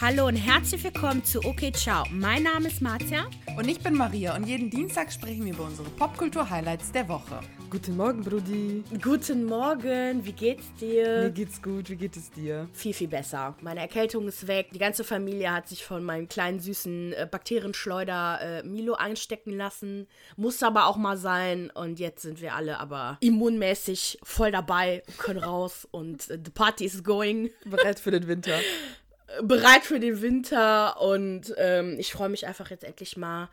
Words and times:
Hallo 0.00 0.26
und 0.26 0.34
herzlich 0.34 0.82
willkommen 0.82 1.24
zu 1.24 1.38
Okay 1.44 1.70
Ciao. 1.70 2.04
Mein 2.10 2.42
Name 2.42 2.66
ist 2.66 2.82
Marzia. 2.82 3.30
Und 3.56 3.68
ich 3.68 3.78
bin 3.78 3.94
Maria 3.94 4.34
und 4.34 4.44
jeden 4.44 4.68
Dienstag 4.68 5.12
sprechen 5.12 5.44
wir 5.44 5.54
über 5.54 5.62
unsere 5.62 5.88
Popkultur-Highlights 5.90 6.90
der 6.90 7.08
Woche. 7.08 7.38
Guten 7.70 7.96
Morgen, 7.96 8.24
Brudi. 8.24 8.82
Guten 9.00 9.44
Morgen, 9.44 10.24
wie 10.24 10.32
geht's 10.32 10.74
dir? 10.80 11.22
Mir 11.22 11.30
geht's 11.30 11.62
gut, 11.62 11.90
wie 11.90 11.96
geht 11.96 12.16
es 12.16 12.28
dir? 12.32 12.68
Viel, 12.72 12.92
viel 12.92 13.06
besser. 13.06 13.54
Meine 13.60 13.80
Erkältung 13.80 14.26
ist 14.26 14.48
weg. 14.48 14.70
Die 14.74 14.80
ganze 14.80 15.04
Familie 15.04 15.52
hat 15.52 15.68
sich 15.68 15.84
von 15.84 16.02
meinem 16.02 16.28
kleinen 16.28 16.58
süßen 16.58 17.12
äh, 17.12 17.28
Bakterienschleuder 17.30 18.40
äh, 18.40 18.62
Milo 18.64 18.94
einstecken 18.94 19.52
lassen. 19.56 20.08
Muss 20.36 20.60
aber 20.64 20.86
auch 20.86 20.96
mal 20.96 21.16
sein. 21.16 21.70
Und 21.70 22.00
jetzt 22.00 22.22
sind 22.22 22.40
wir 22.40 22.56
alle 22.56 22.80
aber 22.80 23.16
immunmäßig 23.20 24.18
voll 24.24 24.50
dabei, 24.50 25.04
können 25.18 25.38
raus 25.38 25.86
und 25.92 26.28
äh, 26.30 26.38
the 26.44 26.50
party 26.50 26.84
is 26.84 27.04
going. 27.04 27.50
Bereit 27.64 28.00
für 28.00 28.10
den 28.10 28.26
Winter. 28.26 28.58
bereit 29.42 29.84
für 29.84 30.00
den 30.00 30.20
Winter 30.20 31.00
und 31.00 31.54
ähm, 31.56 31.96
ich 31.98 32.12
freue 32.12 32.28
mich 32.28 32.46
einfach 32.46 32.70
jetzt 32.70 32.84
endlich 32.84 33.16
mal 33.16 33.48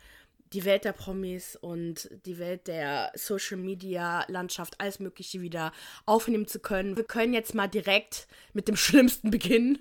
die 0.52 0.64
Welt 0.64 0.84
der 0.84 0.92
Promis 0.92 1.56
und 1.56 2.10
die 2.26 2.38
Welt 2.38 2.66
der 2.68 3.10
Social 3.14 3.56
Media 3.56 4.24
Landschaft, 4.28 4.74
alles 4.78 5.00
Mögliche 5.00 5.40
wieder 5.40 5.72
aufnehmen 6.04 6.46
zu 6.46 6.60
können. 6.60 6.96
Wir 6.96 7.04
können 7.04 7.32
jetzt 7.32 7.54
mal 7.54 7.68
direkt 7.68 8.28
mit 8.52 8.68
dem 8.68 8.76
Schlimmsten 8.76 9.30
beginnen. 9.30 9.78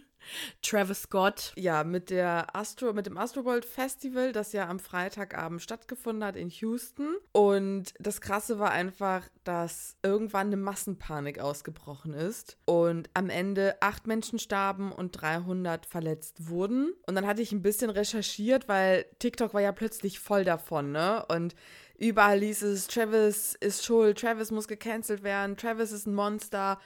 Travis 0.61 1.03
Scott. 1.03 1.53
Ja, 1.55 1.83
mit 1.83 2.09
der 2.09 2.55
Astro, 2.55 2.93
mit 2.93 3.05
dem 3.05 3.17
Astroworld 3.17 3.65
Festival, 3.65 4.31
das 4.31 4.53
ja 4.53 4.67
am 4.67 4.79
Freitagabend 4.79 5.61
stattgefunden 5.61 6.23
hat 6.23 6.35
in 6.35 6.49
Houston. 6.49 7.15
Und 7.31 7.93
das 7.99 8.21
Krasse 8.21 8.59
war 8.59 8.71
einfach, 8.71 9.27
dass 9.43 9.95
irgendwann 10.03 10.47
eine 10.47 10.57
Massenpanik 10.57 11.39
ausgebrochen 11.39 12.13
ist 12.13 12.57
und 12.65 13.09
am 13.13 13.29
Ende 13.29 13.75
acht 13.81 14.07
Menschen 14.07 14.39
starben 14.39 14.91
und 14.91 15.11
300 15.11 15.85
verletzt 15.85 16.49
wurden. 16.49 16.93
Und 17.07 17.15
dann 17.15 17.27
hatte 17.27 17.41
ich 17.41 17.51
ein 17.51 17.61
bisschen 17.61 17.89
recherchiert, 17.89 18.67
weil 18.67 19.05
TikTok 19.19 19.53
war 19.53 19.61
ja 19.61 19.71
plötzlich 19.71 20.19
voll 20.19 20.43
davon, 20.43 20.91
ne? 20.91 21.25
Und 21.27 21.55
überall 21.97 22.39
hieß 22.39 22.63
es, 22.63 22.87
Travis 22.87 23.55
ist 23.59 23.85
schuld, 23.85 24.19
Travis 24.19 24.51
muss 24.51 24.67
gecancelt 24.67 25.23
werden, 25.23 25.57
Travis 25.57 25.91
ist 25.91 26.07
ein 26.07 26.15
Monster 26.15 26.79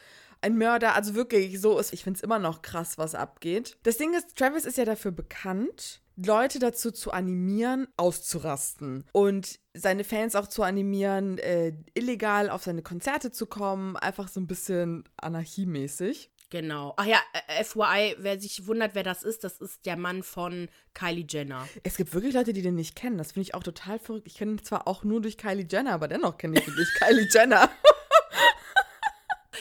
ein 0.46 0.58
Mörder, 0.58 0.94
also 0.94 1.16
wirklich 1.16 1.60
so 1.60 1.80
ist. 1.80 1.92
Ich 1.92 2.04
finde 2.04 2.18
es 2.18 2.24
immer 2.24 2.38
noch 2.38 2.62
krass, 2.62 3.00
was 3.00 3.16
abgeht. 3.16 3.78
Das 3.82 3.98
Ding 3.98 4.14
ist, 4.14 4.36
Travis 4.38 4.66
ist 4.66 4.78
ja 4.78 4.86
dafür 4.86 5.12
bekannt, 5.12 6.02
Leute 6.16 6.60
dazu 6.60 6.92
zu 6.92 7.12
animieren, 7.12 7.88
auszurasten 7.98 9.06
und 9.12 9.60
seine 9.73 10.04
Fans 10.04 10.36
auch 10.36 10.48
zu 10.48 10.62
animieren, 10.62 11.40
äh, 11.40 11.73
illegal 11.96 12.52
auf 12.52 12.64
seine 12.64 12.84
Konzerte 12.84 13.32
zu 13.32 13.48
kommen, 13.48 13.98
einfach 13.98 14.28
so 14.28 14.40
ein 14.40 14.46
bisschen 14.46 15.04
anarchiemäßig. 15.18 16.30
Genau. 16.52 16.94
Ach 16.98 17.06
ja, 17.06 17.18
äh, 17.48 17.64
FYI, 17.64 18.16
wer 18.20 18.40
sich 18.40 18.68
wundert, 18.68 18.94
wer 18.94 19.04
das 19.04 19.23
ist, 19.23 19.44
das 19.44 19.58
ist 19.58 19.88
der 19.88 19.98
Mann 19.98 20.22
von 20.22 20.70
Kylie 20.94 21.26
Jenner. 21.28 21.68
Es 21.82 21.98
gibt 21.98 22.14
wirklich 22.14 22.36
Leute, 22.36 22.54
die 22.54 22.62
den 22.62 22.76
nicht 22.76 22.96
kennen. 22.96 23.18
Das 23.18 23.32
finde 23.32 23.48
ich 23.48 23.56
auch 23.56 23.64
total 23.64 23.98
verrückt. 23.98 24.28
Ich 24.28 24.36
kenne 24.36 24.52
ihn 24.52 24.64
zwar 24.64 24.88
auch 24.88 25.04
nur 25.04 25.22
durch 25.22 25.38
Kylie 25.38 25.68
Jenner, 25.70 25.94
aber 25.94 26.08
dennoch 26.08 26.38
kenne 26.38 26.60
ich 26.60 26.68
wirklich 26.68 26.88
Kylie 27.00 27.28
Jenner. 27.34 27.68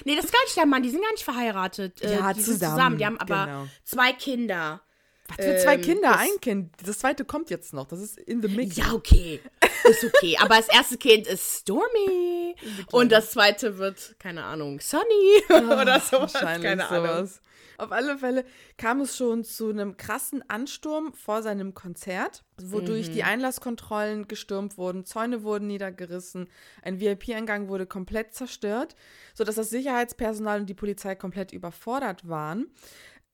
Nee, 0.05 0.17
das 0.17 0.27
ist 0.27 0.33
gar 0.33 0.43
nicht 0.45 0.57
der 0.57 0.67
Mann, 0.67 0.83
die 0.83 0.91
sind 0.91 1.03
gar 1.03 1.11
nicht 1.13 1.25
verheiratet. 1.25 2.03
Äh, 2.03 2.15
Ja, 2.17 2.33
die 2.33 2.41
zusammen, 2.41 2.59
Sind 2.59 2.71
zusammen. 2.71 2.99
Die 2.99 3.07
haben 3.07 3.19
aber 3.21 3.45
genau. 3.47 3.67
zwei 3.85 4.13
Kinder. 4.13 4.81
Was 5.29 5.37
für 5.47 5.57
zwei 5.57 5.75
Ähm, 5.77 5.81
Kinder? 5.81 6.11
das- 6.11 6.21
Ein 6.21 6.41
Kind. 6.43 6.73
Das 6.85 6.99
zweite 6.99 7.25
kommt 7.25 7.49
jetzt 7.49 7.73
noch. 7.73 7.87
Das 7.87 8.01
ist 8.01 8.19
in 8.19 8.43
the 8.43 8.49
mix. 8.49 8.77
Ja, 8.77 8.93
okay. 8.93 9.41
Ist 9.85 10.05
okay. 10.05 10.37
aber 10.41 10.57
das 10.57 10.69
erste 10.69 10.99
Kind 10.99 11.27
ist 11.27 11.61
Stormy. 11.61 12.55
Und 12.93 13.11
das 13.11 13.31
zweite 13.31 13.79
wird, 13.79 14.17
keine 14.19 14.45
Ahnung, 14.45 14.81
Sunny 14.81 15.43
oder 15.49 15.99
sowas. 16.01 16.33
Keine 16.35 16.87
Ahnung. 16.89 17.31
Auf 17.79 17.93
alle 17.93 18.19
Fälle 18.19 18.45
kam 18.77 19.01
es 19.01 19.17
schon 19.17 19.45
zu 19.45 19.71
einem 19.71 19.97
krassen 19.97 20.49
Ansturm 20.49 21.13
vor 21.13 21.43
seinem 21.43 21.75
Konzert, 21.75 22.45
wodurch 22.61 23.09
Mhm. 23.09 23.13
die 23.13 23.23
Einlasskontrollen 23.25 24.29
gestürmt 24.29 24.79
wurden, 24.79 25.05
Zäune 25.05 25.43
wurden 25.43 25.67
niedergerissen, 25.67 26.49
ein 26.83 27.01
VIP-Eingang 27.01 27.69
wurde 27.69 27.87
komplett 27.87 28.35
zerstört, 28.35 28.95
sodass 29.35 29.57
das 29.57 29.71
Sicherheitspersonal 29.71 30.61
und 30.61 30.67
die 30.67 30.75
Polizei 30.75 31.15
komplett 31.15 31.53
überfordert 31.53 32.29
waren. 32.29 32.67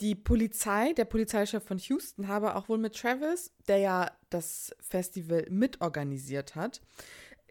Die 0.00 0.14
Polizei, 0.14 0.94
der 0.94 1.04
Polizeichef 1.04 1.62
von 1.62 1.76
Houston, 1.76 2.28
habe 2.28 2.54
auch 2.56 2.70
wohl 2.70 2.78
mit 2.78 2.96
Travis, 2.96 3.52
der 3.68 3.78
ja 3.78 4.10
das 4.30 4.74
Festival 4.80 5.46
mitorganisiert 5.50 6.54
hat, 6.54 6.80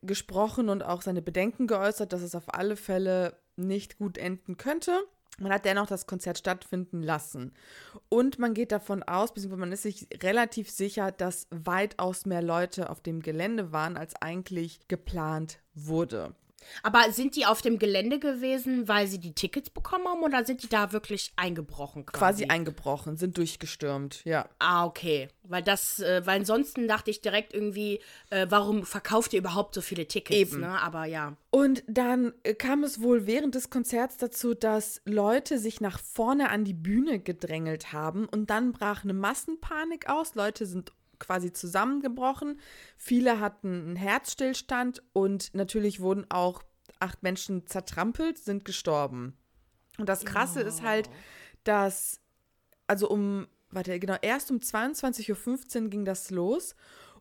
gesprochen 0.01 0.69
und 0.69 0.81
auch 0.81 1.03
seine 1.03 1.21
Bedenken 1.21 1.67
geäußert, 1.67 2.11
dass 2.11 2.21
es 2.21 2.33
auf 2.33 2.51
alle 2.53 2.75
Fälle 2.75 3.35
nicht 3.55 3.97
gut 3.99 4.17
enden 4.17 4.57
könnte. 4.57 4.99
Man 5.39 5.51
hat 5.51 5.65
dennoch 5.65 5.87
das 5.87 6.07
Konzert 6.07 6.37
stattfinden 6.37 7.01
lassen. 7.01 7.53
Und 8.09 8.39
man 8.39 8.53
geht 8.53 8.71
davon 8.71 9.03
aus, 9.03 9.33
beziehungsweise 9.33 9.59
man 9.59 9.71
ist 9.71 9.83
sich 9.83 10.07
relativ 10.21 10.69
sicher, 10.69 11.11
dass 11.11 11.47
weitaus 11.49 12.25
mehr 12.25 12.41
Leute 12.41 12.89
auf 12.89 13.01
dem 13.01 13.21
Gelände 13.21 13.71
waren, 13.71 13.97
als 13.97 14.15
eigentlich 14.21 14.87
geplant 14.87 15.59
wurde. 15.73 16.35
Aber 16.83 17.11
sind 17.11 17.35
die 17.35 17.45
auf 17.45 17.61
dem 17.61 17.79
Gelände 17.79 18.19
gewesen, 18.19 18.87
weil 18.87 19.07
sie 19.07 19.19
die 19.19 19.33
Tickets 19.33 19.69
bekommen 19.69 20.07
haben 20.07 20.23
oder 20.23 20.45
sind 20.45 20.63
die 20.63 20.69
da 20.69 20.91
wirklich 20.91 21.31
eingebrochen 21.35 22.05
quasi? 22.05 22.19
Quasi 22.19 22.45
eingebrochen, 22.45 23.17
sind 23.17 23.37
durchgestürmt, 23.37 24.23
ja. 24.25 24.47
Ah, 24.59 24.85
okay. 24.85 25.29
Weil 25.43 25.63
das, 25.63 25.99
äh, 25.99 26.25
weil 26.25 26.39
ansonsten 26.39 26.87
dachte 26.87 27.09
ich 27.09 27.21
direkt 27.21 27.53
irgendwie, 27.53 27.99
äh, 28.29 28.45
warum 28.49 28.85
verkauft 28.85 29.33
ihr 29.33 29.39
überhaupt 29.39 29.73
so 29.73 29.81
viele 29.81 30.07
Tickets? 30.07 30.37
Eben. 30.37 30.61
Ne? 30.61 30.79
Aber 30.81 31.05
ja. 31.05 31.35
Und 31.49 31.83
dann 31.87 32.33
äh, 32.43 32.53
kam 32.53 32.83
es 32.83 33.01
wohl 33.01 33.25
während 33.25 33.55
des 33.55 33.69
Konzerts 33.69 34.17
dazu, 34.17 34.53
dass 34.53 35.01
Leute 35.05 35.57
sich 35.57 35.81
nach 35.81 35.99
vorne 35.99 36.49
an 36.49 36.65
die 36.65 36.73
Bühne 36.73 37.19
gedrängelt 37.19 37.93
haben 37.93 38.27
und 38.27 38.49
dann 38.49 38.71
brach 38.71 39.03
eine 39.03 39.13
Massenpanik 39.13 40.07
aus. 40.09 40.35
Leute 40.35 40.65
sind 40.65 40.91
quasi 41.19 41.53
zusammengebrochen. 41.53 42.59
Viele 42.97 43.39
hatten 43.39 43.67
einen 43.67 43.95
Herzstillstand 43.95 45.03
und 45.13 45.53
natürlich 45.53 45.99
wurden 45.99 46.25
auch 46.29 46.63
acht 46.99 47.23
Menschen 47.23 47.67
zertrampelt, 47.67 48.37
sind 48.37 48.65
gestorben. 48.65 49.37
Und 49.97 50.09
das 50.09 50.25
Krasse 50.25 50.61
ist 50.61 50.81
halt, 50.81 51.09
dass, 51.63 52.21
also 52.87 53.09
um, 53.09 53.47
warte, 53.69 53.99
genau, 53.99 54.15
erst 54.21 54.49
um 54.49 54.57
22.15 54.57 55.83
Uhr 55.83 55.89
ging 55.89 56.05
das 56.05 56.29
los 56.31 56.75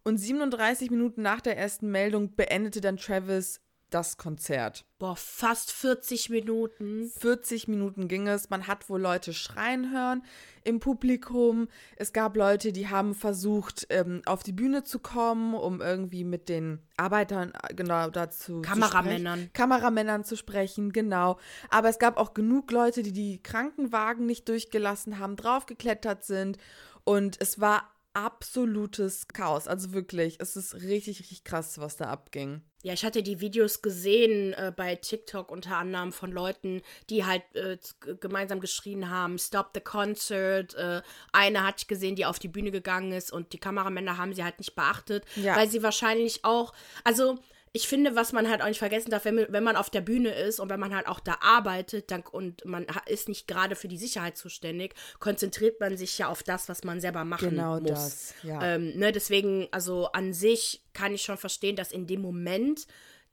und 0.04 0.18
37 0.18 0.90
Minuten 0.90 1.22
nach 1.22 1.40
der 1.40 1.58
ersten 1.58 1.90
Meldung 1.90 2.34
beendete 2.34 2.80
dann 2.80 2.96
Travis 2.96 3.60
das 3.90 4.16
Konzert. 4.16 4.84
Boah, 4.98 5.16
fast 5.16 5.72
40 5.72 6.30
Minuten. 6.30 7.10
40 7.18 7.68
Minuten 7.68 8.08
ging 8.08 8.28
es. 8.28 8.50
Man 8.50 8.66
hat 8.66 8.88
wohl 8.88 9.00
Leute 9.00 9.32
schreien 9.32 9.92
hören 9.92 10.22
im 10.64 10.80
Publikum. 10.80 11.68
Es 11.96 12.12
gab 12.12 12.36
Leute, 12.36 12.72
die 12.72 12.88
haben 12.88 13.14
versucht, 13.14 13.86
ähm, 13.90 14.22
auf 14.26 14.42
die 14.42 14.52
Bühne 14.52 14.84
zu 14.84 14.98
kommen, 14.98 15.54
um 15.54 15.80
irgendwie 15.80 16.24
mit 16.24 16.48
den 16.48 16.80
Arbeitern 16.96 17.52
äh, 17.54 17.74
genau 17.74 18.10
dazu 18.10 18.62
Kameramännern. 18.62 19.38
zu 19.38 19.44
sprechen. 19.44 19.52
Kameramännern 19.54 20.24
zu 20.24 20.36
sprechen, 20.36 20.92
genau. 20.92 21.38
Aber 21.70 21.88
es 21.88 21.98
gab 21.98 22.16
auch 22.16 22.34
genug 22.34 22.70
Leute, 22.70 23.02
die 23.02 23.12
die 23.12 23.42
Krankenwagen 23.42 24.26
nicht 24.26 24.48
durchgelassen 24.48 25.18
haben, 25.18 25.36
draufgeklettert 25.36 26.24
sind. 26.24 26.58
Und 27.04 27.40
es 27.40 27.60
war 27.60 27.90
absolutes 28.24 29.28
Chaos. 29.28 29.68
Also 29.68 29.92
wirklich, 29.92 30.36
es 30.40 30.56
ist 30.56 30.74
richtig, 30.74 31.20
richtig 31.20 31.44
krass, 31.44 31.78
was 31.78 31.96
da 31.96 32.06
abging. 32.06 32.62
Ja, 32.82 32.92
ich 32.92 33.04
hatte 33.04 33.22
die 33.22 33.40
Videos 33.40 33.82
gesehen 33.82 34.52
äh, 34.52 34.72
bei 34.74 34.94
TikTok 34.94 35.50
unter 35.50 35.76
anderem 35.78 36.12
von 36.12 36.30
Leuten, 36.30 36.80
die 37.10 37.24
halt 37.24 37.42
äh, 37.54 37.76
gemeinsam 38.20 38.60
geschrien 38.60 39.10
haben, 39.10 39.38
Stop 39.38 39.70
the 39.74 39.80
Concert. 39.80 40.74
Äh, 40.74 41.02
eine 41.32 41.64
hatte 41.64 41.78
ich 41.80 41.88
gesehen, 41.88 42.14
die 42.16 42.24
auf 42.26 42.38
die 42.38 42.48
Bühne 42.48 42.70
gegangen 42.70 43.12
ist 43.12 43.32
und 43.32 43.52
die 43.52 43.58
Kameramänner 43.58 44.16
haben 44.16 44.32
sie 44.32 44.44
halt 44.44 44.58
nicht 44.58 44.74
beachtet, 44.76 45.24
Ja. 45.36 45.56
weil 45.56 45.68
sie 45.68 45.82
wahrscheinlich 45.82 46.44
auch, 46.44 46.72
also 47.04 47.38
ich 47.72 47.88
finde, 47.88 48.16
was 48.16 48.32
man 48.32 48.48
halt 48.48 48.62
auch 48.62 48.66
nicht 48.68 48.78
vergessen 48.78 49.10
darf, 49.10 49.24
wenn, 49.24 49.46
wenn 49.50 49.64
man 49.64 49.76
auf 49.76 49.90
der 49.90 50.00
Bühne 50.00 50.30
ist 50.34 50.58
und 50.60 50.68
wenn 50.70 50.80
man 50.80 50.94
halt 50.94 51.06
auch 51.06 51.20
da 51.20 51.36
arbeitet 51.40 52.10
dann, 52.10 52.22
und 52.30 52.64
man 52.64 52.86
ist 53.06 53.28
nicht 53.28 53.46
gerade 53.46 53.76
für 53.76 53.88
die 53.88 53.98
Sicherheit 53.98 54.36
zuständig, 54.36 54.94
konzentriert 55.18 55.80
man 55.80 55.96
sich 55.96 56.16
ja 56.18 56.28
auf 56.28 56.42
das, 56.42 56.68
was 56.68 56.84
man 56.84 57.00
selber 57.00 57.24
machen 57.24 57.50
Genau 57.50 57.80
muss. 57.80 57.88
das, 57.90 58.34
ja. 58.42 58.62
Ähm, 58.62 58.96
ne, 58.96 59.12
deswegen, 59.12 59.68
also 59.70 60.06
an 60.12 60.32
sich 60.32 60.82
kann 60.92 61.12
ich 61.14 61.22
schon 61.22 61.36
verstehen, 61.38 61.76
dass 61.76 61.92
in 61.92 62.06
dem 62.06 62.22
Moment 62.22 62.86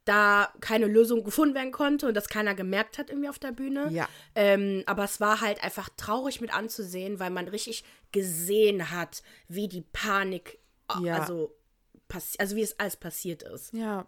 da 0.03 0.53
keine 0.61 0.85
Lösung 0.85 1.23
gefunden 1.23 1.55
werden 1.55 1.71
konnte 1.71 2.07
und 2.07 2.13
das 2.13 2.29
keiner 2.29 2.53
gemerkt 2.53 2.99
hat 2.99 3.09
irgendwie 3.09 3.29
auf 3.29 3.39
der 3.39 3.51
Bühne. 3.51 3.89
Ja. 3.91 4.07
Ähm, 4.35 4.83
aber 4.85 5.03
es 5.03 5.19
war 5.19 5.41
halt 5.41 5.63
einfach 5.63 5.89
traurig 5.97 6.41
mit 6.41 6.53
anzusehen, 6.53 7.19
weil 7.19 7.31
man 7.31 7.47
richtig 7.47 7.83
gesehen 8.11 8.91
hat, 8.91 9.23
wie 9.47 9.67
die 9.67 9.81
Panik, 9.81 10.59
äh, 10.95 11.05
Ja. 11.07 11.19
also, 11.21 11.55
also 12.37 12.55
wie 12.55 12.61
es 12.61 12.79
alles 12.79 12.97
passiert 12.97 13.41
ist. 13.41 13.73
Ja, 13.73 14.05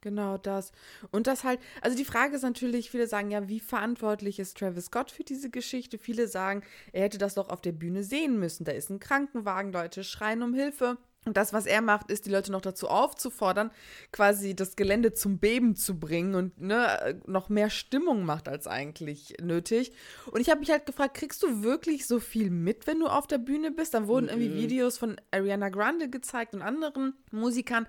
genau 0.00 0.38
das. 0.38 0.72
Und 1.10 1.26
das 1.26 1.44
halt, 1.44 1.60
also 1.80 1.96
die 1.96 2.04
Frage 2.04 2.36
ist 2.36 2.42
natürlich, 2.42 2.90
viele 2.90 3.06
sagen 3.06 3.30
ja, 3.30 3.48
wie 3.48 3.60
verantwortlich 3.60 4.38
ist 4.38 4.58
Travis 4.58 4.86
Scott 4.86 5.10
für 5.10 5.24
diese 5.24 5.50
Geschichte? 5.50 5.98
Viele 5.98 6.28
sagen, 6.28 6.62
er 6.92 7.02
hätte 7.02 7.18
das 7.18 7.34
doch 7.34 7.48
auf 7.48 7.60
der 7.60 7.72
Bühne 7.72 8.02
sehen 8.02 8.38
müssen. 8.38 8.64
Da 8.64 8.72
ist 8.72 8.90
ein 8.90 9.00
Krankenwagen, 9.00 9.72
Leute 9.72 10.04
schreien 10.04 10.42
um 10.42 10.54
Hilfe. 10.54 10.98
Und 11.26 11.36
das, 11.36 11.52
was 11.52 11.66
er 11.66 11.82
macht, 11.82 12.10
ist, 12.10 12.24
die 12.24 12.30
Leute 12.30 12.50
noch 12.50 12.62
dazu 12.62 12.88
aufzufordern, 12.88 13.70
quasi 14.10 14.56
das 14.56 14.74
Gelände 14.74 15.12
zum 15.12 15.38
Beben 15.38 15.76
zu 15.76 15.98
bringen 15.98 16.34
und 16.34 16.58
ne, 16.58 17.20
noch 17.26 17.50
mehr 17.50 17.68
Stimmung 17.68 18.24
macht 18.24 18.48
als 18.48 18.66
eigentlich 18.66 19.36
nötig. 19.38 19.92
Und 20.30 20.40
ich 20.40 20.48
habe 20.48 20.60
mich 20.60 20.70
halt 20.70 20.86
gefragt, 20.86 21.14
kriegst 21.14 21.42
du 21.42 21.62
wirklich 21.62 22.06
so 22.06 22.20
viel 22.20 22.48
mit, 22.48 22.86
wenn 22.86 23.00
du 23.00 23.06
auf 23.06 23.26
der 23.26 23.36
Bühne 23.36 23.70
bist? 23.70 23.92
Dann 23.92 24.06
wurden 24.06 24.28
irgendwie 24.28 24.54
Videos 24.54 24.96
von 24.96 25.20
Ariana 25.30 25.68
Grande 25.68 26.08
gezeigt 26.08 26.54
und 26.54 26.62
anderen 26.62 27.12
Musikern, 27.32 27.86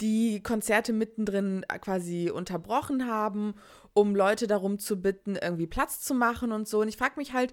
die 0.00 0.42
Konzerte 0.42 0.92
mittendrin 0.92 1.64
quasi 1.80 2.30
unterbrochen 2.30 3.06
haben, 3.06 3.54
um 3.94 4.14
Leute 4.14 4.46
darum 4.46 4.78
zu 4.78 5.00
bitten, 5.00 5.36
irgendwie 5.36 5.66
Platz 5.66 6.00
zu 6.00 6.14
machen 6.14 6.52
und 6.52 6.68
so. 6.68 6.80
Und 6.80 6.88
ich 6.88 6.96
frage 6.96 7.14
mich 7.16 7.32
halt, 7.32 7.52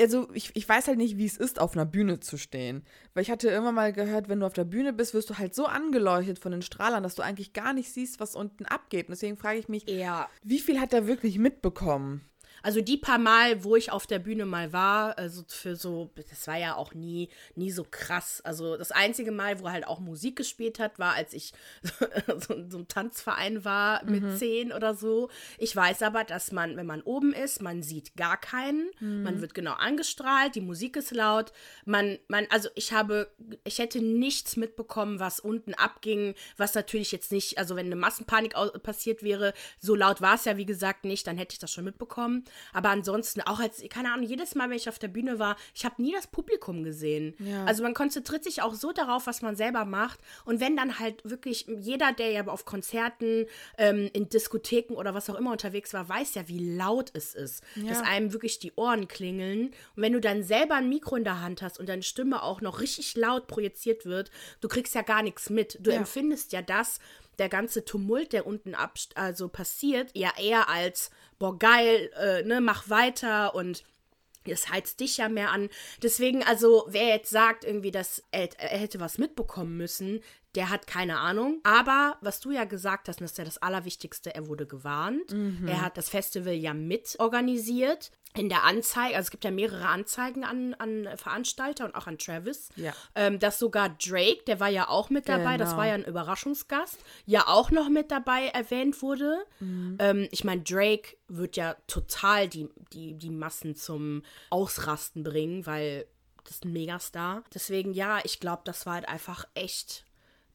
also 0.00 0.28
ich, 0.32 0.50
ich 0.54 0.66
weiß 0.66 0.88
halt 0.88 0.96
nicht, 0.96 1.18
wie 1.18 1.26
es 1.26 1.36
ist, 1.36 1.58
auf 1.60 1.74
einer 1.74 1.84
Bühne 1.84 2.20
zu 2.20 2.38
stehen. 2.38 2.82
Weil 3.12 3.22
ich 3.22 3.30
hatte 3.30 3.48
immer 3.50 3.72
mal 3.72 3.92
gehört, 3.92 4.28
wenn 4.30 4.40
du 4.40 4.46
auf 4.46 4.54
der 4.54 4.64
Bühne 4.64 4.94
bist, 4.94 5.12
wirst 5.12 5.28
du 5.28 5.36
halt 5.36 5.54
so 5.54 5.66
angeleuchtet 5.66 6.38
von 6.38 6.52
den 6.52 6.62
Strahlern, 6.62 7.02
dass 7.02 7.14
du 7.14 7.22
eigentlich 7.22 7.52
gar 7.52 7.74
nicht 7.74 7.92
siehst, 7.92 8.18
was 8.18 8.34
unten 8.34 8.64
abgeht. 8.64 9.08
Und 9.08 9.10
deswegen 9.12 9.36
frage 9.36 9.58
ich 9.58 9.68
mich, 9.68 9.84
Ja. 9.88 10.28
wie 10.42 10.60
viel 10.60 10.80
hat 10.80 10.94
er 10.94 11.06
wirklich 11.06 11.38
mitbekommen? 11.38 12.22
Also 12.62 12.80
die 12.80 12.96
paar 12.96 13.18
Mal, 13.18 13.64
wo 13.64 13.76
ich 13.76 13.92
auf 13.92 14.06
der 14.06 14.18
Bühne 14.18 14.46
mal 14.46 14.72
war, 14.72 15.18
also 15.18 15.44
für 15.46 15.76
so, 15.76 16.10
das 16.28 16.46
war 16.46 16.56
ja 16.56 16.74
auch 16.74 16.94
nie, 16.94 17.28
nie 17.54 17.70
so 17.70 17.86
krass. 17.88 18.40
Also 18.42 18.76
das 18.76 18.92
einzige 18.92 19.30
Mal, 19.30 19.60
wo 19.60 19.70
halt 19.70 19.86
auch 19.86 20.00
Musik 20.00 20.36
gespielt 20.36 20.78
hat, 20.78 20.98
war, 20.98 21.14
als 21.14 21.32
ich 21.32 21.52
so, 22.38 22.54
in 22.54 22.70
so 22.70 22.78
einem 22.78 22.88
Tanzverein 22.88 23.64
war 23.64 24.04
mit 24.04 24.38
zehn 24.38 24.72
oder 24.72 24.94
so. 24.94 25.30
Ich 25.58 25.74
weiß 25.74 26.02
aber, 26.02 26.24
dass 26.24 26.52
man, 26.52 26.76
wenn 26.76 26.86
man 26.86 27.02
oben 27.02 27.32
ist, 27.32 27.62
man 27.62 27.82
sieht 27.82 28.16
gar 28.16 28.36
keinen. 28.36 28.90
Man 29.22 29.40
wird 29.40 29.54
genau 29.54 29.72
angestrahlt, 29.72 30.54
die 30.54 30.60
Musik 30.60 30.96
ist 30.96 31.12
laut. 31.12 31.52
Man, 31.84 32.18
man, 32.28 32.46
also 32.50 32.68
ich 32.74 32.92
habe, 32.92 33.30
ich 33.64 33.78
hätte 33.78 34.00
nichts 34.00 34.56
mitbekommen, 34.56 35.20
was 35.20 35.40
unten 35.40 35.74
abging, 35.74 36.34
was 36.56 36.74
natürlich 36.74 37.12
jetzt 37.12 37.32
nicht, 37.32 37.58
also 37.58 37.76
wenn 37.76 37.86
eine 37.86 37.96
Massenpanik 37.96 38.54
passiert 38.82 39.22
wäre, 39.22 39.52
so 39.78 39.94
laut 39.94 40.20
war 40.20 40.34
es 40.34 40.44
ja, 40.44 40.56
wie 40.56 40.66
gesagt, 40.66 41.04
nicht, 41.04 41.26
dann 41.26 41.36
hätte 41.36 41.52
ich 41.52 41.58
das 41.58 41.70
schon 41.72 41.84
mitbekommen. 41.84 42.44
Aber 42.72 42.90
ansonsten, 42.90 43.40
auch 43.42 43.60
als, 43.60 43.82
keine 43.90 44.12
Ahnung, 44.12 44.26
jedes 44.26 44.54
Mal, 44.54 44.68
wenn 44.70 44.76
ich 44.76 44.88
auf 44.88 44.98
der 44.98 45.08
Bühne 45.08 45.38
war, 45.38 45.56
ich 45.74 45.84
habe 45.84 46.00
nie 46.02 46.12
das 46.12 46.26
Publikum 46.26 46.82
gesehen. 46.84 47.34
Ja. 47.38 47.64
Also 47.64 47.82
man 47.82 47.94
konzentriert 47.94 48.44
sich 48.44 48.62
auch 48.62 48.74
so 48.74 48.92
darauf, 48.92 49.26
was 49.26 49.42
man 49.42 49.56
selber 49.56 49.84
macht. 49.84 50.20
Und 50.44 50.60
wenn 50.60 50.76
dann 50.76 50.98
halt 50.98 51.28
wirklich 51.28 51.66
jeder, 51.78 52.12
der 52.12 52.30
ja 52.30 52.46
auf 52.46 52.64
Konzerten, 52.64 53.46
ähm, 53.78 54.10
in 54.12 54.28
Diskotheken 54.28 54.94
oder 54.94 55.14
was 55.14 55.28
auch 55.30 55.34
immer 55.36 55.52
unterwegs 55.52 55.92
war, 55.94 56.08
weiß 56.08 56.34
ja, 56.34 56.48
wie 56.48 56.76
laut 56.76 57.10
es 57.14 57.34
ist. 57.34 57.62
Dass 57.88 58.00
einem 58.02 58.32
wirklich 58.32 58.58
die 58.58 58.72
Ohren 58.76 59.08
klingeln. 59.08 59.66
Und 59.96 60.02
wenn 60.02 60.12
du 60.12 60.20
dann 60.20 60.42
selber 60.42 60.76
ein 60.76 60.88
Mikro 60.88 61.16
in 61.16 61.24
der 61.24 61.40
Hand 61.40 61.62
hast 61.62 61.78
und 61.78 61.88
deine 61.88 62.02
Stimme 62.02 62.42
auch 62.42 62.60
noch 62.60 62.80
richtig 62.80 63.16
laut 63.16 63.46
projiziert 63.46 64.04
wird, 64.06 64.30
du 64.60 64.68
kriegst 64.68 64.94
ja 64.94 65.02
gar 65.02 65.22
nichts 65.22 65.50
mit. 65.50 65.78
Du 65.80 65.90
Ja. 65.90 65.96
empfindest 65.96 66.52
ja 66.52 66.62
das, 66.62 67.00
der 67.38 67.48
ganze 67.48 67.84
Tumult, 67.84 68.32
der 68.32 68.46
unten 68.46 68.74
ab, 68.74 68.94
also 69.14 69.48
passiert, 69.48 70.10
ja 70.14 70.32
eher 70.38 70.68
als, 70.68 71.10
boah, 71.38 71.58
geil, 71.58 72.10
äh, 72.18 72.42
ne, 72.42 72.60
mach 72.60 72.88
weiter 72.88 73.54
und 73.54 73.84
es 74.44 74.70
heizt 74.70 75.00
dich 75.00 75.16
ja 75.16 75.28
mehr 75.28 75.50
an. 75.50 75.68
Deswegen, 76.02 76.42
also, 76.42 76.86
wer 76.88 77.08
jetzt 77.08 77.30
sagt, 77.30 77.64
irgendwie, 77.64 77.90
dass 77.90 78.22
er, 78.30 78.48
er 78.58 78.78
hätte 78.78 79.00
was 79.00 79.18
mitbekommen 79.18 79.76
müssen, 79.76 80.20
der 80.54 80.70
hat 80.70 80.86
keine 80.86 81.18
Ahnung. 81.18 81.60
Aber 81.64 82.16
was 82.20 82.40
du 82.40 82.50
ja 82.50 82.64
gesagt 82.64 83.08
hast, 83.08 83.20
das 83.20 83.32
ist 83.32 83.38
ja 83.38 83.44
das 83.44 83.58
Allerwichtigste, 83.58 84.34
er 84.34 84.46
wurde 84.48 84.66
gewarnt. 84.66 85.32
Er 85.66 85.82
hat 85.82 85.98
das 85.98 86.08
Festival 86.08 86.54
ja 86.54 86.74
mit 86.74 87.16
organisiert. 87.18 88.10
In 88.38 88.48
der 88.48 88.64
Anzeige, 88.64 89.16
also 89.16 89.26
es 89.26 89.30
gibt 89.30 89.44
ja 89.44 89.50
mehrere 89.50 89.86
Anzeigen 89.88 90.44
an, 90.44 90.74
an 90.74 91.08
Veranstalter 91.16 91.84
und 91.84 91.94
auch 91.94 92.06
an 92.06 92.18
Travis. 92.18 92.68
Ja. 92.76 92.92
Ähm, 93.14 93.38
dass 93.38 93.58
sogar 93.58 93.90
Drake, 93.90 94.44
der 94.46 94.60
war 94.60 94.68
ja 94.68 94.88
auch 94.88 95.10
mit 95.10 95.28
dabei, 95.28 95.56
das 95.56 95.70
Genau. 95.70 95.78
war 95.78 95.86
ja 95.88 95.94
ein 95.94 96.04
Überraschungsgast, 96.04 96.98
ja 97.24 97.44
auch 97.48 97.70
noch 97.70 97.88
mit 97.88 98.10
dabei 98.10 98.46
erwähnt 98.48 99.02
wurde. 99.02 99.44
Ähm, 99.60 100.28
ich 100.30 100.44
meine, 100.44 100.62
Drake 100.62 101.16
wird 101.28 101.56
ja 101.56 101.76
total 101.86 102.48
die, 102.48 102.68
die, 102.92 103.14
die 103.14 103.30
Massen 103.30 103.74
zum 103.76 104.22
Ausrasten 104.50 105.22
bringen, 105.22 105.66
weil 105.66 106.06
das 106.44 106.54
ist 106.56 106.64
ein 106.64 106.72
Megastar. 106.72 107.42
Deswegen, 107.52 107.92
ja, 107.92 108.20
ich 108.24 108.38
glaube, 108.40 108.62
das 108.64 108.86
war 108.86 108.94
halt 108.94 109.08
einfach 109.08 109.46
echt 109.54 110.04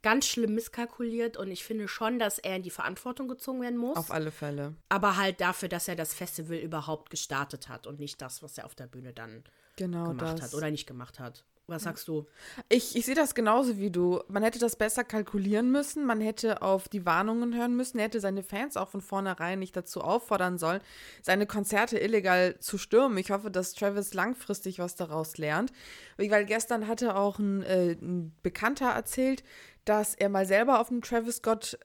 ganz 0.03 0.25
schlimm 0.27 0.55
misskalkuliert 0.55 1.37
und 1.37 1.51
ich 1.51 1.63
finde 1.63 1.87
schon, 1.87 2.17
dass 2.19 2.39
er 2.39 2.55
in 2.55 2.63
die 2.63 2.69
Verantwortung 2.71 3.27
gezogen 3.27 3.61
werden 3.61 3.77
muss. 3.77 3.97
Auf 3.97 4.11
alle 4.11 4.31
Fälle. 4.31 4.75
aber 4.89 5.17
halt 5.17 5.41
dafür, 5.41 5.69
dass 5.69 5.87
er 5.87 5.95
das 5.95 6.13
Festival 6.13 6.57
überhaupt 6.57 7.09
gestartet 7.09 7.69
hat 7.69 7.85
und 7.87 7.99
nicht 7.99 8.21
das, 8.21 8.41
was 8.41 8.57
er 8.57 8.65
auf 8.65 8.75
der 8.75 8.87
Bühne 8.87 9.13
dann 9.13 9.43
Genau 9.77 10.09
gemacht 10.09 10.37
das. 10.39 10.41
hat 10.41 10.53
oder 10.53 10.69
nicht 10.71 10.87
gemacht 10.87 11.19
hat. 11.19 11.45
Was 11.67 11.83
sagst 11.83 12.07
du? 12.07 12.25
Ich, 12.67 12.95
ich 12.95 13.05
sehe 13.05 13.15
das 13.15 13.33
genauso 13.33 13.77
wie 13.77 13.91
du. 13.91 14.21
Man 14.27 14.43
hätte 14.43 14.59
das 14.59 14.75
besser 14.75 15.03
kalkulieren 15.03 15.71
müssen, 15.71 16.05
man 16.05 16.19
hätte 16.19 16.61
auf 16.61 16.89
die 16.89 17.05
Warnungen 17.05 17.55
hören 17.55 17.75
müssen, 17.75 17.97
er 17.97 18.05
hätte 18.05 18.19
seine 18.19 18.43
Fans 18.43 18.75
auch 18.75 18.89
von 18.89 19.01
vornherein 19.01 19.59
nicht 19.59 19.75
dazu 19.75 20.01
auffordern 20.01 20.57
sollen, 20.57 20.81
seine 21.21 21.45
Konzerte 21.45 21.97
illegal 21.97 22.59
zu 22.59 22.77
stürmen. 22.77 23.17
Ich 23.17 23.31
hoffe, 23.31 23.51
dass 23.51 23.73
Travis 23.73 24.13
langfristig 24.13 24.79
was 24.79 24.95
daraus 24.95 25.37
lernt. 25.37 25.71
Weil 26.17 26.45
gestern 26.45 26.87
hatte 26.87 27.15
auch 27.15 27.39
ein, 27.39 27.63
äh, 27.63 27.93
ein 27.93 28.35
Bekannter 28.43 28.89
erzählt, 28.89 29.43
dass 29.85 30.13
er 30.13 30.29
mal 30.29 30.45
selber 30.45 30.79
auf 30.79 30.91
einem 30.91 31.01
Travis 31.01 31.37
Scott 31.37 31.77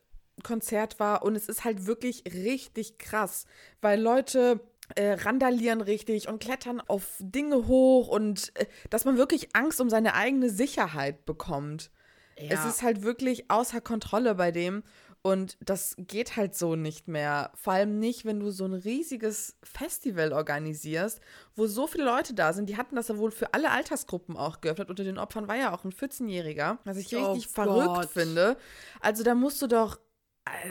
Konzert 0.42 1.00
war 1.00 1.22
und 1.22 1.34
es 1.34 1.48
ist 1.48 1.64
halt 1.64 1.86
wirklich 1.86 2.24
richtig 2.26 2.98
krass, 2.98 3.46
weil 3.80 4.00
Leute 4.00 4.60
äh, 4.94 5.12
randalieren 5.14 5.80
richtig 5.80 6.28
und 6.28 6.38
klettern 6.40 6.80
auf 6.80 7.16
Dinge 7.18 7.66
hoch 7.66 8.08
und 8.08 8.52
äh, 8.56 8.66
dass 8.90 9.04
man 9.04 9.16
wirklich 9.16 9.54
Angst 9.56 9.80
um 9.80 9.90
seine 9.90 10.14
eigene 10.14 10.50
Sicherheit 10.50 11.24
bekommt. 11.26 11.90
Es 12.36 12.50
Ja. 12.50 12.68
ist 12.68 12.82
halt 12.82 13.02
wirklich 13.02 13.50
außer 13.50 13.80
Kontrolle 13.80 14.34
bei 14.34 14.52
dem 14.52 14.82
und 15.22 15.56
das 15.60 15.96
geht 15.98 16.36
halt 16.36 16.54
so 16.54 16.76
nicht 16.76 17.08
mehr. 17.08 17.50
Vor 17.56 17.72
allem 17.72 17.98
nicht, 17.98 18.24
wenn 18.24 18.38
du 18.38 18.50
so 18.50 18.64
ein 18.64 18.74
riesiges 18.74 19.56
Festival 19.64 20.32
organisierst, 20.32 21.20
wo 21.56 21.66
so 21.66 21.88
viele 21.88 22.04
Leute 22.04 22.32
da 22.34 22.52
sind. 22.52 22.68
Die 22.68 22.76
hatten 22.76 22.94
das 22.94 23.08
ja 23.08 23.16
wohl 23.18 23.32
für 23.32 23.52
alle 23.52 23.72
Altersgruppen 23.72 24.36
auch 24.36 24.60
geöffnet. 24.60 24.88
Unter 24.88 25.02
den 25.02 25.18
Opfern 25.18 25.48
war 25.48 25.56
ja 25.56 25.74
auch 25.74 25.84
ein 25.84 25.90
14-Jähriger, 25.92 26.78
was 26.84 26.98
ich 26.98 27.12
Oh 27.16 27.32
richtig 27.32 27.48
verrückt 27.48 27.96
Gott. 27.96 28.08
finde. 28.10 28.56
Also 29.00 29.24
da 29.24 29.34
musst 29.34 29.60
du 29.62 29.66
doch, 29.66 29.98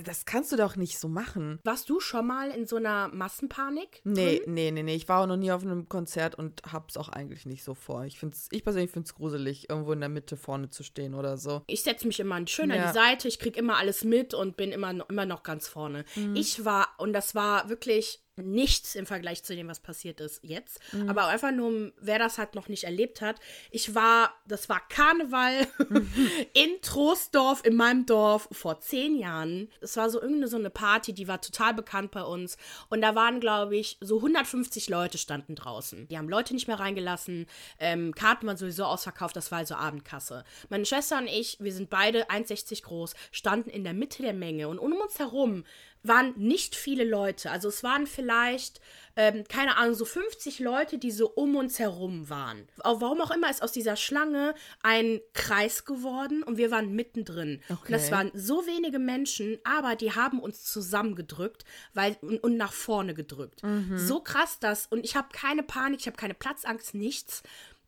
das 0.04 0.26
kannst 0.26 0.52
du 0.52 0.56
doch 0.56 0.76
nicht 0.76 0.98
so 1.00 1.08
machen. 1.08 1.60
Warst 1.64 1.90
du 1.90 2.00
schon 2.00 2.28
mal 2.28 2.50
in 2.52 2.66
so 2.66 2.78
einer 2.78 3.10
Massenpanik? 3.10 4.02
Nee, 4.04 4.40
drin? 4.40 4.54
nee, 4.54 4.72
nee, 4.72 4.84
nee. 4.84 4.96
Ich 4.96 5.08
war 5.10 5.22
auch 5.22 5.28
noch 5.28 5.38
nie 5.38 5.52
auf 5.52 5.64
einem 5.64 5.88
Konzert 5.90 6.36
und 6.36 6.62
hab's 6.72 6.98
auch 6.98 7.10
eigentlich 7.10 7.46
nicht 7.46 7.64
so 7.64 7.74
vor. 7.76 8.06
Ich 8.06 8.18
find's, 8.20 8.48
ich 8.52 8.64
persönlich 8.64 8.92
finde 8.92 9.08
es 9.08 9.16
gruselig, 9.16 9.70
irgendwo 9.70 9.92
in 9.92 10.00
der 10.00 10.10
Mitte 10.10 10.38
vorne 10.38 10.70
zu 10.70 10.84
stehen 10.84 11.14
oder 11.14 11.38
so. 11.38 11.62
Ich 11.68 11.84
setze 11.84 12.08
mich 12.08 12.20
immer 12.20 12.46
schön 12.48 12.72
an 12.72 12.78
Ja. 12.78 12.88
die 12.88 12.94
Seite, 12.94 13.28
ich 13.28 13.40
krieg 13.40 13.58
immer 13.58 13.78
alles 13.78 14.04
mit 14.04 14.34
und 14.34 14.58
bin 14.58 14.72
immer, 14.72 14.94
noch- 14.94 15.10
immer 15.10 15.26
noch 15.26 15.44
ganz 15.44 15.68
vorne. 15.68 16.06
Mhm. 16.16 16.36
Ich 16.36 16.64
war, 16.66 16.90
und 16.98 17.14
das 17.14 17.36
war 17.36 17.70
wirklich 17.70 18.22
nichts 18.38 18.96
im 18.96 19.06
Vergleich 19.06 19.44
zu 19.44 19.56
dem, 19.56 19.68
was 19.68 19.80
passiert 19.80 20.20
ist 20.20 20.44
jetzt. 20.44 20.80
Mhm. 20.94 21.10
Aber 21.10 21.28
einfach 21.28 21.52
nur, 21.52 21.94
wer 22.00 22.20
das 22.20 22.38
halt 22.38 22.56
noch 22.56 22.68
nicht 22.68 22.84
erlebt 22.84 23.22
hat. 23.22 23.40
Ich 23.72 23.96
war, 23.96 24.34
das 24.48 24.68
war 24.68 24.82
Karneval 24.90 25.68
in 26.54 26.82
Troisdorf, 26.82 27.66
in 27.66 27.76
meinem 27.76 28.06
Dorf, 28.06 28.48
vor 28.52 28.80
zehn 28.82 29.18
Jahren. 29.18 29.70
Es 29.82 29.96
war 29.98 30.10
so 30.10 30.20
irgendeine 30.20 30.48
so 30.48 30.58
eine 30.58 30.70
Party, 30.70 31.14
die 31.14 31.28
war 31.28 31.42
total 31.42 31.74
bekannt 31.74 32.12
bei 32.12 32.24
uns. 32.24 32.58
Und 32.90 33.02
da 33.02 33.16
waren, 33.16 33.40
glaube 33.40 33.78
ich, 33.78 33.98
so 34.02 34.18
150 34.18 34.90
Leute 34.90 35.18
standen 35.18 35.56
draußen. 35.56 36.08
Die 36.08 36.18
haben 36.18 36.30
Leute 36.30 36.54
nicht 36.54 36.68
mehr 36.68 36.80
reingelassen. 36.80 37.46
Ähm, 37.80 38.14
Karten 38.14 38.48
waren 38.48 38.58
sowieso 38.58 38.84
ausverkauft, 38.86 39.36
das 39.36 39.52
war 39.52 39.60
also 39.60 39.76
Abendkasse. 39.76 40.44
Meine 40.70 40.86
Schwester 40.86 41.18
und 41.18 41.28
ich, 41.28 41.58
wir 41.60 41.74
sind 41.74 41.90
beide 41.90 42.30
1,60 42.30 42.84
groß, 42.84 43.16
standen 43.32 43.70
in 43.70 43.84
der 43.84 43.94
Mitte 43.94 44.22
der 44.22 44.34
Menge. 44.34 44.68
Und 44.68 44.80
um 44.80 44.94
uns 44.94 45.20
herum 45.20 45.64
waren 46.08 46.34
nicht 46.38 46.76
viele 46.76 47.04
Leute. 47.04 47.52
Also 47.52 47.70
es 47.70 47.84
waren 47.84 48.06
vielleicht, 48.08 48.82
ähm, 49.16 49.44
keine 49.48 49.78
Ahnung, 49.78 49.96
so 49.96 50.06
50 50.06 50.60
Leute, 50.60 50.98
die 50.98 51.12
so 51.12 51.30
um 51.30 51.56
uns 51.56 51.80
herum 51.80 52.30
waren. 52.30 52.68
Auch 52.82 53.02
warum 53.02 53.22
auch 53.22 53.32
immer 53.32 53.50
ist 53.50 53.64
aus 53.64 53.72
dieser 53.72 53.96
Schlange 53.96 54.54
ein 54.84 55.22
Kreis 55.34 55.86
geworden 55.86 56.44
und 56.44 56.58
wir 56.58 56.70
waren 56.72 56.94
mittendrin. 56.96 57.62
Und 57.70 57.92
das 57.92 58.04
Okay. 58.06 58.12
waren 58.12 58.32
so 58.34 58.66
wenige 58.68 59.00
Menschen, 59.00 59.58
aber 59.64 59.96
die 59.96 60.12
haben 60.14 60.40
uns 60.40 60.64
zusammengedrückt 60.66 61.66
weil, 61.94 62.18
und, 62.22 62.40
und 62.44 62.58
nach 62.58 62.74
vorne 62.74 63.14
gedrückt. 63.14 63.62
So 63.96 64.20
krass 64.20 64.58
das. 64.60 64.88
Und 64.88 65.04
ich 65.06 65.16
habe 65.16 65.30
keine 65.32 65.64
Panik, 65.64 66.02
ich 66.02 66.08
habe 66.08 66.18
keine 66.18 66.34
Platzangst, 66.34 66.94
nichts. 66.94 67.44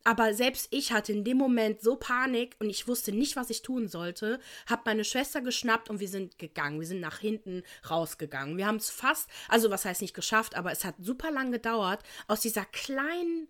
Aber 0.08 0.34
selbst 0.34 0.70
ich 0.72 0.94
hatte 0.94 1.12
in 1.12 1.26
dem 1.26 1.36
Moment 1.36 1.82
so 1.82 1.98
Panik 1.98 2.56
und 2.62 2.70
ich 2.70 2.88
wusste 2.88 3.12
nicht, 3.12 3.36
was 3.36 3.50
ich 3.50 3.62
tun 3.62 3.90
sollte. 3.90 4.40
Hab 4.66 4.86
meine 4.86 5.04
Schwester 5.04 5.42
geschnappt 5.42 5.90
und 5.90 6.00
wir 6.00 6.08
sind 6.08 6.40
gegangen. 6.40 6.80
Wir 6.80 6.88
sind 6.88 7.02
nach 7.02 7.18
hinten 7.18 7.62
rausgegangen. 7.90 8.56
Wir 8.56 8.68
haben 8.68 8.78
es 8.78 8.90
fast, 8.90 9.30
also 9.50 9.70
was 9.70 9.84
heißt 9.84 10.02
nicht 10.02 10.14
geschafft, 10.14 10.56
aber 10.56 10.72
es 10.72 10.86
hat 10.86 10.96
super 10.98 11.30
lang 11.30 11.52
gedauert, 11.52 12.04
aus 12.30 12.40
dieser 12.40 12.64
kleinen, 12.64 13.50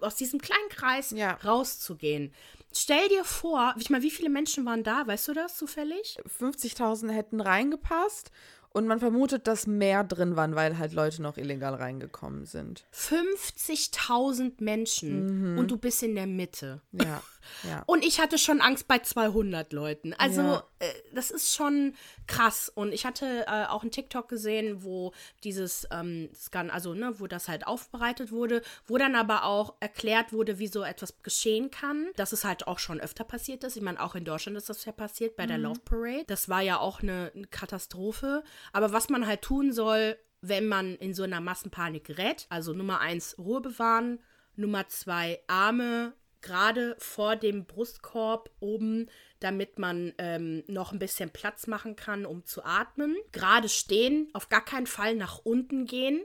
aus 0.00 0.16
diesem 0.16 0.38
kleinen 0.38 0.68
Kreis 0.68 1.12
Ja. 1.12 1.30
rauszugehen. 1.42 2.34
Stell 2.74 3.08
dir 3.08 3.24
vor, 3.24 3.74
ich 3.78 3.88
meine, 3.88 4.04
wie 4.04 4.10
viele 4.10 4.28
Menschen 4.28 4.66
waren 4.66 4.84
da? 4.84 5.06
Weißt 5.06 5.26
du 5.28 5.32
das 5.32 5.56
zufällig? 5.56 6.18
50.000 6.26 7.10
hätten 7.10 7.40
reingepasst 7.40 8.30
und 8.76 8.86
man 8.86 9.00
vermutet, 9.00 9.46
dass 9.46 9.66
mehr 9.66 10.04
drin 10.04 10.36
waren, 10.36 10.54
weil 10.54 10.76
halt 10.76 10.92
Leute 10.92 11.22
noch 11.22 11.38
illegal 11.38 11.74
reingekommen 11.74 12.44
sind. 12.44 12.84
50.000 12.92 14.62
Menschen 14.62 15.56
und 15.58 15.70
du 15.70 15.78
bist 15.78 16.02
in 16.02 16.14
der 16.14 16.26
Mitte. 16.26 16.82
Ja. 16.92 17.22
Ja. 17.68 17.82
Und 17.86 18.04
ich 18.04 18.20
hatte 18.20 18.38
schon 18.38 18.60
Angst 18.60 18.88
bei 18.88 18.98
200 18.98 19.72
Leuten. 19.72 20.14
Also, 20.14 20.40
Ja. 20.42 20.64
äh, 20.78 20.92
das 21.12 21.30
ist 21.30 21.54
schon 21.54 21.94
krass. 22.26 22.70
Und 22.74 22.92
ich 22.92 23.06
hatte 23.06 23.46
äh, 23.46 23.66
auch 23.66 23.82
einen 23.82 23.90
TikTok 23.90 24.28
gesehen, 24.28 24.82
wo 24.82 25.12
dieses 25.44 25.86
ähm, 25.90 26.28
Scan, 26.34 26.70
also, 26.70 26.94
ne, 26.94 27.18
wo 27.20 27.26
das 27.26 27.48
halt 27.48 27.66
aufbereitet 27.66 28.30
wurde, 28.32 28.62
wo 28.86 28.98
dann 28.98 29.14
aber 29.14 29.44
auch 29.44 29.74
erklärt 29.80 30.32
wurde, 30.32 30.58
wie 30.58 30.68
so 30.68 30.82
etwas 30.82 31.22
geschehen 31.22 31.70
kann. 31.70 32.08
Dass 32.16 32.32
es 32.32 32.44
halt 32.44 32.66
auch 32.66 32.78
schon 32.78 33.00
öfter 33.00 33.24
passiert 33.24 33.64
ist. 33.64 33.76
Ich 33.76 33.82
meine, 33.82 34.02
auch 34.02 34.14
in 34.14 34.24
Deutschland 34.24 34.56
ist 34.58 34.68
das 34.68 34.84
ja 34.84 34.92
passiert 34.92 35.36
bei 35.36 35.46
der 35.46 35.58
Love 35.58 35.80
Parade. 35.80 36.24
Das 36.26 36.48
war 36.48 36.60
ja 36.62 36.78
auch 36.78 37.02
eine, 37.02 37.30
eine 37.34 37.46
Katastrophe. 37.46 38.42
Aber 38.72 38.92
was 38.92 39.08
man 39.08 39.26
halt 39.26 39.42
tun 39.42 39.72
soll, 39.72 40.16
wenn 40.40 40.66
man 40.68 40.94
in 40.96 41.14
so 41.14 41.22
einer 41.22 41.40
Massenpanik 41.40 42.04
gerät, 42.04 42.46
also 42.50 42.72
Nummer 42.72 43.00
eins, 43.00 43.36
Ruhe 43.38 43.60
bewahren, 43.60 44.20
Nummer 44.54 44.86
zwei, 44.88 45.40
Arme 45.48 46.12
gerade 46.42 46.96
vor 46.98 47.36
dem 47.36 47.64
Brustkorb 47.64 48.50
oben, 48.60 49.08
damit 49.40 49.78
man 49.78 50.14
ähm, 50.18 50.64
noch 50.66 50.92
ein 50.92 50.98
bisschen 50.98 51.30
Platz 51.30 51.66
machen 51.66 51.94
kann, 51.94 52.24
um 52.24 52.44
zu 52.44 52.64
atmen. 52.64 53.16
Gerade 53.32 53.68
stehen, 53.68 54.28
auf 54.32 54.48
gar 54.48 54.64
keinen 54.64 54.86
Fall 54.86 55.14
nach 55.14 55.38
unten 55.44 55.86
gehen. 55.86 56.22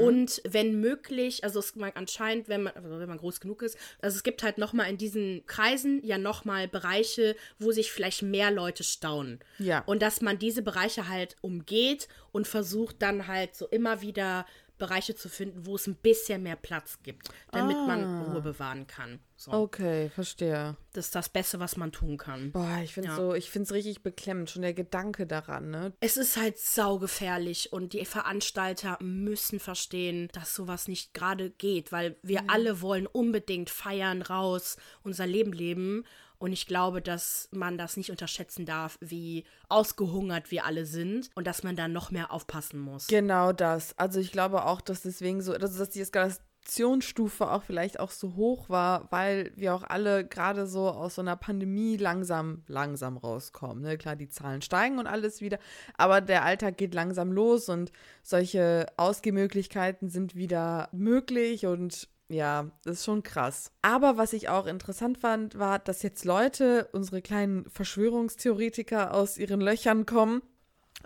Und 0.00 0.40
wenn 0.48 0.80
möglich, 0.80 1.44
also 1.44 1.58
es 1.58 1.76
man 1.76 1.92
anscheinend, 1.94 2.48
wenn 2.48 2.62
man, 2.62 2.72
also 2.74 2.98
wenn 2.98 3.08
man 3.08 3.18
groß 3.18 3.40
genug 3.40 3.62
ist, 3.62 3.76
also 4.00 4.16
es 4.16 4.22
gibt 4.22 4.42
halt 4.42 4.56
nochmal 4.56 4.88
in 4.88 4.96
diesen 4.96 5.44
Kreisen 5.46 6.02
ja 6.04 6.16
nochmal 6.16 6.66
Bereiche, 6.66 7.36
wo 7.58 7.72
sich 7.72 7.92
vielleicht 7.92 8.22
mehr 8.22 8.50
Leute 8.50 8.84
stauen. 8.84 9.40
Ja. 9.58 9.82
Und 9.84 10.00
dass 10.00 10.20
man 10.22 10.38
diese 10.38 10.62
Bereiche 10.62 11.08
halt 11.08 11.36
umgeht 11.42 12.08
und 12.32 12.46
versucht 12.46 13.02
dann 13.02 13.26
halt 13.26 13.54
so 13.54 13.66
immer 13.66 14.00
wieder 14.00 14.46
Bereiche 14.78 15.14
zu 15.14 15.28
finden, 15.28 15.66
wo 15.66 15.74
es 15.76 15.86
ein 15.86 15.96
bisschen 15.96 16.42
mehr 16.42 16.56
Platz 16.56 16.98
gibt, 17.02 17.28
damit 17.50 17.76
man 17.86 18.22
Ruhe 18.24 18.40
bewahren 18.40 18.86
kann. 18.86 19.20
So. 19.38 19.52
Okay, 19.52 20.08
verstehe. 20.10 20.76
Das 20.94 21.06
ist 21.06 21.14
das 21.14 21.28
Beste, 21.28 21.60
was 21.60 21.76
man 21.76 21.92
tun 21.92 22.16
kann. 22.16 22.52
Boah, 22.52 22.80
ich 22.82 22.94
finde 22.94 23.10
Ja. 23.10 23.16
so, 23.16 23.34
ich 23.34 23.50
finde 23.50 23.64
es 23.64 23.72
richtig 23.72 24.02
beklemmend, 24.02 24.50
schon 24.50 24.62
der 24.62 24.72
Gedanke 24.72 25.26
daran, 25.26 25.70
ne? 25.70 25.92
Es 26.00 26.16
ist 26.16 26.36
halt 26.38 26.58
saugefährlich 26.58 27.72
und 27.72 27.92
die 27.92 28.04
Veranstalter 28.06 28.96
müssen 29.02 29.60
verstehen, 29.60 30.28
dass 30.32 30.54
sowas 30.54 30.88
nicht 30.88 31.12
gerade 31.12 31.50
geht, 31.50 31.92
weil 31.92 32.16
wir 32.22 32.44
alle 32.48 32.80
wollen 32.80 33.06
unbedingt 33.06 33.68
feiern, 33.68 34.22
raus, 34.22 34.76
unser 35.02 35.26
Leben 35.26 35.52
leben. 35.52 36.04
Und 36.38 36.52
ich 36.52 36.66
glaube, 36.66 37.00
dass 37.00 37.48
man 37.52 37.78
das 37.78 37.96
nicht 37.96 38.10
unterschätzen 38.10 38.66
darf, 38.66 38.98
wie 39.00 39.44
ausgehungert 39.68 40.50
wir 40.50 40.64
alle 40.64 40.86
sind 40.86 41.30
und 41.34 41.46
dass 41.46 41.62
man 41.62 41.76
da 41.76 41.88
noch 41.88 42.10
mehr 42.10 42.32
aufpassen 42.32 42.78
muss. 42.78 43.06
Genau 43.06 43.52
das. 43.52 43.98
Also 43.98 44.20
ich 44.20 44.32
glaube 44.32 44.64
auch, 44.64 44.80
dass 44.80 45.02
deswegen 45.02 45.40
so, 45.40 45.56
dass, 45.56 45.76
dass 45.76 45.90
die 45.90 46.00
Eskalationsstufe 46.00 47.50
auch 47.50 47.62
vielleicht 47.62 48.00
auch 48.00 48.10
so 48.10 48.36
hoch 48.36 48.68
war, 48.68 49.10
weil 49.10 49.52
wir 49.56 49.74
auch 49.74 49.82
alle 49.82 50.26
gerade 50.26 50.66
so 50.66 50.88
aus 50.88 51.14
so 51.14 51.22
einer 51.22 51.36
Pandemie 51.36 51.96
langsam, 51.96 52.62
langsam 52.66 53.16
rauskommen. 53.16 53.82
Ne? 53.82 53.96
Klar, 53.96 54.16
die 54.16 54.28
Zahlen 54.28 54.62
steigen 54.62 54.98
und 54.98 55.06
alles 55.06 55.40
wieder, 55.40 55.58
aber 55.96 56.20
der 56.20 56.44
Alltag 56.44 56.76
geht 56.76 56.94
langsam 56.94 57.32
los 57.32 57.68
und 57.68 57.92
solche 58.22 58.86
Ausgehmöglichkeiten 58.96 60.10
sind 60.10 60.34
wieder 60.34 60.88
möglich 60.92 61.66
und 61.66 62.08
ja, 62.28 62.70
das 62.84 62.98
ist 62.98 63.04
schon 63.04 63.22
krass. 63.22 63.70
Aber 63.82 64.16
was 64.16 64.32
ich 64.32 64.48
auch 64.48 64.66
interessant 64.66 65.18
fand, 65.18 65.58
war, 65.58 65.78
dass 65.78 66.02
jetzt 66.02 66.24
Leute, 66.24 66.88
unsere 66.92 67.22
kleinen 67.22 67.68
Verschwörungstheoretiker 67.70 69.14
aus 69.14 69.38
ihren 69.38 69.60
Löchern 69.60 70.06
kommen 70.06 70.42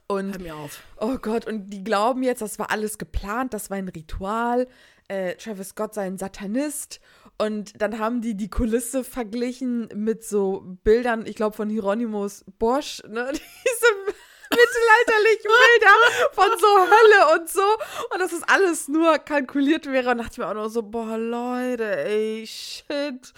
und 0.07 0.33
Hör 0.33 0.41
mir 0.41 0.57
auf. 0.57 0.83
Oh 0.99 1.19
Gott, 1.19 1.47
und 1.47 1.71
die 1.71 1.85
glauben 1.85 2.23
jetzt, 2.23 2.43
das 2.43 2.59
war 2.59 2.71
alles 2.71 2.99
geplant, 2.99 3.55
das 3.55 3.71
war 3.71 3.77
ein 3.77 3.89
Ritual. 3.89 4.67
Äh, 5.09 5.35
Travis 5.37 5.71
Scott 5.71 5.95
sei 5.95 6.07
ein 6.07 6.19
Satanist. 6.19 7.01
Und 7.39 7.81
dann 7.81 7.99
haben 7.99 8.21
die 8.21 8.37
die 8.37 8.51
Kulisse 8.51 9.05
verglichen 9.05 9.89
mit 9.95 10.25
so 10.25 10.63
Bildern, 10.85 11.27
ich 11.27 11.37
glaube, 11.37 11.57
von 11.57 11.71
Hieronymus 11.71 12.45
Bosch, 12.59 13.03
ne? 13.09 13.31
Diese 13.33 14.15
mittelalterlichen 14.51 15.51
Bilder 15.51 16.33
von 16.33 16.59
so 16.59 16.67
Hölle 16.79 17.41
und 17.41 17.49
so. 17.49 17.63
Und 18.13 18.21
dass 18.21 18.31
das 18.33 18.43
alles 18.45 18.89
nur 18.89 19.19
kalkuliert 19.19 19.87
wäre. 19.87 20.11
Und 20.11 20.19
dachte 20.19 20.33
ich 20.33 20.39
mir 20.39 20.49
auch 20.49 20.55
nur 20.55 20.71
so, 20.71 20.83
boah, 20.83 21.17
Leute, 21.17 22.05
ey, 22.07 22.47
shit. 22.47 23.33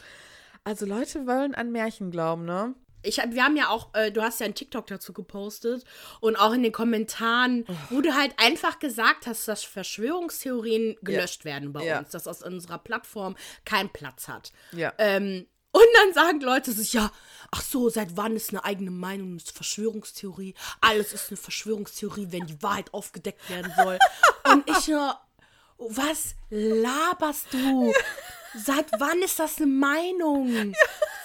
Also 0.65 0.87
Leute 0.87 1.27
wollen 1.27 1.55
an 1.55 1.73
Märchen 1.73 2.11
glauben, 2.11 2.45
ne? 2.45 2.75
Ich 3.05 3.19
hab, 3.19 3.33
wir 3.33 3.43
haben 3.43 3.57
ja 3.57 3.69
auch, 3.69 3.89
äh, 3.95 4.13
du 4.13 4.23
hast 4.23 4.39
ja 4.39 4.45
einen 4.45 4.55
TikTok 4.55 4.87
dazu 4.87 5.13
gepostet 5.13 5.83
und 6.21 6.37
auch 6.37 6.53
in 6.53 6.63
den 6.63 6.71
Kommentaren, 6.71 7.65
wo 7.91 8.01
du 8.01 8.15
halt 8.15 8.33
einfach 8.37 8.79
gesagt 8.79 9.27
hast, 9.27 9.49
dass 9.49 9.65
Verschwörungstheorien 9.65 10.97
gelöscht 11.03 11.45
werden 11.45 11.73
bei 11.73 11.85
Ja. 11.85 11.99
uns, 11.99 12.11
dass 12.11 12.29
aus 12.29 12.45
unserer 12.45 12.79
Plattform 12.79 13.35
keinen 13.65 13.89
Platz 13.91 14.29
hat. 14.29 14.53
Ja. 14.71 14.93
Ähm, 14.99 15.49
und 15.73 15.87
dann 15.97 16.15
sagen 16.15 16.41
Leute 16.41 16.73
sich, 16.73 16.93
ja, 16.93 17.11
ach 17.51 17.63
so, 17.63 17.89
seit 17.89 18.17
wann 18.17 18.37
ist 18.37 18.51
eine 18.51 18.65
eigene 18.65 18.91
Meinung 18.91 19.33
eine 19.33 19.41
Verschwörungstheorie? 19.41 20.55
Alles 20.81 21.13
ist 21.13 21.31
eine 21.31 21.37
Verschwörungstheorie, 21.37 22.29
wenn 22.31 22.47
die 22.47 22.63
Wahrheit 22.63 22.93
aufgedeckt 22.93 23.49
werden 23.51 23.73
soll. 23.77 23.99
und 24.45 24.69
ich 24.69 24.89
nur, 24.89 25.19
was 25.79 26.35
laberst 26.51 27.47
du? 27.53 27.93
Seit 28.55 28.87
wann 28.99 29.23
ist 29.23 29.39
das 29.39 29.57
eine 29.59 29.67
Meinung? 29.67 30.75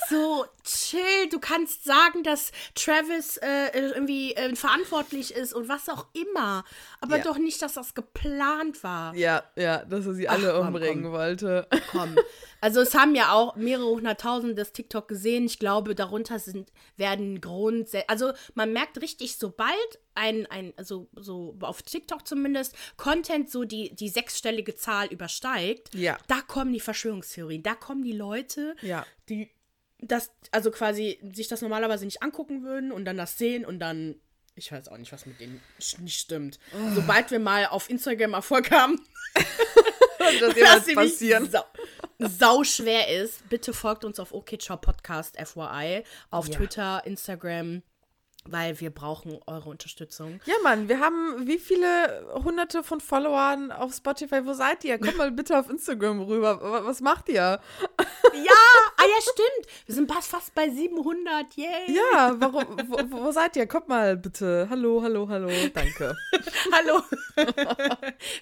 So, 0.09 0.45
chill, 0.63 1.29
du 1.31 1.39
kannst 1.39 1.83
sagen, 1.83 2.23
dass 2.23 2.51
Travis 2.75 3.37
äh, 3.37 3.69
irgendwie 3.73 4.33
äh, 4.35 4.55
verantwortlich 4.55 5.33
ist 5.33 5.53
und 5.53 5.67
was 5.69 5.89
auch 5.89 6.05
immer. 6.13 6.63
Aber 7.01 7.17
Ja. 7.17 7.23
doch 7.23 7.37
nicht, 7.37 7.61
dass 7.61 7.73
das 7.73 7.93
geplant 7.93 8.83
war. 8.83 9.15
Ja, 9.15 9.43
ja, 9.55 9.83
dass 9.85 10.05
er 10.05 10.13
sie 10.13 10.29
alle 10.29 10.53
Ach, 10.53 10.67
umbringen 10.67 11.03
komm. 11.03 11.11
wollte. 11.13 11.67
Komm. 11.91 12.15
Also 12.61 12.81
es 12.81 12.95
haben 12.95 13.13
ja 13.15 13.31
auch 13.33 13.55
mehrere 13.55 13.85
hunderttausend 13.87 14.57
das 14.57 14.71
TikTok 14.73 15.07
gesehen. 15.07 15.45
Ich 15.45 15.59
glaube, 15.59 15.93
darunter 15.93 16.39
sind, 16.39 16.71
werden 16.95 17.39
grundsätzlich, 17.39 18.09
also 18.09 18.33
man 18.55 18.73
merkt 18.73 18.99
richtig, 19.01 19.37
sobald 19.37 19.77
ein, 20.15 20.47
ein, 20.47 20.73
also 20.77 21.07
so 21.15 21.55
auf 21.61 21.83
TikTok 21.83 22.27
zumindest, 22.27 22.75
Content 22.97 23.51
so 23.51 23.63
die, 23.63 23.93
die 23.93 24.09
sechsstellige 24.09 24.75
Zahl 24.75 25.07
übersteigt, 25.07 25.93
Ja. 25.93 26.17
da 26.27 26.41
kommen 26.41 26.73
die 26.73 26.79
Verschwörungstheorien, 26.79 27.61
da 27.61 27.75
kommen 27.75 28.01
die 28.03 28.13
Leute, 28.13 28.75
Ja. 28.81 29.05
die 29.29 29.51
das, 29.99 30.31
also 30.51 30.71
quasi 30.71 31.19
sich 31.33 31.47
das 31.47 31.61
normalerweise 31.61 32.05
nicht 32.05 32.21
angucken 32.21 32.63
würden 32.63 32.91
und 32.91 33.05
dann 33.05 33.17
das 33.17 33.37
sehen 33.37 33.65
und 33.65 33.79
dann, 33.79 34.15
ich 34.55 34.71
weiß 34.71 34.87
auch 34.89 34.97
nicht, 34.97 35.11
was 35.11 35.25
mit 35.25 35.39
denen 35.39 35.61
nicht 35.99 36.19
stimmt. 36.19 36.59
Sobald 36.95 37.31
wir 37.31 37.39
mal 37.39 37.65
auf 37.67 37.89
Instagram 37.89 38.33
Erfolg 38.33 38.71
haben, 38.71 38.99
Das 40.19 40.41
wird 40.41 40.55
nämlich 40.87 40.95
passieren. 40.95 41.49
Sau, 41.49 41.63
sau 42.19 42.63
schwer 42.63 43.07
ist, 43.23 43.47
bitte 43.49 43.71
folgt 43.73 44.03
uns 44.03 44.19
auf 44.19 44.33
OKCiao 44.33 44.75
Podcast 44.77 45.37
FYI 45.37 46.03
auf 46.31 46.47
Ja. 46.49 46.55
Twitter, 46.57 47.01
Instagram, 47.05 47.81
weil 48.43 48.77
wir 48.81 48.89
brauchen 48.89 49.39
eure 49.45 49.69
Unterstützung. 49.69 50.41
Ja, 50.45 50.55
Mann, 50.63 50.89
wir 50.89 50.99
haben 50.99 51.47
wie 51.47 51.57
viele 51.59 52.27
hunderte 52.43 52.83
von 52.83 52.99
Followern 52.99 53.71
auf 53.71 53.93
Spotify? 53.93 54.45
Wo 54.45 54.53
seid 54.53 54.83
ihr? 54.83 54.97
Kommt 54.99 55.17
mal 55.17 55.31
bitte 55.31 55.57
auf 55.57 55.69
Instagram 55.69 56.21
rüber. 56.23 56.59
Wa- 56.61 56.83
Was 56.85 56.99
macht 56.99 57.29
ihr? 57.29 57.61
Ja, 58.33 58.53
ah 58.97 59.03
ja, 59.03 59.21
stimmt. 59.21 59.67
Wir 59.85 59.95
sind 59.95 60.11
fast, 60.11 60.53
bei 60.53 60.69
700, 60.69 61.53
yay. 61.55 61.95
Ja, 61.95 62.35
warum, 62.39 62.77
wo, 62.89 62.97
wo 63.25 63.31
seid 63.31 63.55
ihr? 63.55 63.67
Kommt 63.67 63.87
mal 63.87 64.17
bitte. 64.17 64.67
Hallo, 64.69 65.01
hallo, 65.01 65.27
hallo. 65.29 65.49
Danke. 65.73 66.15
Hallo. 66.71 67.01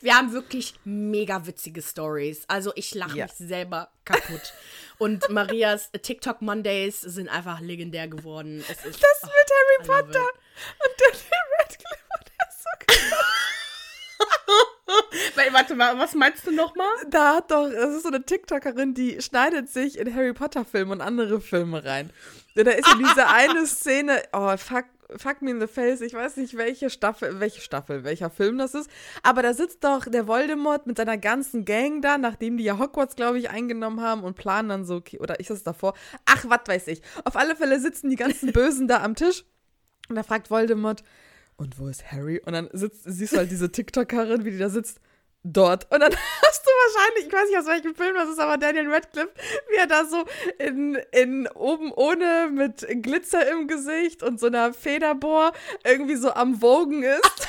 wir 0.01 0.15
haben 0.15 0.31
wirklich 0.33 0.73
mega 0.83 1.45
witzige 1.45 1.81
Stories. 1.81 2.43
Also 2.47 2.71
ich 2.75 2.93
lache 2.95 3.17
Ja. 3.17 3.25
mich 3.25 3.33
selber 3.35 3.89
kaputt. 4.03 4.53
Und 4.97 5.29
Marias 5.29 5.91
TikTok 5.91 6.41
Mondays 6.41 7.01
sind 7.01 7.29
einfach 7.29 7.59
legendär 7.59 8.07
geworden. 8.07 8.59
Ist, 8.59 8.69
Das 8.85 8.95
oh, 9.23 9.27
mit 9.27 9.51
Harry 9.51 9.83
Potter 10.03 10.25
und 10.27 10.93
Daniel 10.97 11.23
Radcliffe, 11.59 12.23
der 12.25 12.47
ist 12.47 12.63
so 12.63 12.69
warte 15.51 15.75
mal, 15.75 15.97
was 15.97 16.13
meinst 16.13 16.45
du 16.45 16.51
nochmal? 16.51 16.87
Da 17.09 17.35
hat 17.35 17.51
doch, 17.51 17.69
das 17.69 17.95
ist 17.95 18.03
so 18.03 18.09
eine 18.09 18.23
TikTokerin, 18.23 18.93
die 18.93 19.21
schneidet 19.21 19.69
sich 19.69 19.97
in 19.97 20.13
Harry 20.13 20.33
Potter 20.33 20.65
Filme 20.65 20.91
und 20.91 21.01
andere 21.01 21.41
Filme 21.41 21.83
rein. 21.83 22.11
Da 22.55 22.69
ist 22.71 22.91
in 22.91 22.99
diese 22.99 23.27
eine 23.27 23.65
Szene, 23.65 24.21
oh, 24.31 24.55
fuck, 24.57 24.85
fuck 25.17 25.41
me 25.41 25.51
in 25.51 25.59
the 25.59 25.67
face, 25.67 26.01
ich 26.01 26.13
weiß 26.13 26.37
nicht, 26.37 26.55
welche 26.57 26.89
Staffel, 26.89 27.39
welche 27.39 27.61
Staffel, 27.61 28.03
welcher 28.03 28.29
Film 28.29 28.57
das 28.57 28.73
ist, 28.73 28.89
aber 29.23 29.41
da 29.41 29.53
sitzt 29.53 29.83
doch 29.83 30.05
der 30.05 30.27
Voldemort 30.27 30.87
mit 30.87 30.97
seiner 30.97 31.17
ganzen 31.17 31.65
Gang 31.65 32.01
da, 32.01 32.17
nachdem 32.17 32.57
die 32.57 32.63
ja 32.63 32.77
Hogwarts, 32.77 33.15
glaube 33.15 33.39
ich, 33.39 33.49
eingenommen 33.49 34.01
haben 34.01 34.23
und 34.23 34.35
planen 34.35 34.69
dann 34.69 34.85
so, 34.85 34.95
okay, 34.95 35.19
oder 35.19 35.39
ist 35.39 35.49
das 35.49 35.63
davor? 35.63 35.93
Ach, 36.25 36.45
was 36.47 36.61
weiß 36.65 36.87
ich. 36.87 37.01
Auf 37.23 37.35
alle 37.35 37.55
Fälle 37.55 37.79
sitzen 37.79 38.09
die 38.09 38.15
ganzen 38.15 38.51
Bösen 38.53 38.87
da 38.87 39.03
am 39.03 39.15
Tisch 39.15 39.45
und 40.09 40.15
da 40.15 40.23
fragt 40.23 40.49
Voldemort, 40.49 41.03
und 41.57 41.79
wo 41.79 41.87
ist 41.87 42.11
Harry? 42.11 42.41
Und 42.45 42.53
dann 42.53 42.69
sitzt, 42.73 43.03
siehst 43.05 43.33
du 43.33 43.37
halt 43.37 43.51
diese 43.51 43.71
TikTokerin, 43.71 44.45
wie 44.45 44.51
die 44.51 44.57
da 44.57 44.69
sitzt, 44.69 44.99
dort. 45.45 45.91
Und 45.91 45.99
dann 46.01 46.13
hast 46.41 46.65
du 46.65 46.69
wahrscheinlich, 46.69 47.27
ich 47.27 47.33
weiß 47.33 47.49
nicht 47.49 47.59
aus 47.59 47.67
welchem 47.67 47.95
Film 47.95 48.15
das 48.15 48.29
ist, 48.29 48.39
aber 48.39 48.57
Daniel 48.57 48.91
Radcliffe, 48.91 49.33
wie 49.69 49.75
er 49.75 49.87
da 49.87 50.05
so 50.05 50.25
in, 50.59 50.95
in 51.11 51.47
oben 51.49 51.91
ohne 51.91 52.49
mit 52.51 52.85
Glitzer 53.03 53.49
im 53.51 53.67
Gesicht 53.67 54.23
und 54.23 54.39
so 54.39 54.47
einer 54.47 54.73
Federbohr 54.73 55.53
irgendwie 55.83 56.15
so 56.15 56.33
am 56.33 56.61
Wogen 56.61 57.03
ist. 57.03 57.47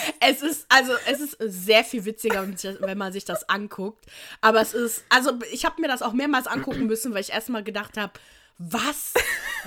es 0.20 0.42
ist, 0.42 0.66
also, 0.68 0.92
es 1.06 1.20
ist 1.20 1.36
sehr 1.40 1.84
viel 1.84 2.04
witziger, 2.04 2.46
wenn 2.80 2.98
man 2.98 3.12
sich 3.12 3.24
das 3.24 3.48
anguckt. 3.48 4.04
Aber 4.40 4.60
es 4.60 4.74
ist, 4.74 5.04
also, 5.08 5.32
ich 5.50 5.64
habe 5.64 5.80
mir 5.80 5.88
das 5.88 6.02
auch 6.02 6.12
mehrmals 6.12 6.46
angucken 6.46 6.86
müssen, 6.86 7.14
weil 7.14 7.22
ich 7.22 7.30
erstmal 7.30 7.64
gedacht 7.64 7.96
habe, 7.96 8.12
was? 8.58 9.14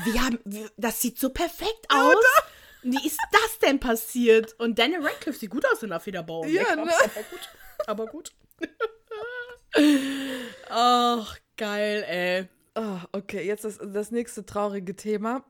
Wie 0.05 0.19
haben, 0.19 0.39
wie, 0.45 0.65
das 0.77 1.01
sieht 1.01 1.19
so 1.19 1.29
perfekt 1.29 1.85
aus. 1.89 2.15
Wie 2.81 3.07
ist 3.07 3.19
das 3.31 3.59
denn 3.59 3.79
passiert? 3.79 4.53
Und 4.59 4.77
Daniel 4.77 5.01
Radcliffe 5.01 5.39
sieht 5.39 5.49
gut 5.49 5.65
aus 5.71 5.81
in 5.83 5.89
der 5.89 5.99
Federbau. 5.99 6.45
Ja, 6.45 6.75
ne? 6.75 6.91
Aber 6.93 7.23
gut. 7.23 7.49
Aber 7.87 8.05
gut. 8.07 8.33
Ach, 10.69 11.37
geil, 11.57 12.03
ey. 12.07 12.49
Oh, 12.75 12.99
okay, 13.11 13.45
jetzt 13.45 13.63
das, 13.63 13.79
das 13.81 14.11
nächste 14.11 14.45
traurige 14.45 14.95
Thema. 14.95 15.45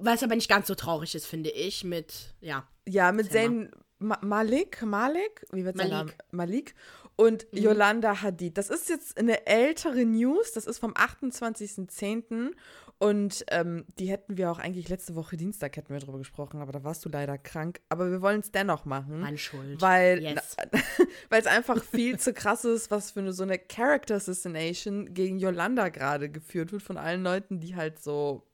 Was 0.00 0.22
aber 0.22 0.34
nicht 0.34 0.48
ganz 0.48 0.66
so 0.66 0.74
traurig 0.74 1.14
ist, 1.14 1.26
finde 1.26 1.50
ich, 1.50 1.84
mit, 1.84 2.34
ja. 2.40 2.66
Ja, 2.86 3.12
mit 3.12 3.30
Zayn 3.32 3.70
Ma 3.98 4.18
Malik, 4.22 4.82
Malik, 4.82 5.46
wie 5.52 5.64
wird 5.64 5.76
sein 5.76 5.90
Name? 5.90 6.12
Malik. 6.30 6.74
Malik 6.74 6.74
und 7.16 7.46
Yolanda 7.52 8.22
Hadid. 8.22 8.58
Das 8.58 8.70
ist 8.70 8.88
jetzt 8.88 9.16
eine 9.18 9.46
ältere 9.46 10.04
News, 10.04 10.52
das 10.52 10.66
ist 10.66 10.78
vom 10.78 10.92
28.10. 10.94 12.52
Und 12.98 13.44
ähm, 13.50 13.84
die 13.98 14.08
hätten 14.08 14.36
wir 14.36 14.50
auch 14.50 14.58
eigentlich 14.58 14.88
letzte 14.88 15.14
Woche 15.14 15.36
Dienstag 15.36 15.76
hätten 15.76 15.92
wir 15.92 16.00
drüber 16.00 16.18
gesprochen, 16.18 16.60
aber 16.60 16.72
da 16.72 16.84
warst 16.84 17.04
du 17.04 17.08
leider 17.08 17.36
krank. 17.36 17.80
Aber 17.88 18.10
wir 18.10 18.22
wollen 18.22 18.40
es 18.40 18.50
dennoch 18.52 18.84
machen. 18.84 19.20
Meine 19.20 19.38
Schuld. 19.38 19.80
Weil 19.82 20.22
Yes. 20.22 20.56
es 21.30 21.46
einfach 21.46 21.82
viel 21.82 22.18
zu 22.18 22.32
krass 22.32 22.64
ist, 22.64 22.90
was 22.90 23.10
für 23.10 23.20
eine, 23.20 23.32
so 23.32 23.42
eine 23.42 23.58
Character 23.58 24.14
Assassination 24.16 25.12
gegen 25.12 25.38
Yolanda 25.38 25.88
gerade 25.88 26.30
geführt 26.30 26.72
wird 26.72 26.82
von 26.82 26.96
allen 26.96 27.22
Leuten, 27.22 27.60
die 27.60 27.76
halt 27.76 28.02
so 28.02 28.46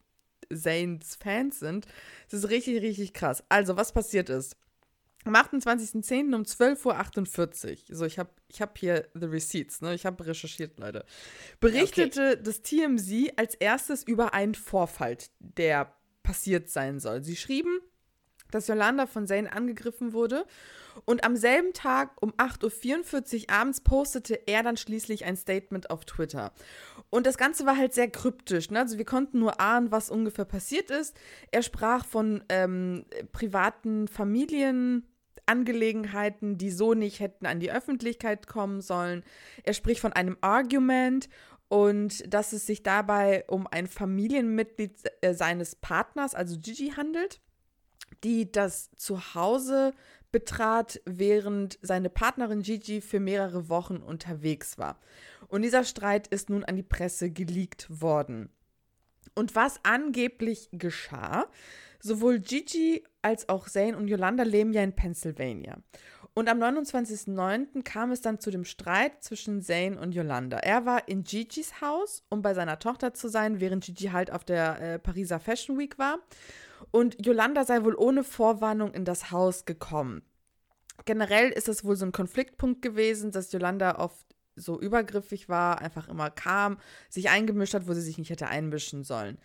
Zanes 0.52 1.16
Fans 1.16 1.60
sind. 1.60 1.86
Das 2.30 2.40
ist 2.40 2.50
richtig, 2.50 2.82
richtig 2.82 3.12
krass. 3.12 3.44
Also, 3.48 3.76
was 3.76 3.92
passiert 3.92 4.30
ist. 4.30 4.56
Am 5.24 5.34
28.10. 5.34 6.34
um 6.34 6.42
12.48 6.42 7.90
Uhr, 7.90 7.96
so 7.96 8.06
ich 8.06 8.18
habe 8.18 8.30
ich 8.48 8.62
hab 8.62 8.78
hier 8.78 9.06
the 9.14 9.26
receipts, 9.26 9.82
ne? 9.82 9.94
ich 9.94 10.06
habe 10.06 10.26
recherchiert, 10.26 10.78
Leute, 10.78 11.04
berichtete 11.60 12.38
das 12.38 12.62
TMZ 12.62 13.32
als 13.36 13.54
erstes 13.54 14.02
über 14.02 14.32
einen 14.32 14.54
Vorfall, 14.54 15.18
der 15.38 15.92
passiert 16.22 16.70
sein 16.70 17.00
soll. 17.00 17.22
Sie 17.22 17.36
schrieben, 17.36 17.80
dass 18.50 18.68
Yolanda 18.68 19.06
von 19.06 19.26
Zane 19.26 19.52
angegriffen 19.52 20.12
wurde 20.12 20.46
und 21.04 21.24
am 21.24 21.36
selben 21.36 21.72
Tag 21.72 22.10
um 22.20 22.32
8.44 22.32 23.42
Uhr 23.42 23.50
abends 23.54 23.80
postete 23.80 24.40
er 24.46 24.62
dann 24.62 24.76
schließlich 24.76 25.24
ein 25.24 25.36
Statement 25.36 25.90
auf 25.90 26.04
Twitter. 26.04 26.52
Und 27.10 27.26
das 27.26 27.38
Ganze 27.38 27.66
war 27.66 27.76
halt 27.76 27.94
sehr 27.94 28.10
kryptisch. 28.10 28.70
Ne? 28.70 28.80
Also 28.80 28.98
wir 28.98 29.04
konnten 29.04 29.38
nur 29.38 29.60
ahnen, 29.60 29.90
was 29.90 30.10
ungefähr 30.10 30.44
passiert 30.44 30.90
ist. 30.90 31.16
Er 31.50 31.62
sprach 31.62 32.04
von 32.04 32.42
ähm, 32.48 33.04
privaten 33.32 34.08
Familienangelegenheiten, 35.50 36.58
die 36.58 36.70
so 36.70 36.94
nicht 36.94 37.20
hätten 37.20 37.46
an 37.46 37.60
die 37.60 37.72
Öffentlichkeit 37.72 38.46
kommen 38.46 38.80
sollen. 38.80 39.24
Er 39.64 39.74
spricht 39.74 40.00
von 40.00 40.12
einem 40.12 40.36
Argument 40.40 41.28
und 41.68 42.32
dass 42.32 42.52
es 42.52 42.66
sich 42.66 42.82
dabei 42.82 43.44
um 43.48 43.66
ein 43.66 43.86
Familienmitglied 43.86 44.92
äh, 45.20 45.34
seines 45.34 45.76
Partners, 45.76 46.34
also 46.34 46.58
Gigi, 46.58 46.92
handelt 46.96 47.40
die 48.24 48.50
das 48.50 48.90
Zuhause 48.96 49.94
betrat, 50.32 51.00
während 51.06 51.78
seine 51.80 52.10
Partnerin 52.10 52.62
Gigi 52.62 53.00
für 53.00 53.20
mehrere 53.20 53.68
Wochen 53.68 53.96
unterwegs 53.96 54.78
war. 54.78 54.98
Und 55.48 55.62
dieser 55.62 55.84
Streit 55.84 56.26
ist 56.28 56.50
nun 56.50 56.64
an 56.64 56.76
die 56.76 56.82
Presse 56.82 57.30
geleakt 57.30 57.86
worden. 57.88 58.50
Und 59.34 59.54
was 59.54 59.80
angeblich 59.84 60.68
geschah, 60.72 61.48
sowohl 62.00 62.40
Gigi 62.40 63.04
als 63.22 63.48
auch 63.48 63.68
Zane 63.68 63.96
und 63.96 64.08
Yolanda 64.08 64.42
leben 64.42 64.72
ja 64.72 64.82
in 64.82 64.94
Pennsylvania. 64.94 65.78
Und 66.32 66.48
am 66.48 66.62
29.09. 66.62 67.82
kam 67.82 68.12
es 68.12 68.20
dann 68.20 68.38
zu 68.38 68.50
dem 68.50 68.64
Streit 68.64 69.22
zwischen 69.22 69.62
Zane 69.62 69.98
und 69.98 70.12
Yolanda. 70.12 70.58
Er 70.58 70.86
war 70.86 71.08
in 71.08 71.24
Gigis 71.24 71.80
Haus, 71.80 72.22
um 72.30 72.40
bei 72.40 72.54
seiner 72.54 72.78
Tochter 72.78 73.12
zu 73.14 73.28
sein, 73.28 73.60
während 73.60 73.84
Gigi 73.84 74.06
halt 74.06 74.30
auf 74.30 74.44
der 74.44 74.80
äh, 74.80 74.98
Pariser 74.98 75.40
Fashion 75.40 75.76
Week 75.76 75.98
war. 75.98 76.20
Und 76.92 77.24
Yolanda 77.24 77.64
sei 77.64 77.82
wohl 77.84 77.96
ohne 77.96 78.22
Vorwarnung 78.22 78.94
in 78.94 79.04
das 79.04 79.32
Haus 79.32 79.64
gekommen. 79.64 80.22
Generell 81.04 81.50
ist 81.50 81.68
es 81.68 81.84
wohl 81.84 81.96
so 81.96 82.06
ein 82.06 82.12
Konfliktpunkt 82.12 82.80
gewesen, 82.82 83.32
dass 83.32 83.52
Yolanda 83.52 83.98
oft 83.98 84.26
so 84.54 84.80
übergriffig 84.80 85.48
war, 85.48 85.80
einfach 85.80 86.08
immer 86.08 86.30
kam, 86.30 86.78
sich 87.08 87.30
eingemischt 87.30 87.74
hat, 87.74 87.88
wo 87.88 87.94
sie 87.94 88.02
sich 88.02 88.18
nicht 88.18 88.30
hätte 88.30 88.48
einmischen 88.48 89.04
sollen. 89.04 89.38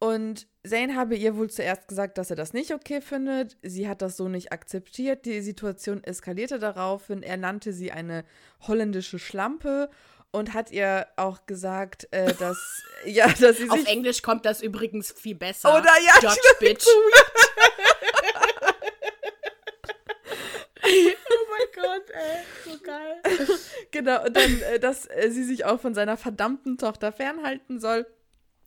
Und 0.00 0.46
Zane 0.64 0.94
habe 0.94 1.16
ihr 1.16 1.36
wohl 1.36 1.50
zuerst 1.50 1.88
gesagt, 1.88 2.18
dass 2.18 2.30
er 2.30 2.36
das 2.36 2.52
nicht 2.52 2.72
okay 2.72 3.00
findet. 3.00 3.56
Sie 3.62 3.88
hat 3.88 4.00
das 4.00 4.16
so 4.16 4.28
nicht 4.28 4.52
akzeptiert. 4.52 5.24
Die 5.24 5.40
Situation 5.40 6.04
eskalierte 6.04 6.58
daraufhin. 6.60 7.22
Er 7.22 7.36
nannte 7.36 7.72
sie 7.72 7.90
eine 7.90 8.24
holländische 8.66 9.18
Schlampe 9.18 9.90
und 10.30 10.54
hat 10.54 10.70
ihr 10.70 11.08
auch 11.16 11.46
gesagt, 11.46 12.06
äh, 12.12 12.32
dass, 12.38 12.82
ja, 13.04 13.28
dass 13.28 13.56
sie 13.56 13.68
Auf 13.70 13.86
Englisch 13.86 14.22
kommt 14.22 14.44
das 14.44 14.62
übrigens 14.62 15.10
viel 15.12 15.34
besser. 15.34 15.74
Oder 15.74 15.90
ja, 16.04 16.14
Judge 16.22 16.40
Bitch. 16.60 16.86
oh 20.84 20.90
mein 21.50 21.66
Gott, 21.74 22.10
ey. 22.10 22.44
So 22.64 22.78
geil. 22.82 23.20
Genau, 23.90 24.24
und 24.24 24.36
dann, 24.36 24.60
äh, 24.62 24.78
dass 24.78 25.06
äh, 25.06 25.30
sie 25.30 25.44
sich 25.44 25.64
auch 25.64 25.80
von 25.80 25.94
seiner 25.94 26.16
verdammten 26.16 26.78
Tochter 26.78 27.10
fernhalten 27.10 27.80
soll. 27.80 28.06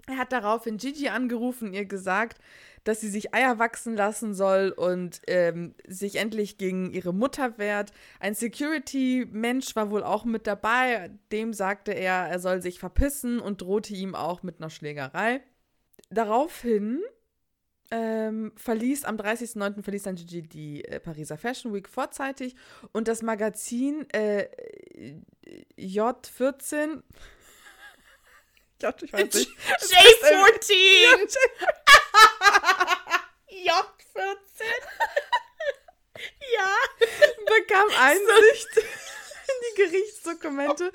Er 0.08 0.18
hat 0.18 0.32
daraufhin 0.32 0.78
Gigi 0.78 1.10
angerufen, 1.10 1.74
ihr 1.74 1.86
gesagt, 1.86 2.40
dass 2.84 3.02
sie 3.02 3.10
sich 3.10 3.34
Eier 3.34 3.60
wachsen 3.60 3.96
lassen 3.96 4.34
soll 4.34 4.74
und 4.76 5.22
ähm, 5.28 5.76
sich 5.88 6.16
endlich 6.16 6.58
gegen 6.58 6.92
ihre 6.92 7.14
Mutter 7.14 7.58
wehrt. 7.58 7.92
Ein 8.20 8.34
Security-Mensch 8.34 9.76
war 9.76 9.92
wohl 9.92 10.04
auch 10.04 10.26
mit 10.26 10.48
dabei. 10.48 11.12
Dem 11.32 11.54
sagte 11.54 11.92
er, 11.92 12.28
er 12.28 12.40
soll 12.40 12.62
sich 12.62 12.80
verpissen 12.80 13.40
und 13.40 13.62
drohte 13.62 13.94
ihm 13.94 14.16
auch 14.16 14.42
mit 14.42 14.60
einer 14.60 14.72
Schlägerei. 14.72 15.42
Daraufhin 16.10 17.02
ähm, 17.92 18.54
verließ 18.56 19.04
am 19.04 19.18
30.09. 19.18 19.84
verließ 19.84 20.04
dann 20.04 20.16
Gigi 20.16 20.42
die 20.42 20.86
äh, 20.86 21.00
Pariser 21.00 21.38
Fashion 21.38 21.74
Week 21.74 21.90
vorzeitig 21.90 22.56
und 22.94 23.08
das 23.08 23.22
Magazin 23.22 24.10
äh, 24.12 24.48
J14 25.78 27.04
J, 28.82 29.04
ich 29.04 29.14
weiß 29.14 29.34
nicht. 29.34 29.50
J14. 29.80 31.38
J14. 33.50 33.72
ja. 36.56 36.70
bekam 37.46 37.88
Einsicht 38.00 38.78
in 38.78 39.76
die 39.76 39.84
Gerichtsdokumente 39.84 40.92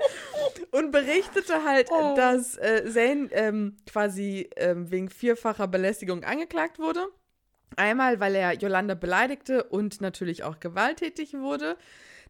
und 0.70 0.90
berichtete 0.90 1.64
halt, 1.64 1.90
Oh. 1.90 2.14
dass 2.16 2.56
äh, 2.56 2.84
Zane 2.90 3.28
ähm, 3.32 3.76
quasi 3.90 4.48
ähm, 4.56 4.90
wegen 4.90 5.08
vierfacher 5.10 5.68
Belästigung 5.68 6.24
angeklagt 6.24 6.78
wurde. 6.78 7.06
Einmal, 7.76 8.20
weil 8.20 8.34
er 8.34 8.52
Yolanda 8.52 8.94
beleidigte 8.94 9.64
und 9.64 10.00
natürlich 10.00 10.44
auch 10.44 10.60
gewalttätig 10.60 11.34
wurde. 11.34 11.76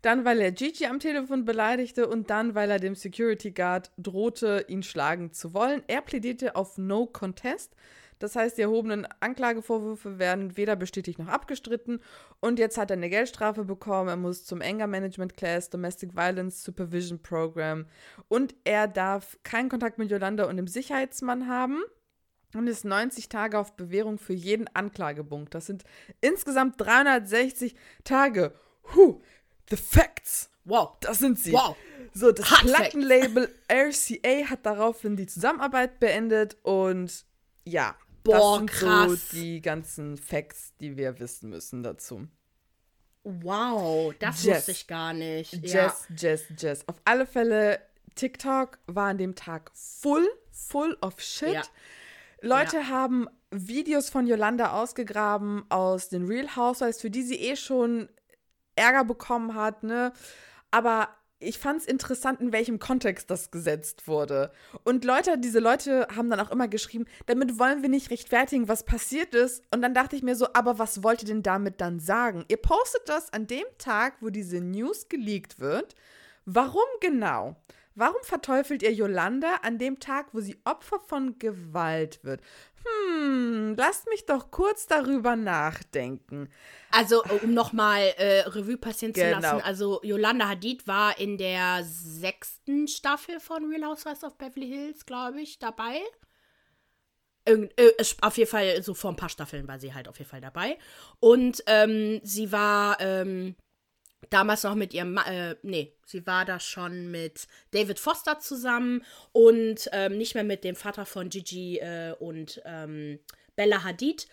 Dann, 0.07 0.25
weil 0.25 0.41
er 0.41 0.53
Gigi 0.53 0.87
am 0.87 1.01
Telefon 1.01 1.45
beleidigte 1.45 2.07
und 2.07 2.31
dann, 2.31 2.55
weil 2.55 2.71
er 2.71 2.79
dem 2.79 2.95
Security 2.95 3.51
Guard 3.51 3.91
drohte, 3.99 4.65
ihn 4.69 4.85
schlagen 4.85 5.33
zu 5.33 5.53
wollen. 5.53 5.83
Er 5.89 6.01
plädierte 6.01 6.55
auf 6.55 6.79
No 6.79 7.07
Contest. 7.07 7.75
Das 8.21 8.37
heißt, 8.37 8.57
die 8.57 8.63
erhobenen 8.63 9.09
Anklagevorwürfe 9.19 10.21
werden 10.21 10.57
weder 10.57 10.77
bestätigt 10.77 11.19
noch 11.19 11.27
abgestritten. 11.27 11.99
Und 12.39 12.61
jetzt 12.61 12.79
hat 12.79 12.93
er 12.93 12.97
eine 12.99 13.11
Geldstrafe 13.11 13.65
bekommen. 13.65 14.09
Er 14.09 14.17
muss 14.17 14.45
zum 14.45 14.63
Anger 14.63 14.87
Management 14.87 15.37
Class, 15.37 15.71
Domestic 15.71 16.15
Violence 16.15 16.63
Supervision 16.63 17.21
Program. 17.21 17.87
Und 18.29 18.55
er 18.63 18.87
darf 18.87 19.37
keinen 19.43 19.69
Kontakt 19.69 19.99
mit 19.99 20.13
Yolanda 20.13 20.45
und 20.45 20.57
dem 20.57 20.69
Sicherheitsmann 20.69 21.49
haben. 21.49 21.83
Und 22.55 22.69
ist 22.69 22.85
90 22.85 23.29
Tage 23.29 23.59
auf 23.59 23.75
Bewährung 23.75 24.19
für 24.19 24.35
jeden 24.35 24.69
Anklagepunkt. 24.73 25.53
Das 25.53 25.67
sind 25.67 25.83
insgesamt 26.21 26.81
360 26.81 27.75
Tage. 28.05 28.55
Huh, 28.95 29.21
the 29.71 29.77
facts. 29.77 30.51
Wow. 30.65 30.97
Das 31.01 31.19
sind 31.19 31.39
sie. 31.39 31.53
Wow. 31.53 31.77
So, 32.13 32.33
das 32.33 32.51
Hard 32.51 32.63
Plattenlabel 32.63 33.55
RCA 33.69 34.51
hat 34.51 34.65
daraufhin 34.65 35.17
die 35.17 35.27
Zusammenarbeit 35.27 36.01
beendet 36.01 36.57
und 36.63 37.25
ja, 37.65 37.95
Boah, 38.25 38.35
das 38.35 38.57
sind 38.59 38.71
krass. 38.71 39.31
so 39.31 39.37
die 39.37 39.61
ganzen 39.61 40.17
Facts, 40.17 40.73
die 40.81 40.97
wir 40.97 41.19
wissen 41.21 41.51
müssen 41.51 41.83
dazu. 41.83 42.27
Wow, 43.23 44.15
das 44.19 44.45
Jess. 44.45 44.59
wusste 44.59 44.71
ich 44.73 44.87
gar 44.87 45.13
nicht. 45.13 45.53
Ja. 45.53 45.87
Jess, 45.87 46.07
Jess, 46.17 46.45
Jess. 46.57 46.89
Auf 46.89 46.97
alle 47.05 47.27
Fälle, 47.27 47.81
TikTok 48.15 48.79
war 48.87 49.09
an 49.09 49.19
dem 49.19 49.35
Tag 49.35 49.71
full, 49.75 50.27
full 50.53 50.97
of 51.01 51.21
shit. 51.21 51.53
Ja. 51.53 51.63
Leute 52.41 52.89
haben 52.89 53.29
Videos 53.51 54.11
von 54.11 54.27
Yolanda 54.27 54.81
ausgegraben 54.81 55.65
aus 55.71 56.09
den 56.09 56.27
Real 56.27 56.55
Housewives, 56.55 57.01
für 57.01 57.11
die 57.11 57.23
sie 57.23 57.37
eh 57.37 57.57
schon 57.57 58.09
Ärger 58.77 59.05
bekommen 59.05 59.55
hat, 59.55 59.83
ne? 59.83 60.13
Aber 60.71 61.09
ich 61.39 61.59
fand 61.59 61.81
es 61.81 61.87
interessant, 61.87 62.41
in 62.41 62.53
welchem 62.53 62.79
Kontext 62.79 63.31
das 63.31 63.51
gesetzt 63.51 64.09
wurde. 64.09 64.51
Und 64.85 65.05
Leute, 65.05 65.37
diese 65.39 65.59
Leute 65.59 66.09
haben 66.15 66.31
dann 66.31 66.41
auch 66.41 66.51
immer 66.51 66.67
geschrieben, 66.67 67.05
damit 67.27 67.59
wollen 67.59 67.83
wir 67.83 67.91
nicht 67.91 68.11
rechtfertigen, 68.11 68.69
was 68.69 68.85
passiert 68.85 69.35
ist. 69.35 69.63
Und 69.71 69.83
dann 69.83 69.93
dachte 69.93 70.17
ich 70.17 70.23
mir 70.23 70.35
so, 70.35 70.49
aber 70.55 70.79
was 70.79 71.03
wollt 71.03 71.23
ihr 71.23 71.29
denn 71.29 71.43
damit 71.43 71.81
dann 71.81 72.01
sagen? 72.01 72.45
Ihr 72.49 72.57
postet 72.57 73.09
das 73.09 73.33
an 73.33 73.47
dem 73.47 73.67
Tag, 73.77 74.15
wo 74.21 74.31
diese 74.31 74.61
News 74.61 75.09
geleakt 75.09 75.61
wird. 75.61 75.95
Warum 76.47 76.87
genau? 77.01 77.57
Warum 77.95 78.23
verteufelt 78.23 78.83
ihr 78.83 78.93
Yolanda 78.93 79.57
an 79.63 79.79
dem 79.79 80.01
Tag, 80.01 80.29
wo 80.33 80.41
sie 80.41 80.61
Opfer 80.65 81.01
von 81.01 81.39
Gewalt 81.39 82.23
wird? 82.25 82.41
Hm, 82.87 83.75
lasst 83.77 84.09
mich 84.09 84.27
doch 84.27 84.51
kurz 84.51 84.87
darüber 84.87 85.37
nachdenken. 85.37 86.49
Also, 86.91 87.23
um 87.25 87.53
nochmal 87.53 88.15
äh, 88.17 88.41
Revue 88.43 88.77
passieren 88.77 89.15
zu 89.15 89.21
Genau. 89.23 89.41
lassen. 89.41 89.61
Also, 89.65 90.01
Yolanda 90.03 90.49
Hadid 90.49 90.87
war 90.87 91.19
in 91.19 91.37
der 91.37 91.83
sechsten 91.85 92.89
Staffel 92.89 93.41
von 93.41 93.65
Real 93.71 93.91
Housewives 93.91 94.25
of 94.25 94.39
Beverly 94.39 94.69
Hills, 94.69 95.05
glaube 95.05 95.41
ich, 95.41 95.59
dabei. 95.59 96.01
Irgend, 97.45 97.79
äh, 97.79 97.93
auf 98.23 98.37
jeden 98.39 98.51
Fall, 98.51 98.83
so 98.83 98.95
vor 98.95 99.11
ein 99.13 99.17
paar 99.17 99.29
Staffeln 99.29 99.69
war 99.69 99.79
sie 99.79 99.95
halt 99.95 100.09
auf 100.09 100.19
jeden 100.19 100.31
Fall 100.31 100.41
dabei. 100.41 100.79
Und 101.21 101.63
ähm, 101.67 102.21
sie 102.25 102.51
war 102.51 103.01
ähm, 103.01 103.55
damals 104.31 104.63
noch 104.63 104.75
mit 104.75 104.95
ihrem, 104.95 105.19
äh, 105.19 105.57
nee, 105.63 105.93
sie 106.05 106.27
war 106.27 106.45
da 106.45 106.61
schon 106.61 107.11
mit 107.11 107.47
David 107.73 107.99
Foster 107.99 108.39
zusammen 108.39 109.05
und 109.33 109.89
ähm, 109.93 110.19
nicht 110.19 110.35
mehr 110.35 110.45
mit 110.45 110.65
dem 110.65 110.77
Vater 110.77 111.07
von 111.07 111.29
Gigi 111.29 111.79
äh, 111.79 112.15
und 112.19 112.61
ähm, 112.65 113.19
Bella 113.55 113.85
Hadid. 113.85 114.29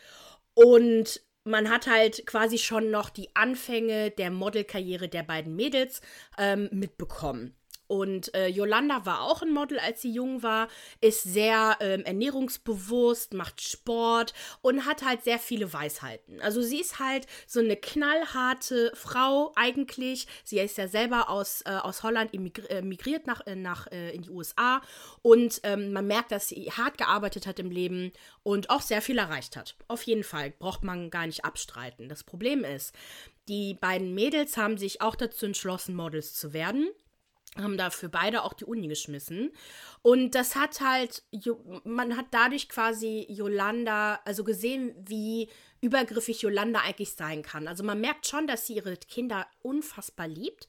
Und 0.53 1.21
man 1.43 1.69
hat 1.69 1.87
halt 1.87 2.25
quasi 2.25 2.57
schon 2.57 2.91
noch 2.91 3.09
die 3.09 3.35
Anfänge 3.35 4.11
der 4.11 4.31
Modelkarriere 4.31 5.09
der 5.09 5.23
beiden 5.23 5.55
Mädels 5.55 6.01
ähm, 6.37 6.69
mitbekommen. 6.71 7.55
Und 7.93 8.33
äh, 8.33 8.47
Yolanda 8.47 9.05
war 9.05 9.21
auch 9.21 9.43
ein 9.43 9.53
Model, 9.53 9.77
als 9.77 10.01
sie 10.01 10.11
jung 10.11 10.41
war, 10.41 10.67
ist 10.99 11.21
sehr 11.21 11.77
ähm, 11.79 12.01
ernährungsbewusst, 12.05 13.35
macht 13.35 13.61
Sport 13.61 14.33
und 14.63 14.87
hat 14.87 15.05
halt 15.05 15.23
sehr 15.23 15.37
viele 15.37 15.71
Weisheiten. 15.73 16.41
Also 16.41 16.63
sie 16.63 16.81
ist 16.81 16.97
halt 16.97 17.27
so 17.45 17.59
eine 17.59 17.77
knallharte 17.77 18.91
Frau 18.95 19.51
eigentlich. 19.55 20.25
Sie 20.43 20.57
ist 20.57 20.79
ja 20.79 20.87
selber 20.87 21.29
aus, 21.29 21.61
äh, 21.67 21.69
aus 21.69 22.01
Holland 22.01 22.33
äh, 22.33 22.81
migriert 22.81 23.27
nach, 23.27 23.45
äh, 23.45 23.55
nach 23.55 23.85
äh, 23.91 24.09
in 24.15 24.23
die 24.23 24.31
USA 24.31 24.81
und 25.21 25.59
ähm, 25.61 25.93
man 25.93 26.07
merkt, 26.07 26.31
dass 26.31 26.47
sie 26.47 26.71
hart 26.71 26.97
gearbeitet 26.97 27.45
hat 27.45 27.59
im 27.59 27.69
Leben 27.69 28.11
und 28.41 28.71
auch 28.71 28.81
sehr 28.81 29.03
viel 29.03 29.19
erreicht 29.19 29.55
hat. 29.55 29.75
Auf 29.87 30.01
jeden 30.01 30.23
Fall 30.23 30.49
braucht 30.49 30.83
man 30.83 31.11
gar 31.11 31.27
nicht 31.27 31.45
abstreiten. 31.45 32.09
Das 32.09 32.23
Problem 32.23 32.63
ist, 32.63 32.95
die 33.47 33.75
beiden 33.75 34.15
Mädels 34.15 34.57
haben 34.57 34.79
sich 34.79 34.99
auch 35.03 35.15
dazu 35.15 35.45
entschlossen, 35.45 35.93
Models 35.93 36.33
zu 36.33 36.53
werden 36.53 36.89
haben 37.57 37.77
dafür 37.77 38.09
beide 38.09 38.43
auch 38.43 38.53
die 38.53 38.65
Uni 38.65 38.87
geschmissen. 38.87 39.51
Und 40.01 40.31
das 40.35 40.55
hat 40.55 40.81
halt, 40.81 41.23
man 41.83 42.17
hat 42.17 42.27
dadurch 42.31 42.67
quasi 42.67 43.25
Yolanda, 43.29 44.19
also 44.25 44.43
gesehen, 44.43 44.95
wie 44.97 45.49
übergriffig 45.81 46.41
Yolanda 46.41 46.79
eigentlich 46.79 47.13
sein 47.13 47.43
kann. 47.43 47.67
Also 47.67 47.83
man 47.83 48.01
merkt 48.01 48.25
schon, 48.25 48.47
dass 48.47 48.65
sie 48.65 48.75
ihre 48.75 48.97
Kinder 48.97 49.45
unfassbar 49.61 50.27
liebt. 50.27 50.67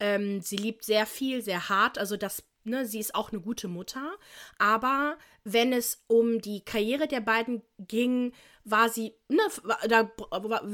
Ähm, 0.00 0.40
sie 0.40 0.56
liebt 0.56 0.84
sehr 0.84 1.06
viel, 1.06 1.40
sehr 1.40 1.68
hart. 1.68 1.98
Also 1.98 2.16
das, 2.16 2.42
ne, 2.64 2.84
sie 2.84 2.98
ist 2.98 3.14
auch 3.14 3.32
eine 3.32 3.40
gute 3.40 3.68
Mutter. 3.68 4.16
Aber 4.58 5.16
wenn 5.44 5.72
es 5.72 6.04
um 6.08 6.40
die 6.40 6.64
Karriere 6.64 7.06
der 7.06 7.20
beiden 7.20 7.62
ging, 7.78 8.32
war 8.64 8.88
sie, 8.88 9.14
ne, 9.28 9.42
da 9.88 10.10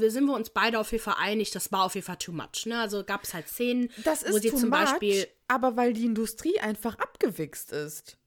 sind 0.09 0.25
wir 0.25 0.33
uns 0.33 0.49
beide 0.49 0.79
auf 0.79 0.91
jeden 0.91 1.03
Fall 1.03 1.17
einig, 1.19 1.51
das 1.51 1.71
war 1.71 1.83
auf 1.83 1.93
jeden 1.93 2.05
Fall 2.05 2.17
too 2.17 2.31
much. 2.31 2.65
Ne? 2.65 2.79
Also 2.79 3.03
gab 3.03 3.23
es 3.23 3.35
halt 3.35 3.47
Szenen, 3.47 3.89
wo 4.27 4.39
sie 4.39 4.49
zum 4.49 4.69
much, 4.69 4.79
Beispiel 4.79 5.27
aber 5.53 5.77
weil 5.77 5.93
die 5.93 6.05
Industrie 6.05 6.59
einfach 6.59 6.97
abgewichst 6.99 7.71
ist. 7.71 8.17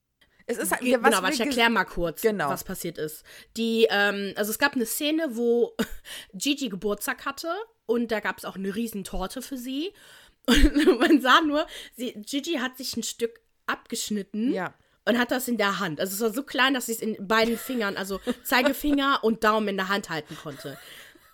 Es 0.48 0.58
ist 0.58 0.70
halt, 0.70 0.82
Ge- 0.82 0.98
was 1.00 1.10
genau, 1.10 1.22
warte, 1.22 1.34
ich 1.34 1.40
erkläre 1.40 1.70
mal 1.70 1.84
kurz, 1.84 2.22
Genau. 2.22 2.48
was 2.48 2.62
passiert 2.62 2.98
ist. 2.98 3.24
Die, 3.56 3.86
ähm, 3.90 4.32
also 4.36 4.50
es 4.52 4.58
gab 4.58 4.74
eine 4.74 4.86
Szene, 4.86 5.28
wo 5.36 5.74
Gigi 6.34 6.68
Geburtstag 6.68 7.26
hatte 7.26 7.52
und 7.86 8.12
da 8.12 8.20
gab 8.20 8.38
es 8.38 8.44
auch 8.44 8.54
eine 8.56 8.74
riesen 8.74 9.02
Torte 9.04 9.42
für 9.42 9.56
sie. 9.56 9.92
Und 10.48 11.00
man 11.00 11.20
sah 11.20 11.40
nur, 11.40 11.66
sie, 11.96 12.12
Gigi 12.12 12.58
hat 12.60 12.76
sich 12.76 12.96
ein 12.96 13.02
Stück 13.02 13.40
abgeschnitten 13.66 14.52
Ja. 14.52 14.74
und 15.04 15.18
hat 15.18 15.32
das 15.32 15.48
in 15.48 15.56
der 15.56 15.80
Hand. 15.80 15.98
Also 16.00 16.14
es 16.14 16.20
war 16.20 16.32
so 16.32 16.44
klein, 16.44 16.72
dass 16.74 16.86
sie 16.86 16.92
es 16.92 17.00
in 17.00 17.16
beiden 17.26 17.58
Fingern, 17.58 17.96
also 17.96 18.20
Zeigefinger 18.44 19.24
und 19.24 19.42
Daumen 19.42 19.66
in 19.66 19.76
der 19.76 19.88
Hand 19.88 20.08
halten 20.08 20.36
konnte. 20.40 20.78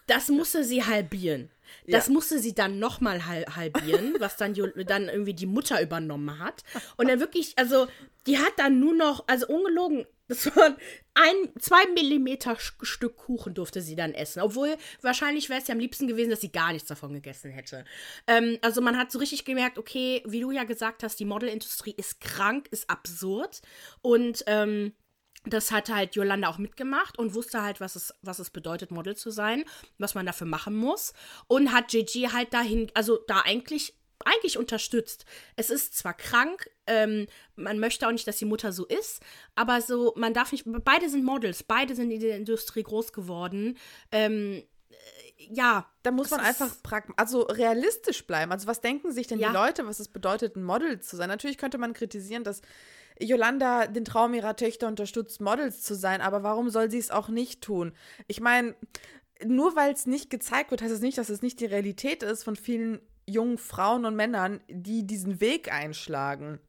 Das 0.06 0.28
musste 0.28 0.64
sie 0.64 0.84
halbieren. 0.84 1.50
Das 1.86 2.06
Ja. 2.06 2.12
musste 2.12 2.38
sie 2.38 2.54
dann 2.54 2.78
nochmal 2.78 3.26
hal 3.26 3.44
halbieren, 3.54 4.14
was 4.20 4.36
dann, 4.36 4.54
dann 4.86 5.08
irgendwie 5.08 5.34
die 5.34 5.46
Mutter 5.46 5.80
übernommen 5.82 6.38
hat. 6.38 6.62
Und 6.96 7.08
dann 7.08 7.20
wirklich, 7.20 7.58
also, 7.58 7.86
die 8.26 8.38
hat 8.38 8.52
dann 8.56 8.78
nur 8.80 8.94
noch, 8.94 9.24
also 9.26 9.46
ungelogen, 9.48 10.06
das 10.28 10.46
waren 10.56 10.76
ein, 11.14 11.34
zwei 11.60 11.84
Millimeter 11.92 12.56
Stück 12.58 13.16
Kuchen 13.18 13.52
durfte 13.52 13.82
sie 13.82 13.96
dann 13.96 14.14
essen. 14.14 14.40
Obwohl, 14.40 14.76
wahrscheinlich 15.02 15.50
wäre 15.50 15.60
es 15.60 15.68
ja 15.68 15.74
am 15.74 15.78
liebsten 15.80 16.06
gewesen, 16.06 16.30
dass 16.30 16.40
sie 16.40 16.52
gar 16.52 16.72
nichts 16.72 16.88
davon 16.88 17.12
gegessen 17.12 17.50
hätte. 17.50 17.84
Ähm, 18.26 18.58
also 18.62 18.80
man 18.80 18.96
hat 18.96 19.12
so 19.12 19.18
richtig 19.18 19.44
gemerkt, 19.44 19.76
okay, 19.76 20.22
wie 20.26 20.40
du 20.40 20.50
ja 20.50 20.64
gesagt 20.64 21.02
hast, 21.02 21.20
die 21.20 21.26
Modelindustrie 21.26 21.94
ist 21.96 22.20
krank, 22.20 22.68
ist 22.70 22.88
absurd. 22.88 23.60
Und 24.00 24.42
ähm, 24.46 24.94
das 25.44 25.72
hat 25.72 25.88
halt 25.88 26.14
Yolanda 26.14 26.48
auch 26.48 26.58
mitgemacht 26.58 27.18
und 27.18 27.34
wusste 27.34 27.62
halt, 27.62 27.80
was 27.80 27.96
es, 27.96 28.14
was 28.22 28.38
es 28.38 28.50
bedeutet, 28.50 28.90
Model 28.90 29.16
zu 29.16 29.30
sein, 29.30 29.64
was 29.98 30.14
man 30.14 30.26
dafür 30.26 30.46
machen 30.46 30.76
muss. 30.76 31.12
Und 31.48 31.72
hat 31.72 31.88
Gigi 31.88 32.28
halt 32.32 32.54
dahin, 32.54 32.90
also 32.94 33.18
da 33.26 33.40
eigentlich, 33.40 33.94
eigentlich 34.24 34.56
unterstützt. 34.56 35.24
Es 35.56 35.68
ist 35.70 35.96
zwar 35.96 36.14
krank, 36.14 36.70
ähm, 36.86 37.26
man 37.56 37.80
möchte 37.80 38.06
auch 38.06 38.12
nicht, 38.12 38.26
dass 38.28 38.36
die 38.36 38.44
Mutter 38.44 38.72
so 38.72 38.86
ist, 38.86 39.20
aber 39.56 39.80
so, 39.80 40.14
man 40.16 40.32
darf 40.32 40.52
nicht, 40.52 40.64
beide 40.66 41.08
sind 41.08 41.24
Models, 41.24 41.64
beide 41.64 41.96
sind 41.96 42.10
in 42.12 42.20
der 42.20 42.36
Industrie 42.36 42.84
groß 42.84 43.12
geworden. 43.12 43.76
Ähm, 44.12 44.62
äh, 44.90 44.94
ja. 45.54 45.88
Da 46.04 46.12
muss 46.12 46.30
man 46.30 46.40
einfach 46.40 46.70
also 47.16 47.42
realistisch 47.42 48.26
bleiben. 48.26 48.52
Also 48.52 48.68
was 48.68 48.80
denken 48.80 49.10
sich 49.10 49.26
denn 49.26 49.40
Ja. 49.40 49.48
die 49.48 49.54
Leute, 49.54 49.86
was 49.86 49.98
es 49.98 50.08
bedeutet, 50.08 50.56
ein 50.56 50.62
Model 50.62 51.00
zu 51.00 51.16
sein? 51.16 51.28
Natürlich 51.28 51.58
könnte 51.58 51.78
man 51.78 51.92
kritisieren, 51.94 52.44
dass 52.44 52.62
Yolanda 53.20 53.86
den 53.86 54.04
Traum 54.04 54.34
ihrer 54.34 54.56
Töchter 54.56 54.88
unterstützt, 54.88 55.40
Models 55.40 55.82
zu 55.82 55.94
sein, 55.94 56.20
aber 56.20 56.42
warum 56.42 56.70
soll 56.70 56.90
sie 56.90 56.98
es 56.98 57.10
auch 57.10 57.28
nicht 57.28 57.62
tun? 57.62 57.92
Ich 58.26 58.40
meine, 58.40 58.74
nur 59.44 59.76
weil 59.76 59.92
es 59.92 60.06
nicht 60.06 60.30
gezeigt 60.30 60.70
wird, 60.70 60.82
heißt 60.82 60.92
es 60.92 61.00
nicht, 61.00 61.18
dass 61.18 61.28
es 61.28 61.42
nicht 61.42 61.60
die 61.60 61.66
Realität 61.66 62.22
ist 62.22 62.44
von 62.44 62.56
vielen 62.56 63.00
jungen 63.26 63.58
Frauen 63.58 64.04
und 64.04 64.16
Männern, 64.16 64.60
die 64.68 65.06
diesen 65.06 65.40
Weg 65.40 65.72
einschlagen. 65.72 66.60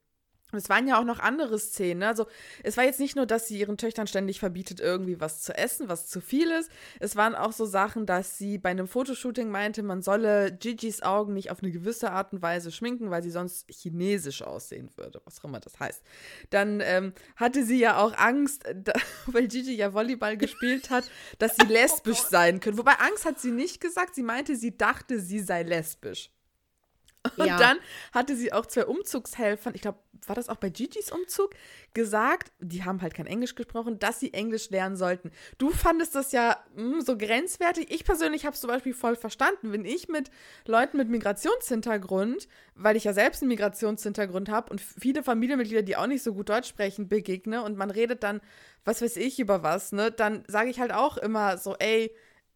Es 0.58 0.70
waren 0.70 0.88
ja 0.88 1.00
auch 1.00 1.04
noch 1.04 1.20
andere 1.20 1.60
Szenen. 1.60 2.00
ne? 2.00 2.08
Also 2.08 2.28
es 2.64 2.78
war 2.78 2.84
jetzt 2.84 3.00
nicht 3.00 3.16
nur, 3.16 3.26
dass 3.26 3.48
sie 3.48 3.60
ihren 3.60 3.78
Töchtern 3.78 4.08
ständig 4.08 4.40
verbietet, 4.40 4.80
irgendwie 4.80 5.20
was 5.20 5.42
zu 5.42 5.56
essen, 5.58 5.90
was 5.90 6.08
zu 6.08 6.22
viel 6.22 6.52
ist. 6.52 6.72
Es 7.00 7.16
waren 7.16 7.36
auch 7.36 7.52
so 7.52 7.66
Sachen, 7.66 8.06
dass 8.06 8.38
sie 8.38 8.58
bei 8.58 8.70
einem 8.70 8.88
Fotoshooting 8.88 9.50
meinte, 9.50 9.84
man 9.84 10.02
solle 10.02 10.52
Gigis 10.52 11.02
Augen 11.02 11.34
nicht 11.34 11.52
auf 11.52 11.62
eine 11.62 11.72
gewisse 11.72 12.12
Art 12.12 12.34
und 12.34 12.42
Weise 12.42 12.72
schminken, 12.72 13.10
weil 13.10 13.24
sie 13.24 13.32
sonst 13.32 13.66
chinesisch 13.70 14.42
aussehen 14.42 14.90
würde, 14.96 15.22
was 15.26 15.40
auch 15.40 15.46
immer 15.46 15.60
das 15.60 15.80
heißt. 15.80 16.04
Dann 16.50 16.82
ähm, 16.82 17.14
hatte 17.36 17.66
sie 17.66 17.80
ja 17.80 17.98
auch 17.98 18.18
Angst, 18.18 18.64
da, 18.76 18.94
weil 19.28 19.48
Gigi 19.48 19.76
ja 19.76 19.94
Volleyball 19.94 20.38
gespielt 20.38 20.90
hat, 20.90 21.06
dass 21.40 21.56
sie 21.56 21.68
lesbisch 21.68 22.22
sein 22.22 22.60
könnte. 22.60 22.80
Wobei 22.80 22.94
Angst 22.94 23.26
hat 23.26 23.40
sie 23.40 23.52
nicht 23.52 23.82
gesagt. 23.82 24.16
Sie 24.16 24.24
meinte, 24.24 24.56
sie 24.56 24.78
dachte, 24.78 25.20
sie 25.20 25.40
sei 25.40 25.64
lesbisch. 25.64 26.30
Und 27.38 27.46
Ja. 27.48 27.58
dann 27.58 27.78
hatte 28.12 28.36
sie 28.36 28.54
auch 28.54 28.66
zwei 28.66 28.86
Umzugshelfern, 28.86 29.76
ich 29.76 29.82
glaube, 29.82 30.00
war 30.26 30.36
das 30.36 30.48
auch 30.48 30.56
bei 30.56 30.70
Gigis 30.70 31.12
Umzug, 31.12 31.50
gesagt, 31.94 32.52
die 32.60 32.86
haben 32.86 33.02
halt 33.02 33.14
kein 33.14 33.28
Englisch 33.28 33.56
gesprochen, 33.56 34.00
dass 34.00 34.22
sie 34.22 34.34
Englisch 34.34 34.70
lernen 34.70 34.96
sollten. 34.96 35.32
Du 35.58 35.70
fandest 35.70 36.16
das 36.16 36.32
ja 36.32 36.58
mm, 36.76 37.02
so 37.02 37.18
grenzwertig. 37.18 37.92
Ich 37.92 38.06
persönlich 38.06 38.46
habe 38.46 38.54
es 38.54 38.62
zum 38.62 38.70
Beispiel 38.70 38.94
voll 38.94 39.18
verstanden. 39.18 39.74
Wenn 39.74 39.84
ich 39.84 40.08
mit 40.08 40.32
Leuten 40.66 40.96
mit 40.96 41.10
Migrationshintergrund, 41.10 42.48
weil 42.76 42.96
ich 42.96 43.04
ja 43.04 43.14
selbst 43.14 43.42
einen 43.42 43.50
Migrationshintergrund 43.50 44.50
habe 44.50 44.72
und 44.72 44.80
viele 44.82 45.24
Familienmitglieder, 45.24 45.82
die 45.82 45.98
auch 45.98 46.08
nicht 46.08 46.24
so 46.24 46.34
gut 46.34 46.50
Deutsch 46.50 46.70
sprechen, 46.70 47.08
begegne 47.10 47.64
und 47.64 47.78
man 47.78 47.92
redet 47.92 48.24
dann, 48.24 48.42
was 48.86 49.02
weiß 49.02 49.18
ich, 49.18 49.40
über 49.40 49.64
was, 49.64 49.92
ne, 49.92 50.12
dann 50.12 50.44
sage 50.48 50.70
ich 50.70 50.80
halt 50.80 50.94
auch 50.94 51.18
immer 51.18 51.58
so, 51.58 51.76
ey, 51.80 52.14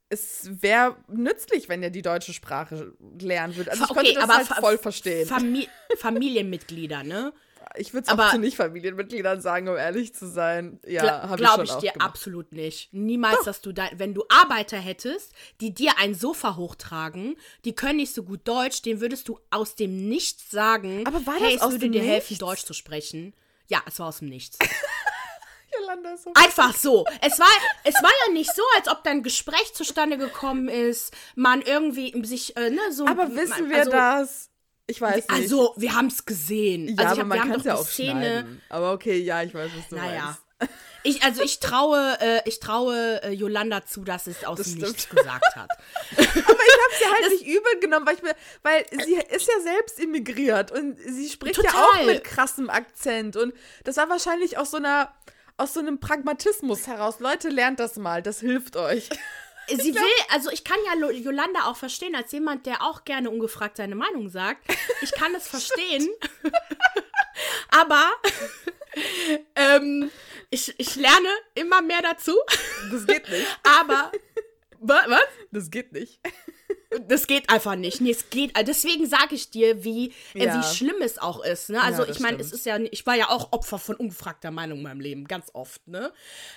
es 0.09 0.49
wäre 0.61 0.95
nützlich, 1.07 1.69
wenn 1.69 1.83
ihr 1.83 1.89
die 1.89 2.01
deutsche 2.01 2.33
Sprache 2.33 2.93
lernen 3.19 3.55
würdet. 3.55 3.71
Also 3.71 3.83
ich 3.83 3.89
Okay, 3.89 3.99
konnte 3.99 4.13
das 4.13 4.23
aber 4.23 4.33
halt 4.35 4.47
voll 4.47 4.77
verstehen. 4.77 5.27
Fami 5.27 5.67
Familienmitglieder, 5.97 7.03
ne? 7.03 7.33
ich 7.75 7.93
würde 7.93 8.07
es 8.11 8.17
auch 8.17 8.31
zu 8.31 8.39
Nicht-Familienmitgliedern 8.39 9.41
sagen, 9.41 9.67
um 9.67 9.75
ehrlich 9.75 10.13
zu 10.13 10.27
sein. 10.27 10.79
Ja, 10.85 11.23
habe 11.23 11.35
ich 11.35 11.47
Glaube 11.47 11.63
ich 11.63 11.71
dir 11.73 11.91
gemacht. 11.91 12.09
absolut 12.09 12.51
nicht. 12.51 12.93
Niemals, 12.93 13.43
dass 13.43 13.61
du 13.61 13.71
da, 13.71 13.89
wenn 13.93 14.13
du 14.13 14.23
Arbeiter 14.29 14.77
hättest, 14.77 15.33
die 15.61 15.73
dir 15.73 15.93
ein 15.97 16.15
Sofa 16.15 16.55
hochtragen, 16.55 17.35
die 17.65 17.73
können 17.73 17.97
nicht 17.97 18.13
so 18.13 18.23
gut 18.23 18.41
Deutsch, 18.47 18.81
den 18.81 19.01
würdest 19.01 19.27
du 19.27 19.39
aus 19.49 19.75
dem 19.75 20.07
Nichts 20.07 20.49
sagen. 20.49 21.05
Aber 21.05 21.25
war 21.25 21.35
hey, 21.35 21.53
das 21.53 21.55
es 21.55 21.61
aus 21.61 21.71
würde 21.73 21.85
dem 21.85 21.91
dir 21.93 22.01
helfen, 22.01 22.33
Nichts? 22.33 22.39
Deutsch 22.39 22.63
zu 22.65 22.73
sprechen. 22.73 23.33
Ja, 23.67 23.81
es 23.85 23.99
war 23.99 24.07
aus 24.07 24.19
dem 24.19 24.29
Nichts. 24.29 24.57
Ist 26.13 26.23
so 26.23 26.31
Einfach 26.33 26.75
so. 26.75 27.05
Es 27.21 27.39
war, 27.39 27.47
es 27.83 27.95
war 27.95 28.11
ja 28.25 28.33
nicht 28.33 28.53
so, 28.53 28.61
als 28.77 28.87
ob 28.87 29.03
dein 29.03 29.23
Gespräch 29.23 29.73
zustande 29.73 30.17
gekommen 30.17 30.67
ist, 30.67 31.13
man 31.35 31.61
irgendwie 31.61 32.13
sich, 32.25 32.55
äh, 32.57 32.69
ne, 32.69 32.79
so. 32.91 33.05
Aber 33.07 33.33
wissen 33.35 33.69
wir 33.69 33.77
also, 33.79 33.91
das? 33.91 34.49
Ich 34.87 35.01
weiß 35.01 35.15
nicht. 35.15 35.29
Also, 35.29 35.73
wir 35.77 35.95
haben 35.95 36.07
es 36.07 36.25
gesehen. 36.25 36.87
ja, 36.87 36.95
also, 36.97 37.15
ich 37.15 37.21
aber 37.21 37.21
hab, 37.21 37.27
man 37.27 37.39
kann 37.51 37.59
es 37.59 37.65
ja 37.65 37.75
auch 37.75 37.85
Szene. 37.87 38.59
Aber 38.69 38.93
okay, 38.93 39.17
ja, 39.17 39.43
ich 39.43 39.53
weiß, 39.53 39.69
was 39.77 39.89
du 39.89 39.95
Naja. 39.95 40.23
meinst. 40.25 40.41
Ich, 41.03 41.23
also 41.23 41.41
ich 41.41 41.59
traue, 41.59 42.17
äh, 42.19 42.41
ich 42.45 42.59
traue 42.59 43.21
äh, 43.23 43.31
Jolanda 43.31 43.85
zu, 43.85 44.03
dass 44.03 44.27
es 44.27 44.43
aus 44.43 44.57
Das 44.57 44.71
dem. 44.73 44.79
Nichts 44.81 45.07
gesagt 45.07 45.55
hat. 45.55 45.69
Aber 46.17 46.19
ich 46.19 46.35
habe 46.35 46.93
sie 46.99 47.05
halt 47.05 47.31
nicht 47.31 47.47
übel 47.47 47.79
genommen, 47.79 48.05
weil, 48.05 48.15
ich 48.15 48.23
mir, 48.23 48.35
weil 48.63 48.85
sie 49.05 49.13
ist 49.15 49.47
ja 49.47 49.61
selbst 49.61 49.99
immigriert 49.99 50.71
und 50.71 50.97
sie 50.99 51.29
spricht 51.29 51.63
ja 51.63 51.69
auch 51.69 51.91
Total. 51.91 52.05
mit 52.07 52.23
krassem 52.23 52.69
Akzent. 52.69 53.37
Und 53.37 53.53
das 53.83 53.95
war 53.97 54.09
wahrscheinlich 54.09 54.57
aus 54.57 54.71
so 54.71 54.77
einer, 54.77 55.13
aus 55.57 55.73
so 55.73 55.79
einem 55.79 55.99
Pragmatismus 55.99 56.87
heraus. 56.87 57.19
Leute, 57.19 57.49
lernt 57.49 57.79
das 57.79 57.95
mal, 57.97 58.21
das 58.21 58.39
hilft 58.39 58.75
euch. 58.77 59.09
Sie 59.69 59.93
will, 59.93 60.01
also 60.31 60.49
ich 60.49 60.63
kann 60.63 60.77
ja 60.85 61.09
Jolanda 61.09 61.65
auch 61.65 61.75
verstehen, 61.75 62.15
als 62.15 62.31
jemand, 62.31 62.65
der 62.65 62.83
auch 62.83 63.03
gerne 63.03 63.29
ungefragt 63.29 63.75
seine 63.75 63.95
Meinung 63.95 64.29
sagt. 64.29 64.63
Ich 65.01 65.11
kann 65.11 65.35
es 65.35 65.45
verstehen. 65.49 66.07
Aber 67.69 68.09
ähm, 69.55 70.09
ich, 70.49 70.73
ich 70.79 70.95
lerne 70.95 71.27
immer 71.55 71.81
mehr 71.81 72.01
dazu. 72.01 72.33
Das 72.91 73.05
geht 73.05 73.27
nicht. 73.29 73.45
Aber 73.81 74.11
Wa- 74.79 75.03
was? 75.07 75.27
Das 75.51 75.69
geht 75.69 75.91
nicht. 75.91 76.19
Das 77.07 77.27
geht 77.27 77.49
einfach 77.49 77.75
nicht. 77.75 77.99
Nee, 77.99 78.11
es 78.11 78.29
geht. 78.29 78.53
Deswegen 78.65 79.05
sage 79.07 79.35
ich 79.35 79.49
dir, 79.49 79.83
wie, 79.83 80.13
äh, 80.33 80.45
Ja. 80.45 80.57
wie 80.59 80.75
schlimm 80.75 81.01
es 81.01 81.17
auch 81.17 81.43
ist. 81.43 81.69
Ne? 81.69 81.81
Also 81.81 82.03
Ja, 82.03 82.09
ich 82.09 82.19
meine, 82.21 82.39
es 82.39 82.53
ist 82.53 82.65
ja, 82.65 82.77
ich 82.79 83.05
war 83.05 83.15
ja 83.15 83.29
auch 83.29 83.51
Opfer 83.51 83.77
von 83.77 83.95
ungefragter 83.97 84.51
Meinung 84.51 84.77
in 84.77 84.83
meinem 84.83 85.01
Leben, 85.01 85.25
ganz 85.27 85.49
oft. 85.53 85.85
Ne? 85.87 86.13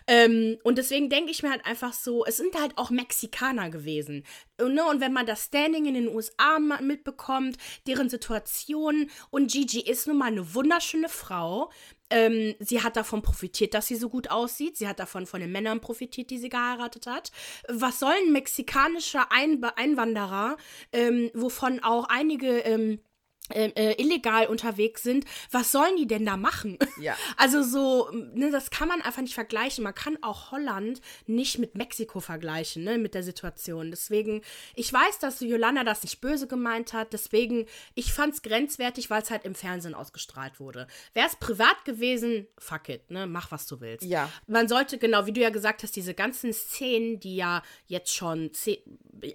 Ähm, 0.06 0.58
und 0.62 0.78
deswegen 0.78 1.10
denke 1.10 1.32
ich 1.32 1.42
mir 1.42 1.50
halt 1.50 1.66
einfach 1.66 1.92
so, 1.92 2.24
es 2.24 2.36
sind 2.36 2.54
halt 2.54 2.78
auch 2.78 2.90
Mexikaner 2.90 3.70
gewesen. 3.70 4.24
Und, 4.60 4.74
ne? 4.74 4.84
und 4.84 5.00
wenn 5.00 5.12
man 5.12 5.26
das 5.26 5.44
Standing 5.44 5.86
in 5.86 5.94
den 5.94 6.08
USA 6.08 6.58
mitbekommt, 6.58 7.56
deren 7.86 8.08
Situation 8.08 9.10
und 9.30 9.50
Gigi 9.50 9.80
ist 9.80 10.06
nun 10.06 10.18
mal 10.18 10.26
eine 10.26 10.54
wunderschöne 10.54 11.08
Frau. 11.08 11.70
Ähm, 12.10 12.56
sie 12.58 12.82
hat 12.82 12.96
davon 12.96 13.22
profitiert, 13.22 13.74
dass 13.74 13.86
sie 13.86 13.94
so 13.94 14.08
gut 14.08 14.30
aussieht. 14.30 14.76
Sie 14.76 14.88
hat 14.88 14.98
davon 14.98 15.26
von 15.26 15.40
den 15.40 15.52
Männern 15.52 15.80
profitiert, 15.80 16.30
die 16.30 16.38
sie 16.38 16.48
geheiratet 16.48 17.06
hat. 17.06 17.30
Was 17.68 18.00
soll 18.00 18.12
ein 18.12 18.32
mexikanischer 18.32 19.30
Einba 19.30 19.74
Einwanderer, 19.76 20.56
ähm, 20.92 21.30
wovon 21.34 21.80
auch 21.82 22.06
einige 22.08 22.58
ähm, 22.58 23.00
äh, 23.50 23.70
äh, 23.74 24.02
illegal 24.02 24.46
unterwegs 24.46 25.02
sind, 25.02 25.24
was 25.50 25.72
sollen 25.72 25.96
die 25.96 26.06
denn 26.06 26.26
da 26.26 26.36
machen? 26.36 26.78
Ja. 27.00 27.16
Also 27.38 27.62
so, 27.62 28.10
ne, 28.34 28.50
das 28.50 28.68
kann 28.68 28.86
man 28.86 29.00
einfach 29.00 29.22
nicht 29.22 29.32
vergleichen. 29.32 29.84
Man 29.84 29.94
kann 29.94 30.18
auch 30.20 30.50
Holland 30.50 31.00
nicht 31.26 31.58
mit 31.58 31.74
Mexiko 31.74 32.20
vergleichen, 32.20 32.84
ne, 32.84 32.98
mit 32.98 33.14
der 33.14 33.22
Situation. 33.22 33.90
Deswegen, 33.90 34.42
ich 34.74 34.92
weiß, 34.92 35.18
dass 35.18 35.40
Yolanda 35.40 35.82
das 35.82 36.02
nicht 36.02 36.20
böse 36.20 36.46
gemeint 36.46 36.92
hat. 36.92 37.14
Deswegen, 37.14 37.64
ich 37.94 38.12
fand 38.12 38.34
es 38.34 38.42
grenzwertig, 38.42 39.08
weil 39.08 39.22
es 39.22 39.30
halt 39.30 39.46
im 39.46 39.54
Fernsehen 39.54 39.94
ausgestrahlt 39.94 40.60
wurde. 40.60 40.88
Wäre 41.14 41.28
es 41.28 41.36
privat 41.36 41.86
gewesen, 41.86 42.46
fuck 42.58 42.90
it, 42.90 43.10
ne, 43.10 43.26
mach 43.26 43.50
was 43.50 43.66
du 43.66 43.80
willst. 43.80 44.04
Ja. 44.04 44.30
Man 44.46 44.68
sollte, 44.68 44.98
genau, 44.98 45.24
wie 45.24 45.32
du 45.32 45.40
ja 45.40 45.50
gesagt 45.50 45.82
hast, 45.82 45.96
diese 45.96 46.12
ganzen 46.12 46.52
Szenen, 46.52 47.18
die 47.18 47.36
ja 47.36 47.62
jetzt 47.86 48.14
schon 48.14 48.52
zehn, 48.52 48.78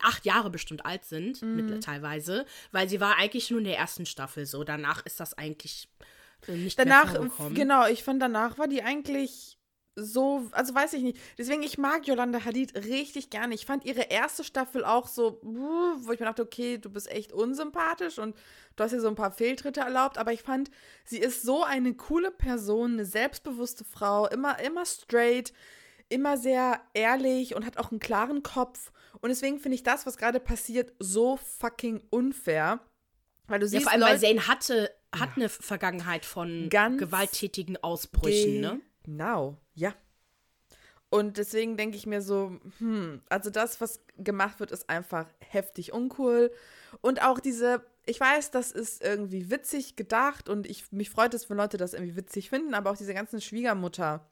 acht 0.02 0.26
Jahre 0.26 0.50
bestimmt 0.50 0.86
alt 0.86 1.06
sind, 1.06 1.41
Mhm. 1.41 1.82
teilweise, 1.82 2.45
weil 2.71 2.89
sie 2.89 3.00
war 3.00 3.17
eigentlich 3.17 3.50
nur 3.52 3.60
in 3.60 3.65
der 3.65 3.78
ersten 3.78 4.06
Staffel 4.06 4.45
so. 4.45 4.63
Danach 4.63 5.06
ist 5.06 5.19
das 5.19 5.34
eigentlich 5.38 5.88
äh, 6.48 6.52
nicht 6.54 6.78
Danach, 6.78 7.06
mehr 7.06 7.15
vorgekommen. 7.15 7.56
genau, 7.56 7.88
ich 7.88 8.04
fand 8.04 8.21
danach 8.21 8.58
war 8.58 8.67
die 8.67 8.84
eigentlich 8.84 9.58
so, 9.98 10.50
also 10.52 10.76
weiß 10.76 10.91
ich 10.93 11.04
nicht. 11.04 11.17
Deswegen, 11.38 11.63
ich 11.63 11.78
mag 11.78 12.06
Yolanda 12.06 12.43
Hadid 12.43 12.76
richtig 12.76 13.30
gerne. 13.30 13.56
Ich 13.56 13.65
fand 13.65 13.86
ihre 13.86 14.02
erste 14.02 14.43
Staffel 14.43 14.84
auch 14.84 15.08
so, 15.08 15.39
wo 15.41 16.12
ich 16.12 16.19
mir 16.19 16.26
dachte, 16.26 16.41
okay, 16.41 16.78
du 16.78 16.89
bist 16.89 17.10
echt 17.10 17.32
unsympathisch 17.32 18.19
und 18.19 18.36
du 18.76 18.84
hast 18.84 18.91
ihr 18.91 19.00
so 19.00 19.08
ein 19.08 19.15
paar 19.15 19.32
Fehltritte 19.32 19.80
erlaubt, 19.80 20.17
aber 20.17 20.34
ich 20.34 20.41
fand, 20.43 20.69
sie 21.06 21.19
ist 21.19 21.43
so 21.43 21.63
eine 21.63 21.93
coole 21.93 22.30
Person, 22.32 22.93
eine 22.93 23.06
selbstbewusste 23.06 23.86
Frau, 23.86 24.28
immer, 24.28 24.60
immer 24.60 24.86
straight, 24.86 25.54
immer 26.10 26.38
sehr 26.38 26.80
ehrlich 26.94 27.56
und 27.56 27.65
hat 27.65 27.78
auch 27.78 27.91
einen 27.91 28.00
klaren 28.00 28.44
Kopf. 28.44 28.91
Und 29.22 29.30
deswegen 29.30 29.60
finde 29.60 29.76
ich 29.76 29.84
das, 29.84 30.06
was 30.06 30.18
gerade 30.18 30.39
passiert, 30.39 30.94
so 31.00 31.38
fucking 31.38 32.04
unfair. 32.10 32.80
Weil 33.48 33.60
du 33.60 33.65
Ja, 33.65 33.70
siehst, 33.72 33.84
vor 33.84 33.91
allem, 33.91 34.02
weil 34.02 34.13
Leute- 34.13 34.26
Zane 34.28 34.48
hatte, 34.48 34.91
hat 35.15 35.30
eine 35.36 35.50
Vergangenheit 35.50 36.26
von 36.26 36.70
Ganz 36.70 37.00
gewalttätigen 37.00 37.78
Ausbrüchen, 37.78 38.60
ne? 38.60 38.80
Genau, 39.04 39.58
ja. 39.74 39.94
Und 41.10 41.38
deswegen 41.38 41.78
denke 41.78 41.96
ich 41.96 42.08
mir 42.08 42.22
so, 42.22 42.60
hm, 42.80 43.22
also 43.30 43.50
das, 43.50 43.80
was 43.80 44.04
gemacht 44.18 44.60
wird, 44.60 44.72
ist 44.72 44.89
einfach 44.89 45.28
heftig 45.39 45.94
uncool. 45.94 46.52
Und 47.02 47.22
auch 47.24 47.39
diese, 47.39 47.86
ich 48.06 48.20
weiß, 48.20 48.52
das 48.52 48.72
ist 48.72 49.02
irgendwie 49.04 49.50
witzig 49.50 49.96
gedacht 49.96 50.50
und 50.50 50.68
ich, 50.68 50.91
mich 50.91 51.10
freut 51.10 51.34
es, 51.34 51.50
wenn 51.50 51.58
Leute 51.58 51.78
das 51.78 51.94
irgendwie 51.94 52.15
witzig 52.15 52.50
finden, 52.50 52.74
aber 52.74 52.89
auch 52.91 52.98
diese 52.98 53.13
ganzen 53.13 53.39
Schwiegermutter. 53.39 54.28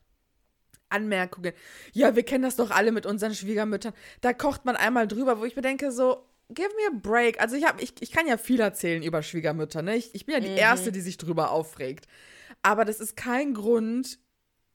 Anmerkungen. 0.93 1.53
Ja, 1.91 2.15
wir 2.15 2.23
kennen 2.23 2.43
das 2.43 2.55
doch 2.55 2.71
alle 2.71 2.91
mit 2.91 3.05
unseren 3.05 3.33
Schwiegermüttern. 3.35 3.93
Da 4.21 4.31
kocht 4.33 4.63
man 4.65 4.75
einmal 4.75 5.07
drüber, 5.07 5.39
wo 5.39 5.45
ich 5.45 5.55
mir 5.55 5.61
denke, 5.61 5.91
so, 5.91 6.25
give 6.49 6.69
me 6.69 6.95
a 6.95 6.99
break. 7.01 7.41
Also 7.41 7.55
ich, 7.55 7.65
hab, 7.65 7.81
ich, 7.81 7.93
ich 7.99 8.11
kann 8.11 8.27
ja 8.27 8.37
viel 8.37 8.59
erzählen 8.59 9.03
über 9.03 9.21
Schwiegermütter, 9.23 9.81
ne? 9.81 9.95
Ich, 9.95 10.13
ich 10.15 10.25
bin 10.25 10.35
ja 10.35 10.39
die 10.41 10.55
Erste, 10.59 10.91
die 10.91 11.01
sich 11.01 11.17
drüber 11.17 11.51
aufregt. 11.51 12.07
Aber 12.61 12.85
das 12.85 12.99
ist 12.99 13.17
kein 13.17 13.53
Grund, 13.53 14.19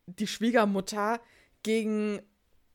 die 0.06 0.26
Schwiegermutter 0.26 1.20
gegen 1.62 2.20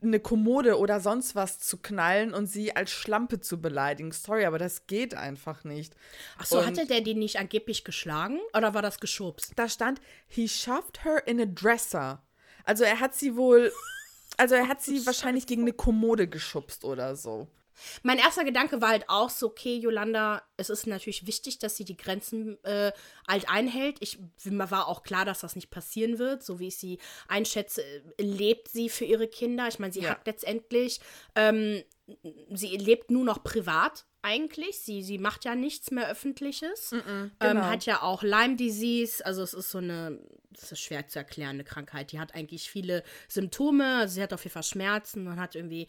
eine 0.01 0.19
Kommode 0.19 0.77
oder 0.77 0.99
sonst 0.99 1.33
was 1.33 1.59
zu 1.59 1.77
knallen 1.77 2.33
und 2.33 2.47
sie 2.47 2.75
als 2.75 2.91
Schlampe 2.91 3.39
zu 3.39 3.61
beleidigen. 3.61 4.11
Sorry, 4.11 4.45
aber 4.45 4.57
das 4.57 4.85
geht 4.85 5.15
einfach 5.15 5.63
nicht. 5.63 5.95
Achso, 6.37 6.59
Und- 6.59 6.65
hatte 6.65 6.85
der 6.85 7.01
die 7.01 7.15
nicht 7.15 7.37
angeblich 7.39 7.83
geschlagen? 7.85 8.39
Oder 8.55 8.73
war 8.73 8.81
das 8.81 8.99
geschubst? 8.99 9.53
Da 9.55 9.69
stand, 9.69 10.01
he 10.27 10.47
shoved 10.49 11.05
her 11.05 11.25
in 11.25 11.39
a 11.39 11.45
dresser. 11.45 12.21
Also 12.63 12.83
er 12.83 12.99
hat 12.99 13.13
sie 13.15 13.35
wohl, 13.35 13.71
also 14.37 14.55
er 14.55 14.67
hat 14.67 14.81
sie 14.81 15.05
wahrscheinlich 15.05 15.45
gegen 15.47 15.61
eine 15.63 15.73
Kommode 15.73 16.27
geschubst 16.27 16.83
oder 16.85 17.15
so. 17.15 17.47
Mein 18.03 18.19
erster 18.19 18.43
Gedanke 18.43 18.81
war 18.81 18.89
halt 18.89 19.09
auch 19.09 19.31
so, 19.31 19.47
okay, 19.47 19.75
Yolanda, 19.77 20.43
es 20.57 20.69
ist 20.69 20.85
natürlich 20.85 21.25
wichtig, 21.25 21.57
dass 21.57 21.75
sie 21.75 21.85
die 21.85 21.97
Grenzen 21.97 22.63
äh, 22.63 22.91
halt 23.27 23.49
einhält. 23.49 23.97
Ich, 23.99 24.19
mir 24.45 24.69
war 24.69 24.87
auch 24.87 25.01
klar, 25.01 25.25
dass 25.25 25.39
das 25.39 25.55
nicht 25.55 25.71
passieren 25.71 26.19
wird. 26.19 26.43
So 26.43 26.59
wie 26.59 26.67
ich 26.67 26.77
sie 26.77 26.99
einschätze, 27.27 27.83
lebt 28.19 28.69
sie 28.69 28.89
für 28.89 29.05
ihre 29.05 29.27
Kinder. 29.27 29.67
Ich 29.67 29.79
meine, 29.79 29.91
sie 29.91 30.01
Ja. 30.01 30.11
hat 30.11 30.27
letztendlich, 30.27 31.01
ähm, 31.35 31.81
sie 32.53 32.77
lebt 32.77 33.09
nur 33.09 33.25
noch 33.25 33.43
privat 33.43 34.05
eigentlich. 34.23 34.79
Sie, 34.79 35.03
sie 35.03 35.17
macht 35.17 35.45
ja 35.45 35.55
nichts 35.55 35.91
mehr 35.91 36.09
Öffentliches. 36.09 36.91
ähm, 36.91 37.31
genau. 37.39 37.61
hat 37.61 37.85
ja 37.85 38.01
auch 38.01 38.23
Lyme 38.23 38.55
Disease. 38.55 39.25
Also 39.25 39.43
es 39.43 39.53
ist 39.53 39.71
so 39.71 39.77
eine, 39.77 40.19
das 40.51 40.71
ist 40.71 40.79
schwer 40.79 41.07
zu 41.07 41.19
erklärende 41.19 41.63
Krankheit. 41.63 42.11
Die 42.11 42.19
hat 42.19 42.35
eigentlich 42.35 42.69
viele 42.69 43.03
Symptome. 43.27 43.97
Also 43.97 44.15
sie 44.15 44.23
hat 44.23 44.33
auf 44.33 44.43
jeden 44.43 44.53
Fall 44.53 44.63
Schmerzen 44.63 45.27
und 45.27 45.39
hat 45.39 45.55
irgendwie 45.55 45.87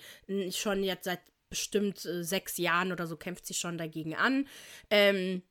schon 0.50 0.82
jetzt 0.82 1.04
seit 1.04 1.20
bestimmt 1.48 2.04
äh, 2.04 2.24
sechs 2.24 2.58
Jahren 2.58 2.90
oder 2.90 3.06
so 3.06 3.16
kämpft 3.16 3.46
sie 3.46 3.54
schon 3.54 3.78
dagegen 3.78 4.14
an. 4.14 4.48
Ähm, 4.90 5.42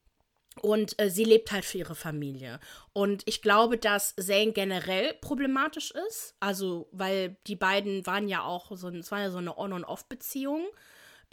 und 0.61 0.99
äh, 0.99 1.09
sie 1.09 1.23
lebt 1.23 1.51
halt 1.51 1.65
für 1.65 1.79
ihre 1.79 1.95
Familie. 1.95 2.59
Und 2.93 3.23
ich 3.25 3.41
glaube, 3.41 3.77
dass 3.77 4.15
Zane 4.15 4.51
generell 4.51 5.13
problematisch 5.15 5.91
ist. 6.07 6.35
Also, 6.39 6.87
weil 6.91 7.37
die 7.47 7.55
beiden 7.55 8.05
waren 8.05 8.27
ja 8.27 8.43
auch 8.43 8.75
so, 8.75 8.89
es 8.89 9.11
war 9.11 9.21
ja 9.21 9.31
so 9.31 9.39
eine 9.39 9.57
On- 9.57 9.73
und 9.73 9.83
Off-Beziehung. 9.83 10.65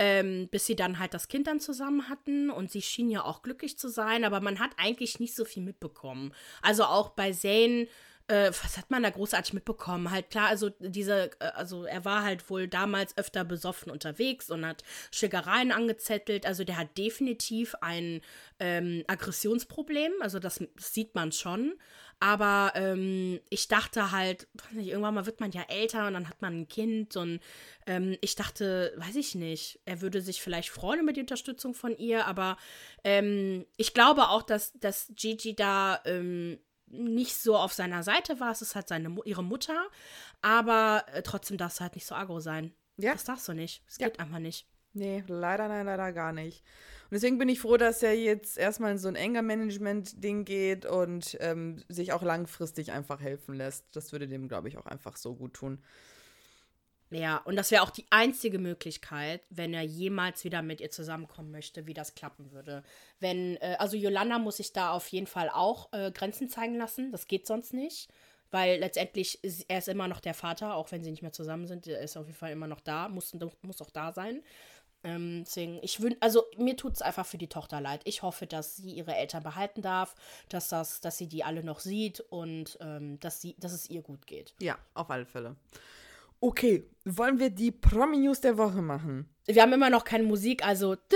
Ähm, 0.03 0.49
bis 0.51 0.65
sie 0.65 0.77
dann 0.77 0.99
halt 0.99 1.13
das 1.13 1.29
Kind 1.29 1.47
dann 1.47 1.61
zusammen 1.61 2.09
hatten 2.09 2.49
und 2.49 2.71
sie 2.71 2.81
schien 2.81 3.11
ja 3.11 3.23
auch 3.23 3.43
glücklich 3.43 3.77
zu 3.77 3.89
sein, 3.89 4.25
aber 4.25 4.41
man 4.41 4.59
hat 4.59 4.71
eigentlich 4.79 5.21
nicht 5.21 5.35
so 5.35 5.45
viel 5.45 5.63
mitbekommen. 5.63 6.33
Also 6.63 6.85
auch 6.85 7.11
bei 7.11 7.33
Zane, 7.33 7.87
äh, 8.31 8.51
was 8.63 8.79
hat 8.79 8.91
man 8.91 9.03
da 9.03 9.11
großartig 9.11 9.55
mitbekommen? 9.55 10.11
Halt 10.11 10.31
klar, 10.31 10.49
also 10.49 10.71
diese, 10.79 11.33
äh, 11.41 11.47
also 11.55 11.85
er 11.85 12.05
war 12.05 12.23
halt 12.23 12.49
wohl 12.49 12.69
damals 12.69 13.19
öfter 13.19 13.45
besoffen 13.45 13.91
unterwegs 13.91 14.51
und 14.51 14.65
hat 14.65 14.85
Schickereien 15.11 15.73
angezettelt. 15.73 16.47
Also 16.47 16.63
der 16.63 16.77
hat 16.77 16.97
definitiv 16.97 17.75
ein 17.81 18.21
ähm, 18.61 19.03
Aggressionsproblem, 19.09 20.13
also 20.21 20.39
das 20.39 20.65
sieht 20.79 21.15
man 21.15 21.33
schon. 21.33 21.75
Aber 22.21 22.73
ähm, 22.75 23.41
ich 23.49 23.67
dachte 23.69 24.13
halt, 24.13 24.47
nicht, 24.73 24.89
irgendwann 24.89 25.15
mal 25.15 25.25
wird 25.27 25.41
man 25.41 25.53
ja 25.53 25.63
älter 25.69 26.07
und 26.07 26.13
dann 26.13 26.29
hat 26.29 26.43
man 26.43 26.61
ein 26.61 26.69
Kind 26.69 27.17
und 27.17 27.41
ähm, 27.87 28.17
ich 28.21 28.35
dachte, 28.37 28.93
weiß 28.99 29.17
ich 29.17 29.35
nicht, 29.35 29.81
er 29.87 30.03
würde 30.03 30.21
sich 30.21 30.43
vielleicht 30.43 30.69
freuen 30.69 31.01
über 31.01 31.15
die 31.15 31.23
Unterstützung 31.23 31.73
von 31.73 31.97
ihr, 31.97 32.27
aber 32.27 32.59
ähm, 33.05 33.65
ich 33.79 33.95
glaube 33.95 34.29
auch, 34.29 34.43
dass, 34.43 34.73
dass 34.75 35.11
Gigi 35.17 35.57
da 35.57 36.01
ähm, 36.05 36.59
nicht 36.87 37.37
so 37.37 37.57
auf 37.57 37.73
seiner 37.73 38.03
Seite 38.03 38.39
war. 38.39 38.51
Es 38.51 38.63
ist 38.63 38.75
halt 38.75 38.89
seine, 38.89 39.17
ihre 39.25 39.45
Mutter, 39.45 39.87
aber 40.43 41.07
äh, 41.13 41.23
trotzdem 41.23 41.57
darfst 41.57 41.79
du 41.79 41.83
halt 41.85 41.95
nicht 41.95 42.07
so 42.07 42.15
aggro 42.15 42.41
sein. 42.41 42.75
Ja. 42.99 43.13
Das 43.13 43.25
darfst 43.25 43.49
du 43.49 43.55
nicht. 43.55 43.83
Das 43.87 43.99
Ja. 43.99 44.09
geht 44.09 44.21
einfach 44.21 44.41
nicht. 44.41 44.67
Nee, 44.93 45.25
leider, 45.27 45.69
nein, 45.69 45.87
leider 45.87 46.13
gar 46.13 46.33
nicht. 46.33 46.65
Und 47.11 47.17
deswegen 47.17 47.39
bin 47.39 47.49
ich 47.49 47.59
froh, 47.59 47.77
dass 47.77 48.05
er 48.05 48.15
jetzt 48.15 48.57
erstmal 48.57 48.93
in 48.93 48.99
so 48.99 49.09
ein 49.09 49.17
enger 49.17 49.43
Management-Ding 49.43 50.45
geht 50.45 50.87
und 50.87 51.37
ähm, 51.41 51.83
sich 51.89 52.13
auch 52.13 52.23
langfristig 52.23 52.93
einfach 52.93 53.21
helfen 53.21 53.55
lässt. 53.55 53.85
Das 53.97 54.13
würde 54.13 54.29
dem, 54.29 54.47
glaube 54.47 54.69
ich, 54.69 54.79
auch 54.79 54.87
einfach 54.87 55.17
so 55.17 55.35
gut 55.35 55.55
tun. 55.55 55.83
Ja, 57.11 57.39
und 57.39 57.57
das 57.57 57.73
wäre 57.73 57.83
auch 57.83 57.91
die 57.91 58.07
einzige 58.11 58.61
Möglichkeit, 58.61 59.43
wenn 59.51 59.75
er 59.75 59.83
jemals 59.83 60.45
wieder 60.45 60.63
mit 60.63 60.81
ihr 60.81 60.93
zusammenkommen 60.93 61.51
möchte, 61.51 61.89
wie 61.89 61.95
das 61.95 62.15
klappen 62.15 62.53
würde. 62.53 62.85
Wenn, 63.19 63.57
äh, 63.57 63.75
also 63.81 63.97
Yolanda 63.97 64.39
muss 64.39 64.59
sich 64.59 64.73
da 64.73 64.93
auf 64.93 65.09
jeden 65.09 65.27
Fall 65.27 65.51
auch 65.51 65.93
äh, 65.93 66.13
Grenzen 66.13 66.49
zeigen 66.49 66.77
lassen. 66.77 67.11
Das 67.11 67.27
geht 67.27 67.49
sonst 67.49 67.75
nicht. 67.75 68.09
Weil 68.53 68.81
letztendlich 68.81 69.43
ist 69.45 69.65
er 69.69 69.79
ist 69.79 69.89
immer 69.89 70.09
noch 70.09 70.21
der 70.21 70.35
Vater, 70.35 70.75
auch 70.75 70.91
wenn 70.91 71.05
sie 71.05 71.11
nicht 71.11 71.23
mehr 71.23 71.33
zusammen 71.33 71.67
sind. 71.67 71.87
Er 71.87 72.01
ist 72.01 72.17
auf 72.17 72.27
jeden 72.27 72.39
Fall 72.39 72.51
immer 72.51 72.67
noch 72.67 72.81
da, 72.81 73.09
muss, 73.09 73.33
muss 73.63 73.81
auch 73.81 73.91
da 73.91 74.13
sein. 74.13 74.43
Ähm, 75.03 75.45
deswegen, 75.47 75.79
ich 75.83 76.03
wün 76.03 76.17
also 76.21 76.45
mir 76.59 76.77
tut 76.77 76.95
es 76.95 77.03
einfach 77.03 77.27
für 77.27 77.39
die 77.39 77.49
Tochter 77.49 77.81
leid. 77.81 78.03
Ich 78.05 78.23
hoffe, 78.23 78.47
dass 78.47 78.77
sie 78.77 78.93
ihre 78.93 79.15
Eltern 79.15 79.43
behalten 79.43 79.83
darf, 79.83 80.15
dass 80.49 80.69
das, 80.69 81.01
dass 81.01 81.17
sie 81.17 81.27
die 81.27 81.43
alle 81.45 81.65
noch 81.65 81.81
sieht 81.81 82.21
und 82.21 82.77
ähm, 82.81 83.19
dass 83.21 83.41
sie, 83.41 83.57
dass 83.59 83.73
es 83.73 83.89
ihr 83.89 84.03
gut 84.03 84.27
geht. 84.27 84.55
Ja, 84.61 84.79
auf 84.95 85.11
alle 85.11 85.27
Fälle. 85.27 85.57
Okay, 86.43 86.89
wollen 87.05 87.39
wir 87.39 87.51
die 87.51 87.71
Promi-News 87.71 88.41
der 88.41 88.57
Woche 88.57 88.81
machen? 88.81 89.29
Wir 89.45 89.61
haben 89.61 89.75
immer 89.75 89.91
noch 89.91 90.05
keine 90.05 90.25
Musik, 90.25 90.65
also. 90.65 90.97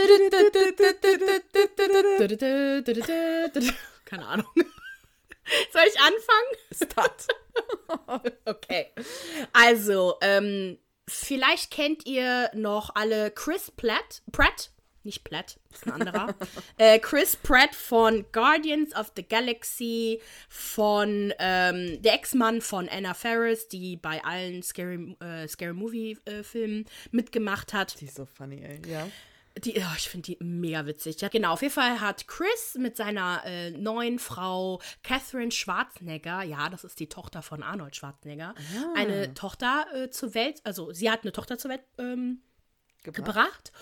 Keine 4.05 4.27
Ahnung. 4.27 4.47
Soll 5.73 5.83
ich 5.88 5.99
anfangen? 5.99 6.57
Start. 6.73 7.27
okay. 8.44 8.92
Also, 9.53 10.16
ähm, 10.20 10.79
vielleicht 11.09 11.71
kennt 11.71 12.07
ihr 12.07 12.51
noch 12.55 12.95
alle 12.95 13.31
Chris 13.31 13.71
Platt. 13.71 14.23
Pratt. 14.33 14.71
Nicht 15.07 15.23
Platt, 15.23 15.59
ist 15.71 15.87
ein 15.87 15.93
anderer. 15.93 16.35
äh, 16.79 16.99
Chris 16.99 17.37
Pratt 17.37 17.75
von 17.75 18.25
Guardians 18.33 18.97
of 18.97 19.12
the 19.14 19.23
Galaxy, 19.23 20.23
von 20.49 21.35
ähm, 21.38 22.01
der 22.01 22.14
Ex-Mann 22.14 22.62
von 22.62 22.88
Anna 22.88 23.12
Faris, 23.12 23.69
die 23.69 23.99
bei 23.99 24.25
allen 24.25 24.62
Scary, 24.62 25.14
äh, 25.21 25.47
Scary 25.47 25.75
Movie-Filmen 25.75 26.87
mitgemacht 27.11 27.75
hat. 27.75 28.01
Die 28.01 28.07
ist 28.07 28.14
so 28.14 28.25
funny, 28.25 28.62
ey. 28.64 28.81
Ja. 28.90 29.07
Die, 29.59 29.75
oh, 29.79 29.95
ich 29.97 30.09
finde 30.09 30.33
die 30.33 30.45
mega 30.45 30.85
witzig. 30.85 31.21
Ja, 31.21 31.29
genau. 31.29 31.53
Auf 31.53 31.62
jeden 31.62 31.73
Fall 31.73 32.01
hat 32.01 32.27
Chris 32.27 32.75
mit 32.77 32.97
seiner 32.97 33.43
äh, 33.45 33.71
neuen 33.71 34.19
Frau 34.19 34.81
Catherine 35.05 35.53
Schwarzenegger, 35.53 36.43
ja, 36.43 36.69
das 36.69 36.83
ist 36.83 36.99
die 36.99 37.09
Tochter 37.09 37.40
von 37.40 37.62
Arnold 37.62 37.95
Schwarzenegger, 37.95 38.55
Ah. 38.57 38.99
eine 38.99 39.33
Tochter 39.35 39.87
äh, 39.95 40.11
zur 40.11 40.35
Welt, 40.35 40.61
also 40.64 40.93
sie 40.93 41.09
hat 41.11 41.23
eine 41.23 41.31
Tochter 41.33 41.57
zur 41.57 41.71
Welt 41.71 41.83
ähm, 41.99 42.43
Gebracht. 43.05 43.25
gebracht. 43.27 43.73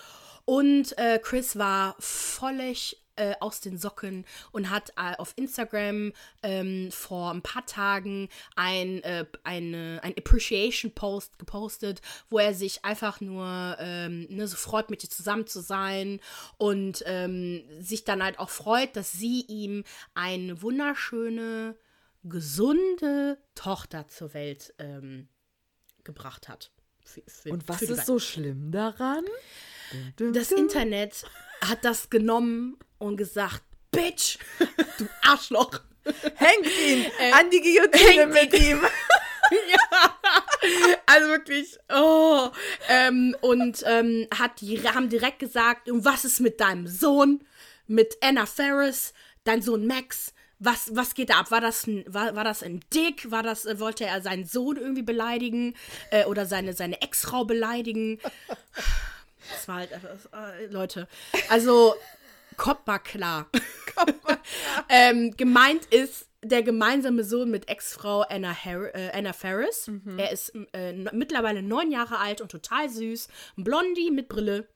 Und 0.45 0.97
äh, 0.97 1.19
Chris 1.23 1.57
war 1.57 1.95
völlig 1.99 3.02
äh, 3.15 3.35
aus 3.39 3.59
den 3.61 3.77
Socken 3.77 4.25
und 4.51 4.69
hat 4.69 4.91
äh, 4.97 5.15
auf 5.17 5.33
Instagram 5.35 6.13
ähm, 6.41 6.91
vor 6.91 7.31
ein 7.31 7.41
paar 7.41 7.65
Tagen 7.65 8.29
ein, 8.55 9.03
äh, 9.03 9.25
eine, 9.43 9.99
ein 10.03 10.13
Appreciation-Post 10.17 11.37
gepostet, 11.39 12.01
wo 12.29 12.39
er 12.39 12.53
sich 12.53 12.83
einfach 12.85 13.21
nur 13.21 13.77
ähm, 13.79 14.25
ne, 14.29 14.47
so 14.47 14.57
freut, 14.57 14.89
mit 14.89 15.03
ihr 15.03 15.09
zusammen 15.09 15.47
zu 15.47 15.61
sein 15.61 16.19
und 16.57 17.03
ähm, 17.05 17.63
sich 17.79 18.03
dann 18.03 18.23
halt 18.23 18.39
auch 18.39 18.49
freut, 18.49 18.95
dass 18.95 19.11
sie 19.11 19.41
ihm 19.47 19.83
eine 20.15 20.61
wunderschöne, 20.61 21.75
gesunde 22.23 23.37
Tochter 23.55 24.07
zur 24.07 24.33
Welt 24.33 24.73
ähm, 24.79 25.27
gebracht 26.03 26.47
hat. 26.49 26.71
Für- 27.05 27.23
für- 27.27 27.49
Und 27.51 27.67
was 27.67 27.81
ist 27.81 28.05
so 28.05 28.17
schlimm 28.19 28.71
daran? 28.71 29.23
Das. 30.17 30.51
Internet 30.51 31.25
hat 31.69 31.85
das 31.85 32.09
genommen 32.09 32.77
und 32.97 33.17
gesagt, 33.17 33.63
Bitch, 33.91 34.37
du 34.97 35.07
Arschloch. 35.21 35.79
Hängt 36.35 36.67
ihn 36.85 37.05
an 37.33 37.49
die 37.49 37.61
Guillotine 37.61 38.27
mit 38.27 38.53
ihm. 38.53 38.81
Also 41.05 41.27
wirklich, 41.27 41.77
oh. 41.93 42.49
Ähm, 42.87 43.35
und 43.41 43.83
ähm, 43.85 44.27
hat 44.33 44.61
die, 44.61 44.81
haben 44.81 45.09
direkt 45.09 45.39
gesagt, 45.39 45.89
und 45.89 46.05
was 46.05 46.25
ist 46.25 46.39
mit 46.39 46.59
deinem 46.61 46.87
Sohn, 46.87 47.43
mit 47.85 48.17
Anna 48.21 48.45
Ferris, 48.45 49.13
dein 49.43 49.61
Sohn 49.61 49.85
Max? 49.85 50.33
Was, 50.59 50.95
was 50.95 51.13
geht 51.13 51.29
da 51.29 51.41
ab? 51.41 51.51
War 51.51 51.59
das 51.59 51.85
ein, 51.85 52.05
war, 52.07 52.35
war 52.35 52.45
das 52.45 52.63
ein 52.63 52.79
Dick? 52.93 53.29
War 53.29 53.43
das, 53.43 53.65
äh, 53.65 53.79
wollte 53.79 54.05
er 54.05 54.21
seinen 54.21 54.45
Sohn 54.45 54.77
irgendwie 54.77 55.03
beleidigen? 55.03 55.75
Äh, 56.09 56.25
oder 56.25 56.45
seine, 56.45 56.73
seine 56.73 57.01
Ex-Frau 57.01 57.43
beleidigen? 57.43 58.19
Das 59.51 59.67
war 59.67 59.75
halt, 59.75 59.91
äh, 59.91 60.65
Leute. 60.67 61.07
Also, 61.49 61.95
kommt 62.57 62.85
mal 62.87 62.99
klar. 62.99 63.47
ähm, 64.89 65.35
gemeint 65.37 65.85
ist 65.85 66.27
der 66.43 66.61
gemeinsame 66.61 67.23
Sohn 67.23 67.49
mit 67.49 67.69
Ex-Frau 67.69 68.21
Anna, 68.21 68.55
äh, 68.65 69.11
Anna 69.13 69.33
Ferris. 69.33 69.89
Er 70.17 70.31
ist 70.31 70.53
äh, 70.73 70.93
mittlerweile 71.13 71.61
neun 71.63 71.91
Jahre 71.91 72.19
alt 72.19 72.41
und 72.41 72.51
total 72.51 72.89
süß. 72.89 73.29
Ein 73.57 73.63
Blondie 73.63 74.11
mit 74.11 74.27
Brille. 74.27 74.67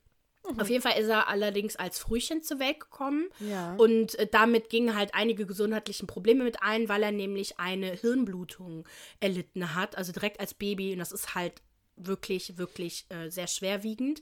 Auf 0.58 0.70
jeden 0.70 0.82
Fall 0.82 0.98
ist 0.98 1.10
er 1.10 1.28
allerdings 1.28 1.76
als 1.76 2.00
Frühchen 2.00 2.42
zur 2.42 2.60
Welt 2.60 2.80
gekommen. 2.80 3.28
Ja. 3.40 3.76
Und 3.76 4.18
äh, 4.18 4.28
damit 4.32 4.70
gingen 4.70 4.96
halt 4.96 5.14
einige 5.14 5.46
gesundheitliche 5.46 6.06
Probleme 6.06 6.46
mit 6.46 6.64
ein, 6.64 6.88
weil 6.88 7.04
er 7.04 7.12
nämlich 7.12 7.60
eine 7.60 7.92
Hirnblutung 7.92 8.88
erlitten 9.20 9.76
hat. 9.76 9.98
Also 9.98 10.14
direkt 10.14 10.40
als 10.40 10.54
Baby. 10.54 10.94
Und 10.94 11.00
das 11.00 11.12
ist 11.12 11.36
halt 11.36 11.62
wirklich, 11.98 12.58
wirklich 12.58 13.06
äh, 13.10 13.30
sehr 13.30 13.48
schwerwiegend. 13.48 14.22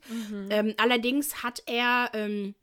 Ähm, 0.49 0.73
allerdings 0.77 1.43
hat 1.43 1.61
er. 1.65 2.11
Ähm, 2.13 2.55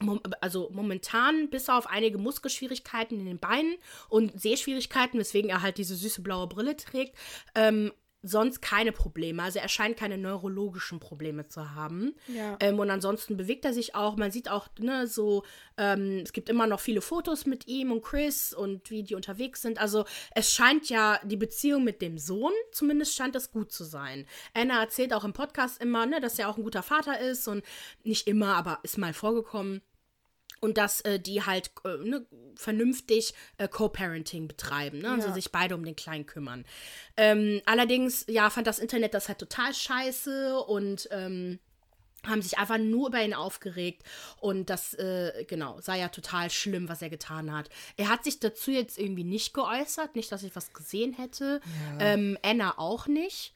mom 0.00 0.20
also 0.40 0.70
momentan 0.72 1.50
bis 1.50 1.68
auf 1.68 1.88
einige 1.88 2.18
Muskelschwierigkeiten 2.18 3.18
in 3.18 3.26
den 3.26 3.40
Beinen 3.40 3.76
und 4.08 4.40
Sehschwierigkeiten, 4.40 5.18
weswegen 5.18 5.50
er 5.50 5.62
halt 5.62 5.78
diese 5.78 5.96
süße 5.96 6.22
blaue 6.22 6.46
Brille 6.46 6.76
trägt, 6.76 7.16
ähm, 7.56 7.92
sonst 8.22 8.60
keine 8.60 8.92
Probleme. 8.92 9.42
Also 9.42 9.60
er 9.60 9.68
scheint 9.68 9.96
keine 9.96 10.18
neurologischen 10.18 10.98
Probleme 10.98 11.46
zu 11.46 11.74
haben. 11.74 12.14
Ja. 12.26 12.56
Ähm, 12.60 12.78
und 12.78 12.90
ansonsten 12.90 13.36
bewegt 13.36 13.64
er 13.64 13.72
sich 13.72 13.94
auch. 13.94 14.16
Man 14.16 14.30
sieht 14.30 14.50
auch, 14.50 14.68
ne, 14.78 15.06
so, 15.06 15.44
ähm, 15.76 16.22
es 16.24 16.32
gibt 16.32 16.48
immer 16.48 16.66
noch 16.66 16.80
viele 16.80 17.00
Fotos 17.00 17.46
mit 17.46 17.68
ihm 17.68 17.92
und 17.92 18.02
Chris 18.02 18.52
und 18.52 18.90
wie 18.90 19.04
die 19.04 19.14
unterwegs 19.14 19.62
sind. 19.62 19.80
Also 19.80 20.04
es 20.34 20.52
scheint 20.52 20.88
ja, 20.88 21.20
die 21.24 21.36
Beziehung 21.36 21.84
mit 21.84 22.02
dem 22.02 22.18
Sohn, 22.18 22.52
zumindest 22.72 23.14
scheint 23.14 23.34
das 23.34 23.52
gut 23.52 23.70
zu 23.70 23.84
sein. 23.84 24.26
Anna 24.52 24.80
erzählt 24.80 25.14
auch 25.14 25.24
im 25.24 25.32
Podcast 25.32 25.80
immer, 25.80 26.06
ne, 26.06 26.20
dass 26.20 26.38
er 26.38 26.48
auch 26.48 26.56
ein 26.56 26.64
guter 26.64 26.82
Vater 26.82 27.20
ist 27.20 27.46
und 27.46 27.64
nicht 28.02 28.26
immer, 28.26 28.56
aber 28.56 28.80
ist 28.82 28.98
mal 28.98 29.12
vorgekommen 29.12 29.80
und 30.60 30.78
dass 30.78 31.00
äh, 31.02 31.18
die 31.20 31.42
halt 31.44 31.70
äh, 31.84 31.96
ne, 31.98 32.26
vernünftig 32.56 33.34
äh, 33.58 33.68
Co-Parenting 33.68 34.48
betreiben, 34.48 34.98
ne? 35.00 35.10
also 35.10 35.28
Ja. 35.28 35.34
sich 35.34 35.52
beide 35.52 35.74
um 35.74 35.84
den 35.84 35.96
Kleinen 35.96 36.26
kümmern. 36.26 36.64
Ähm, 37.16 37.60
allerdings, 37.66 38.24
ja, 38.28 38.50
fand 38.50 38.66
das 38.66 38.78
Internet 38.78 39.14
das 39.14 39.28
halt 39.28 39.38
total 39.38 39.74
scheiße 39.74 40.58
und 40.60 41.08
ähm, 41.10 41.58
haben 42.26 42.42
sich 42.42 42.58
einfach 42.58 42.78
nur 42.78 43.08
über 43.08 43.22
ihn 43.22 43.32
aufgeregt 43.32 44.02
und 44.40 44.70
das, 44.70 44.94
äh, 44.94 45.44
genau, 45.46 45.80
sei 45.80 46.00
ja 46.00 46.08
total 46.08 46.50
schlimm, 46.50 46.88
was 46.88 47.00
er 47.00 47.10
getan 47.10 47.52
hat. 47.52 47.70
Er 47.96 48.08
hat 48.08 48.24
sich 48.24 48.40
dazu 48.40 48.70
jetzt 48.72 48.98
irgendwie 48.98 49.24
nicht 49.24 49.54
geäußert, 49.54 50.16
nicht, 50.16 50.32
dass 50.32 50.42
ich 50.42 50.54
was 50.56 50.72
gesehen 50.72 51.12
hätte. 51.12 51.60
Ähm, 52.00 52.36
Anna 52.42 52.76
auch 52.78 53.06
nicht. 53.06 53.54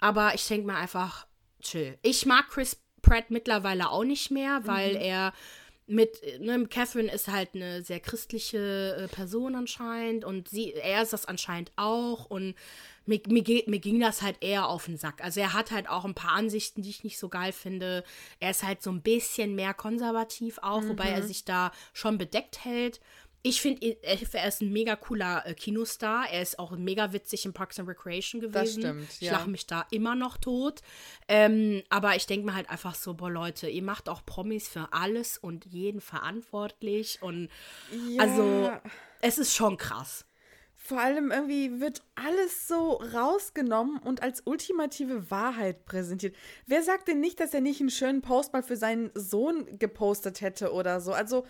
Aber 0.00 0.34
ich 0.34 0.46
denke 0.48 0.66
mal 0.66 0.76
einfach, 0.76 1.26
chill. 1.62 1.98
Ich 2.02 2.26
mag 2.26 2.48
Chris 2.48 2.80
Pratt 3.02 3.30
mittlerweile 3.30 3.90
auch 3.90 4.04
nicht 4.04 4.30
mehr, 4.30 4.60
weil 4.64 4.96
er 4.96 5.32
mit, 5.90 6.22
ne, 6.40 6.66
Catherine 6.68 7.10
ist 7.10 7.28
halt 7.28 7.50
eine 7.54 7.82
sehr 7.82 8.00
christliche 8.00 8.96
äh, 8.96 9.08
Person 9.08 9.54
anscheinend 9.54 10.24
und 10.24 10.48
sie, 10.48 10.72
er 10.72 11.02
ist 11.02 11.12
das 11.12 11.26
anscheinend 11.26 11.72
auch 11.76 12.26
und 12.26 12.54
mir, 13.06 13.20
mir, 13.26 13.42
mir 13.66 13.78
ging 13.80 13.98
das 13.98 14.22
halt 14.22 14.36
eher 14.40 14.68
auf 14.68 14.86
den 14.86 14.96
Sack. 14.96 15.22
Also 15.22 15.40
er 15.40 15.52
hat 15.52 15.72
halt 15.72 15.88
auch 15.88 16.04
ein 16.04 16.14
paar 16.14 16.32
Ansichten, 16.32 16.82
die 16.82 16.90
ich 16.90 17.02
nicht 17.02 17.18
so 17.18 17.28
geil 17.28 17.52
finde. 17.52 18.04
Er 18.38 18.50
ist 18.50 18.62
halt 18.62 18.82
so 18.82 18.90
ein 18.90 19.02
bisschen 19.02 19.54
mehr 19.54 19.74
konservativ 19.74 20.58
auch, 20.62 20.82
wobei 20.84 21.08
er 21.08 21.22
sich 21.22 21.44
da 21.44 21.72
schon 21.92 22.18
bedeckt 22.18 22.64
hält. 22.64 23.00
Ich 23.42 23.62
finde, 23.62 23.96
er 24.02 24.48
ist 24.48 24.60
ein 24.60 24.70
mega 24.70 24.96
cooler 24.96 25.46
äh, 25.46 25.54
Kinostar. 25.54 26.28
Er 26.30 26.42
ist 26.42 26.58
auch 26.58 26.72
mega 26.72 27.14
witzig 27.14 27.46
in 27.46 27.54
Parks 27.54 27.78
and 27.78 27.88
Recreation 27.88 28.40
gewesen. 28.40 28.52
Das 28.52 28.72
stimmt, 28.72 29.12
Ich 29.14 29.20
ja. 29.22 29.32
lache 29.32 29.48
mich 29.48 29.66
da 29.66 29.86
immer 29.90 30.14
noch 30.14 30.36
tot. 30.36 30.80
Ähm, 31.26 31.82
aber 31.88 32.16
ich 32.16 32.26
denke 32.26 32.44
mir 32.44 32.54
halt 32.54 32.68
einfach 32.68 32.94
so, 32.94 33.14
boah 33.14 33.30
Leute, 33.30 33.68
ihr 33.68 33.82
macht 33.82 34.10
auch 34.10 34.26
Promis 34.26 34.68
für 34.68 34.88
alles 34.92 35.38
und 35.38 35.64
jeden 35.64 36.02
verantwortlich. 36.02 37.22
Und 37.22 37.48
Ja. 37.90 38.22
also, 38.24 38.70
es 39.22 39.38
ist 39.38 39.54
schon 39.54 39.78
krass. 39.78 40.26
Vor 40.76 41.00
allem 41.00 41.30
irgendwie 41.30 41.80
wird 41.80 42.02
alles 42.16 42.66
so 42.68 42.94
rausgenommen 42.94 43.98
und 44.00 44.22
als 44.22 44.42
ultimative 44.44 45.30
Wahrheit 45.30 45.86
präsentiert. 45.86 46.36
Wer 46.66 46.82
sagt 46.82 47.08
denn 47.08 47.20
nicht, 47.20 47.40
dass 47.40 47.54
er 47.54 47.60
nicht 47.62 47.80
einen 47.80 47.90
schönen 47.90 48.20
Post 48.20 48.52
mal 48.52 48.62
für 48.62 48.76
seinen 48.76 49.10
Sohn 49.14 49.78
gepostet 49.78 50.42
hätte 50.42 50.72
oder 50.74 51.00
so? 51.00 51.12
Also. 51.14 51.46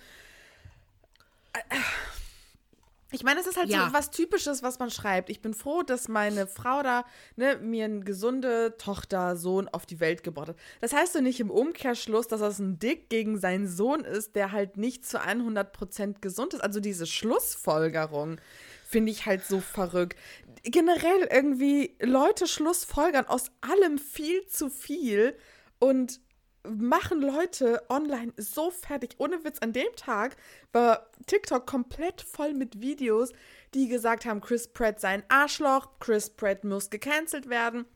Ich 3.12 3.24
meine, 3.24 3.40
es 3.40 3.46
ist 3.48 3.56
halt 3.56 3.68
Ja. 3.68 3.88
so 3.88 3.92
was 3.92 4.10
Typisches, 4.10 4.62
was 4.62 4.78
man 4.78 4.88
schreibt. 4.90 5.30
Ich 5.30 5.42
bin 5.42 5.52
froh, 5.52 5.82
dass 5.82 6.06
meine 6.06 6.46
Frau 6.46 6.82
da 6.84 7.04
ne, 7.34 7.56
mir 7.56 7.86
eine 7.86 8.00
gesunde 8.00 8.76
Tochter, 8.78 9.34
Sohn 9.36 9.68
auf 9.68 9.84
die 9.84 9.98
Welt 9.98 10.22
gebracht 10.22 10.48
hat. 10.50 10.56
Das 10.80 10.92
heißt 10.92 11.16
doch 11.16 11.20
nicht 11.20 11.40
im 11.40 11.50
Umkehrschluss, 11.50 12.28
dass 12.28 12.38
das 12.40 12.60
ein 12.60 12.78
Dick 12.78 13.10
gegen 13.10 13.36
seinen 13.38 13.66
Sohn 13.66 14.04
ist, 14.04 14.36
der 14.36 14.52
halt 14.52 14.76
nicht 14.76 15.04
zu 15.04 15.20
100% 15.20 16.20
gesund 16.20 16.54
ist. 16.54 16.60
Also 16.60 16.78
diese 16.78 17.06
Schlussfolgerung 17.06 18.40
finde 18.86 19.10
ich 19.10 19.26
halt 19.26 19.44
so 19.44 19.58
verrückt. 19.60 20.16
Generell 20.62 21.28
irgendwie 21.32 21.96
Leute 22.00 22.46
schlussfolgern 22.46 23.26
aus 23.26 23.50
allem 23.60 23.98
viel 23.98 24.46
zu 24.46 24.68
viel 24.68 25.36
und 25.80 26.20
machen 26.68 27.20
Leute 27.22 27.82
online 27.88 28.32
so 28.36 28.70
fertig. 28.70 29.14
Ohne 29.18 29.44
Witz, 29.44 29.58
an 29.60 29.72
dem 29.72 29.94
Tag 29.96 30.36
war 30.72 31.08
TikTok 31.26 31.66
komplett 31.66 32.22
voll 32.22 32.52
mit 32.54 32.80
Videos, 32.80 33.32
die 33.74 33.88
gesagt 33.88 34.24
haben, 34.26 34.40
Chris 34.40 34.68
Pratt 34.68 35.00
sei 35.00 35.08
ein 35.08 35.22
Arschloch, 35.28 35.98
Chris 36.00 36.30
Pratt 36.30 36.64
muss 36.64 36.90
gecancelt 36.90 37.48
werden, 37.48 37.86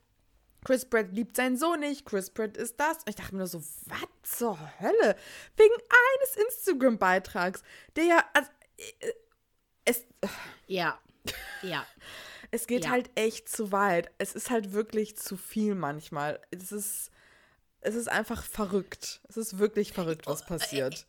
Chris 0.63 0.85
Pratt 0.85 1.07
liebt 1.11 1.35
seinen 1.35 1.57
Sohn 1.57 1.79
nicht, 1.79 2.05
Chris 2.05 2.31
Pratt 2.31 2.57
ist 2.57 2.79
das. 2.79 2.97
Und 2.97 3.09
ich 3.09 3.15
dachte 3.15 3.33
mir 3.35 3.39
nur 3.39 3.47
so, 3.47 3.59
was 3.85 4.07
zur 4.23 4.57
Hölle? 4.79 5.15
Wegen 5.57 5.75
eines 5.75 6.35
Instagram-Beitrags, 6.47 7.61
der 7.95 8.03
ja, 8.05 8.25
also, 8.33 8.49
äh, 8.99 9.11
es, 9.85 10.05
Ja. 10.67 10.99
Ja. 11.61 11.85
es 12.51 12.65
geht 12.65 12.85
Ja. 12.85 12.91
halt 12.91 13.11
echt 13.13 13.47
zu 13.47 13.71
weit. 13.71 14.11
Es 14.17 14.33
ist 14.33 14.49
halt 14.49 14.73
wirklich 14.73 15.17
zu 15.17 15.37
viel 15.37 15.75
manchmal. 15.75 16.39
Es 16.49 16.71
ist, 16.71 17.11
es 17.85 17.95
ist 17.95 18.09
einfach 18.09 18.43
verrückt. 18.43 19.21
Es 19.29 19.37
ist 19.37 19.59
wirklich 19.59 19.93
verrückt, 19.93 20.27
was 20.27 20.45
passiert. 20.45 21.05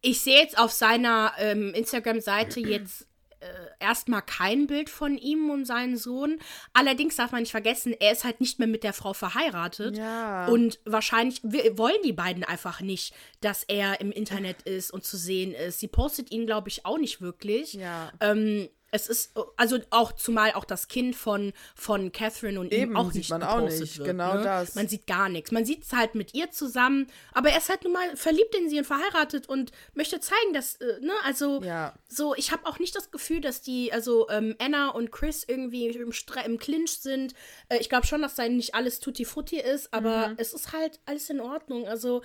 Ich 0.00 0.20
sehe 0.20 0.40
jetzt 0.40 0.58
auf 0.58 0.72
seiner 0.72 1.32
ähm, 1.38 1.72
Instagram-Seite 1.74 2.60
jetzt 2.60 3.06
äh, 3.40 3.46
erstmal 3.78 4.22
kein 4.22 4.66
Bild 4.66 4.90
von 4.90 5.16
ihm 5.16 5.50
und 5.50 5.64
seinem 5.64 5.96
Sohn. 5.96 6.40
Allerdings 6.72 7.16
darf 7.16 7.30
man 7.30 7.42
nicht 7.42 7.52
vergessen, 7.52 7.94
er 7.98 8.12
ist 8.12 8.24
halt 8.24 8.40
nicht 8.40 8.58
mehr 8.58 8.68
mit 8.68 8.82
der 8.82 8.92
Frau 8.92 9.12
verheiratet. 9.12 9.96
Ja. 9.96 10.46
Und 10.48 10.80
wahrscheinlich 10.84 11.42
wollen 11.44 12.02
die 12.04 12.12
beiden 12.12 12.42
einfach 12.42 12.80
nicht, 12.80 13.14
dass 13.40 13.62
er 13.62 14.00
im 14.00 14.10
Internet 14.10 14.62
ist 14.62 14.92
und 14.92 15.04
zu 15.04 15.16
sehen 15.16 15.52
ist. 15.54 15.78
Sie 15.78 15.88
postet 15.88 16.32
ihn, 16.32 16.46
glaube 16.46 16.68
ich, 16.68 16.84
auch 16.84 16.98
nicht 16.98 17.20
wirklich. 17.20 17.74
Ja. 17.74 18.10
Ähm, 18.20 18.68
es 18.90 19.06
ist, 19.08 19.32
also 19.56 19.78
auch 19.90 20.12
zumal 20.12 20.52
auch 20.52 20.64
das 20.64 20.88
Kind 20.88 21.14
von, 21.14 21.52
von 21.74 22.10
Catherine 22.10 22.58
und 22.58 22.72
Eben, 22.72 22.92
ihm 22.92 22.96
auch 22.96 23.12
nicht 23.12 23.28
man 23.30 23.42
auch 23.42 23.60
nicht. 23.60 23.98
wird. 23.98 24.08
Genau 24.08 24.34
ne? 24.36 24.42
das. 24.42 24.74
Man 24.74 24.88
sieht 24.88 25.06
gar 25.06 25.28
nichts. 25.28 25.50
Man 25.50 25.64
sieht 25.66 25.82
es 25.84 25.92
halt 25.92 26.14
mit 26.14 26.34
ihr 26.34 26.50
zusammen, 26.50 27.06
aber 27.34 27.50
er 27.50 27.58
ist 27.58 27.68
halt 27.68 27.84
nun 27.84 27.92
mal 27.92 28.16
verliebt 28.16 28.54
in 28.54 28.70
sie 28.70 28.78
und 28.78 28.84
verheiratet 28.86 29.48
und 29.48 29.72
möchte 29.94 30.20
zeigen, 30.20 30.54
dass, 30.54 30.76
äh, 30.76 31.00
ne, 31.00 31.12
also 31.24 31.62
Ja. 31.62 31.94
so, 32.08 32.34
ich 32.34 32.50
habe 32.50 32.66
auch 32.66 32.78
nicht 32.78 32.96
das 32.96 33.10
Gefühl, 33.10 33.40
dass 33.42 33.60
die, 33.60 33.92
also 33.92 34.28
ähm, 34.30 34.54
Anna 34.58 34.88
und 34.90 35.12
Chris 35.12 35.44
irgendwie 35.46 35.88
im, 35.88 36.12
Stre 36.12 36.44
im 36.46 36.58
Clinch 36.58 36.98
sind. 37.00 37.34
Äh, 37.68 37.78
ich 37.78 37.88
glaube 37.90 38.06
schon, 38.06 38.22
dass 38.22 38.36
da 38.36 38.48
nicht 38.48 38.74
alles 38.74 39.00
tutti 39.00 39.24
frutti 39.26 39.58
ist, 39.60 39.92
aber 39.92 40.28
Mhm. 40.28 40.34
es 40.38 40.52
ist 40.54 40.72
halt 40.72 40.98
alles 41.04 41.28
in 41.28 41.40
Ordnung. 41.40 41.86
Also, 41.86 42.22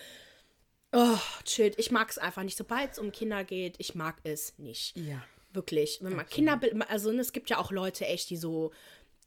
oh, 0.93 1.17
chillt. 1.43 1.77
Ich 1.77 1.91
mag 1.91 2.09
es 2.09 2.17
einfach 2.17 2.43
nicht. 2.43 2.57
Sobald 2.57 2.93
es 2.93 2.99
um 2.99 3.11
Kinder 3.11 3.43
geht, 3.43 3.75
ich 3.79 3.95
mag 3.95 4.15
es 4.23 4.57
nicht. 4.57 4.95
Ja. 4.97 5.21
Wirklich. 5.53 5.99
Wenn 6.01 6.15
man 6.15 6.25
Kinder, 6.25 6.59
also 6.89 7.11
ne, 7.11 7.21
es 7.21 7.31
gibt 7.31 7.49
ja 7.49 7.57
auch 7.59 7.71
Leute 7.71 8.05
echt, 8.05 8.29
die 8.29 8.37
so 8.37 8.71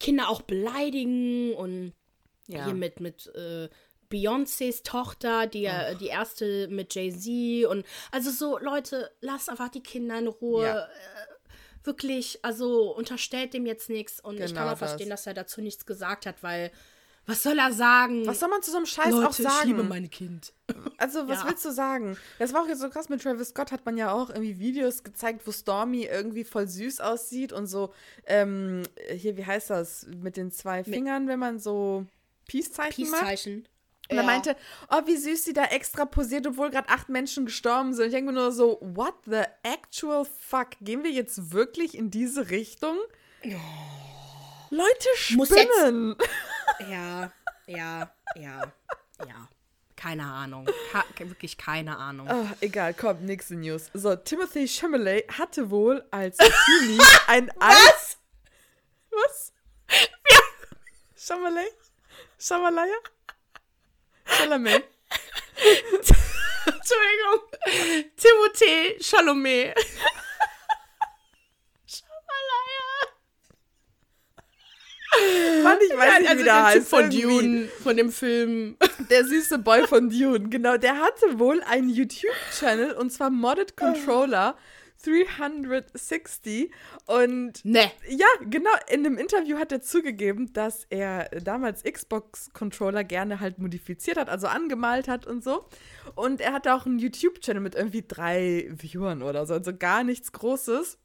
Kinder 0.01 0.29
auch 0.29 0.43
beleidigen 0.43 1.55
und 1.55 1.93
Ja. 2.49 2.64
hier 2.66 2.74
mit, 2.74 3.01
mit 3.01 3.27
äh, 3.35 3.68
Beyoncés 4.11 4.83
Tochter, 4.85 5.47
die 5.47 5.62
ja 5.62 5.95
die 5.95 6.07
erste 6.09 6.68
mit 6.68 6.95
Jay-Z 6.95 7.66
und 7.70 7.85
also 8.12 8.31
so, 8.31 8.59
Leute, 8.59 9.11
lasst 9.20 9.49
einfach 9.51 9.68
die 9.68 9.83
Kinder 9.83 10.18
in 10.18 10.27
Ruhe. 10.29 10.64
Ja. 10.66 10.85
Äh, 10.85 10.87
wirklich, 11.85 12.41
also 12.43 12.93
unterstellt 12.95 13.55
dem 13.55 13.64
jetzt 13.66 13.89
nichts 13.91 14.18
und 14.20 14.41
ich 14.41 14.47
Genau 14.47 14.61
kann 14.61 14.68
auch 14.68 14.79
das. 14.79 14.91
verstehen, 14.91 15.11
dass 15.11 15.27
er 15.27 15.35
dazu 15.35 15.61
nichts 15.61 15.87
gesagt 15.87 16.27
hat, 16.27 16.43
weil 16.43 16.70
was 17.27 17.43
soll 17.43 17.59
er 17.59 17.72
sagen? 17.72 18.27
Was 18.27 18.39
soll 18.41 18.49
man 18.49 18.62
zu 18.62 18.70
so 18.70 18.77
einem 18.77 18.87
Scheiß 18.87 19.11
Leute, 19.12 19.29
auch 19.29 19.33
sagen? 19.33 19.55
ich 19.61 19.64
liebe 19.66 19.83
mein 19.85 20.11
Kind. 20.11 20.53
Also, 20.99 21.29
was 21.29 21.41
Ja. 21.43 21.49
willst 21.49 21.64
du 21.64 21.70
sagen? 21.72 22.16
Das 22.39 22.55
war 22.55 22.62
auch 22.62 22.68
jetzt 22.68 22.81
so 22.81 22.89
krass 22.89 23.09
mit 23.11 23.20
Travis 23.22 23.51
Scott, 23.51 23.70
hat 23.70 23.85
man 23.85 23.99
ja 23.99 24.12
auch 24.12 24.31
irgendwie 24.31 24.59
Videos 24.59 25.03
gezeigt, 25.05 25.43
wo 25.47 25.53
Stormy 25.53 26.05
irgendwie 26.05 26.43
voll 26.45 26.66
süß 26.66 27.01
aussieht 27.01 27.53
und 27.53 27.66
so, 27.66 27.93
ähm, 28.27 28.83
hier, 29.14 29.37
wie 29.37 29.45
heißt 29.45 29.68
das, 29.68 30.07
mit 30.22 30.39
den 30.39 30.51
zwei 30.51 30.83
Fingern, 30.85 31.29
wenn 31.29 31.39
man 31.39 31.59
so 31.59 32.07
Peace-Zeichen 32.49 33.11
macht? 33.11 33.20
Peace-Zeichen. 33.20 33.68
Und 34.09 34.16
er 34.16 34.22
meinte, 34.22 34.57
oh, 34.91 35.03
wie 35.07 35.16
süß 35.16 35.45
sie 35.45 35.53
da 35.53 35.64
extra 35.64 36.05
posiert, 36.07 36.47
obwohl 36.47 36.70
gerade 36.70 36.89
acht 36.89 37.09
Menschen 37.09 37.45
gestorben 37.45 37.93
sind. 37.93 38.07
Ich 38.07 38.12
denke 38.12 38.33
mir 38.33 38.39
nur 38.41 38.53
so, 38.53 38.79
what 38.81 39.14
the 39.27 39.43
actual 39.64 40.24
fuck? 40.39 40.70
Gehen 40.81 41.03
wir 41.05 41.11
jetzt 41.11 41.53
wirklich 41.53 41.97
in 41.99 42.11
diese 42.11 42.49
Richtung? 42.51 42.97
Leute 44.70 45.09
Muss 45.37 45.51
jetzt- 45.51 45.68
spinnen. 45.79 46.16
Ja, 46.81 47.33
ja, 47.66 48.11
ja, 48.35 48.72
ja. 49.27 49.49
Keine 49.97 50.24
Ahnung. 50.24 50.68
Ka 50.93 51.05
wirklich 51.18 51.57
keine 51.57 51.97
Ahnung. 51.97 52.29
Ah, 52.29 52.55
egal, 52.61 52.93
komm, 52.93 53.24
nächste 53.24 53.55
News. 53.55 53.91
So, 53.95 54.14
Timothy 54.14 54.68
Chalamet 54.68 55.24
hatte 55.39 55.70
wohl 55.70 56.05
als 56.11 56.37
Teenie 56.37 57.01
ein 57.27 57.51
Was? 57.59 58.18
Was? 59.11 59.53
Ja. 59.91 60.39
Chalamet? 61.16 61.72
Chamalaya? 62.39 62.97
Chalamet. 64.27 64.85
Entschuldigung. 66.66 67.41
Timothée 68.16 68.99
Chalamet. 69.01 69.74
Mann, 75.62 75.79
ich 75.89 75.97
weiß 75.97 76.19
nicht, 76.21 76.29
also 76.31 76.41
wie 76.41 76.45
der 76.45 76.64
heißt. 76.64 76.89
von 76.89 77.11
irgendwie. 77.11 77.23
Dune, 77.23 77.69
von 77.83 77.97
dem 77.97 78.11
Film. 78.12 78.77
Der 79.11 79.25
süße 79.25 79.59
Boy 79.59 79.87
von 79.87 80.11
Dune, 80.11 80.49
genau. 80.49 80.77
Der 80.77 81.01
hatte 81.01 81.39
wohl 81.39 81.62
einen 81.62 81.89
YouTube-Channel 81.89 82.93
und 82.93 83.11
zwar 83.11 83.31
Modded 83.31 83.77
Controller 83.77 84.57
360 85.05 86.71
und 87.07 87.64
Ne. 87.64 87.91
Ja, 88.09 88.27
genau. 88.49 88.71
In 88.91 89.07
einem 89.07 89.19
Interview 89.19 89.59
hat 89.59 89.73
er 89.73 89.81
zugegeben, 89.81 90.53
dass 90.53 90.87
er 90.91 91.29
damals 91.43 91.83
Xbox-Controller 91.85 93.05
gerne 93.05 93.41
halt 93.41 93.59
modifiziert 93.59 94.17
hat, 94.17 94.29
also 94.29 94.47
angemalt 94.47 95.09
hat 95.09 95.27
und 95.27 95.45
so. 95.45 95.69
Und 96.14 96.41
er 96.41 96.53
hatte 96.53 96.75
auch 96.75 96.87
einen 96.87 96.99
YouTube-Channel 96.99 97.62
mit 97.62 97.75
irgendwie 97.75 98.05
drei 98.07 98.69
Viewern 98.77 99.23
oder 99.23 99.47
so, 99.47 99.55
also 99.55 99.77
gar 99.77 100.03
nichts 100.03 100.33
Großes. 100.33 100.99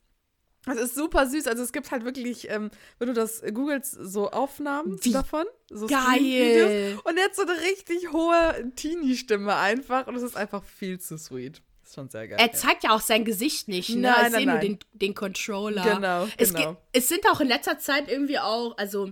Das 0.65 0.77
ist 0.77 0.93
super 0.95 1.25
süß. 1.27 1.47
Also 1.47 1.63
es 1.63 1.71
gibt 1.73 1.89
halt 1.89 2.05
wirklich, 2.05 2.49
ähm, 2.49 2.69
wenn 2.99 3.07
du 3.07 3.13
das 3.13 3.41
googelst, 3.41 3.93
so 3.99 4.29
Aufnahmen 4.29 5.03
Wie 5.03 5.11
davon. 5.11 5.45
So 5.71 5.87
geil. 5.87 6.99
Und 7.03 7.17
er 7.17 7.23
hat 7.25 7.35
so 7.35 7.41
eine 7.41 7.59
richtig 7.61 8.11
hohe 8.11 8.71
Teenie-Stimme 8.75 9.55
einfach. 9.55 10.05
Und 10.07 10.15
es 10.15 10.21
ist 10.23 10.37
einfach 10.37 10.63
viel 10.63 10.99
zu 10.99 11.17
sweet. 11.17 11.61
Ist 11.83 11.95
schon 11.95 12.09
sehr 12.09 12.27
geil. 12.27 12.37
Er 12.39 12.53
zeigt 12.53 12.83
ja 12.83 12.91
auch 12.91 13.01
sein 13.01 13.25
Gesicht 13.25 13.67
nicht, 13.69 13.89
ne? 13.89 14.01
Nein, 14.01 14.13
ich 14.27 14.31
nein, 14.31 14.31
sehe 14.33 14.45
nur 14.47 14.59
den, 14.59 14.79
den 14.93 15.15
Controller. 15.15 15.81
Genau, 15.95 16.27
Es, 16.37 16.53
genau. 16.53 16.73
ge- 16.73 16.81
es 16.93 17.09
sind 17.09 17.25
auch 17.31 17.39
in 17.41 17.47
letzter 17.47 17.79
Zeit 17.79 18.07
irgendwie 18.07 18.37
auch, 18.37 18.77
also 18.77 19.11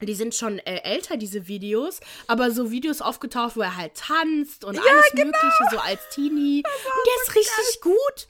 die 0.00 0.14
sind 0.14 0.34
schon 0.34 0.58
äh, 0.58 0.80
älter, 0.82 1.16
diese 1.16 1.46
Videos, 1.46 2.00
aber 2.26 2.50
so 2.50 2.72
Videos 2.72 3.00
aufgetaucht, 3.00 3.56
wo 3.56 3.60
er 3.60 3.76
halt 3.76 3.94
tanzt 3.94 4.64
und 4.64 4.76
alles 4.76 5.10
genau. 5.12 5.26
Mögliche, 5.26 5.64
so 5.70 5.78
als 5.78 6.00
Teenie. 6.12 6.64
Und 6.64 7.06
der 7.06 7.22
ist 7.22 7.36
richtig 7.36 7.80
gut. 7.82 8.26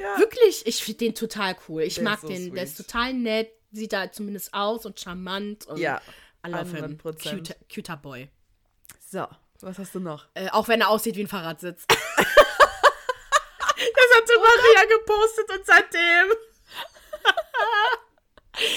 Ja. 0.00 0.18
Wirklich, 0.18 0.66
ich 0.66 0.82
finde 0.82 0.98
den 0.98 1.14
total 1.14 1.56
cool. 1.68 1.82
Ich 1.82 1.94
Der 1.96 2.04
mag 2.04 2.20
so 2.20 2.28
den, 2.28 2.54
der 2.54 2.66
sweet. 2.66 2.78
ist 2.78 2.86
total 2.86 3.12
nett, 3.14 3.50
sieht 3.70 3.92
da 3.92 4.10
zumindest 4.10 4.52
aus 4.54 4.86
und 4.86 4.98
charmant 5.00 5.66
und 5.66 5.78
Ja, 5.78 6.00
I 6.46 6.50
love 6.50 6.76
him. 6.76 6.98
100%. 6.98 7.36
Cuter, 7.36 7.54
cuter 7.72 7.96
Boy. 7.96 8.28
So, 9.10 9.26
was 9.60 9.78
hast 9.78 9.94
du 9.94 10.00
noch? 10.00 10.26
Äh, 10.34 10.48
auch 10.50 10.68
wenn 10.68 10.80
er 10.80 10.88
aussieht 10.88 11.16
wie 11.16 11.22
ein 11.22 11.28
Fahrradsitz. 11.28 11.84
das 11.88 11.96
hatte 12.16 12.28
Maria 14.36 14.84
gepostet 14.98 15.50
und 15.58 15.66
seitdem. 15.66 16.32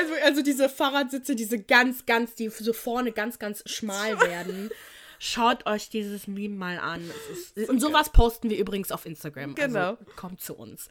Also, 0.00 0.14
also 0.24 0.42
diese 0.42 0.68
Fahrradsitze, 0.68 1.36
diese 1.36 1.62
ganz, 1.62 2.04
ganz, 2.04 2.34
die 2.34 2.48
so 2.48 2.72
vorne 2.72 3.12
ganz, 3.12 3.38
ganz 3.38 3.62
schmal 3.66 4.20
werden. 4.20 4.70
Schaut 5.18 5.66
euch 5.66 5.88
dieses 5.88 6.26
Meme 6.26 6.54
mal 6.54 6.78
an. 6.78 7.02
Es 7.32 7.50
ist, 7.52 7.68
und 7.70 7.80
sowas 7.80 8.10
posten 8.10 8.50
wir 8.50 8.58
übrigens 8.58 8.92
auf 8.92 9.06
Instagram. 9.06 9.54
Genau. 9.54 9.90
Also 9.90 9.98
kommt 10.16 10.40
zu 10.40 10.54
uns. 10.54 10.88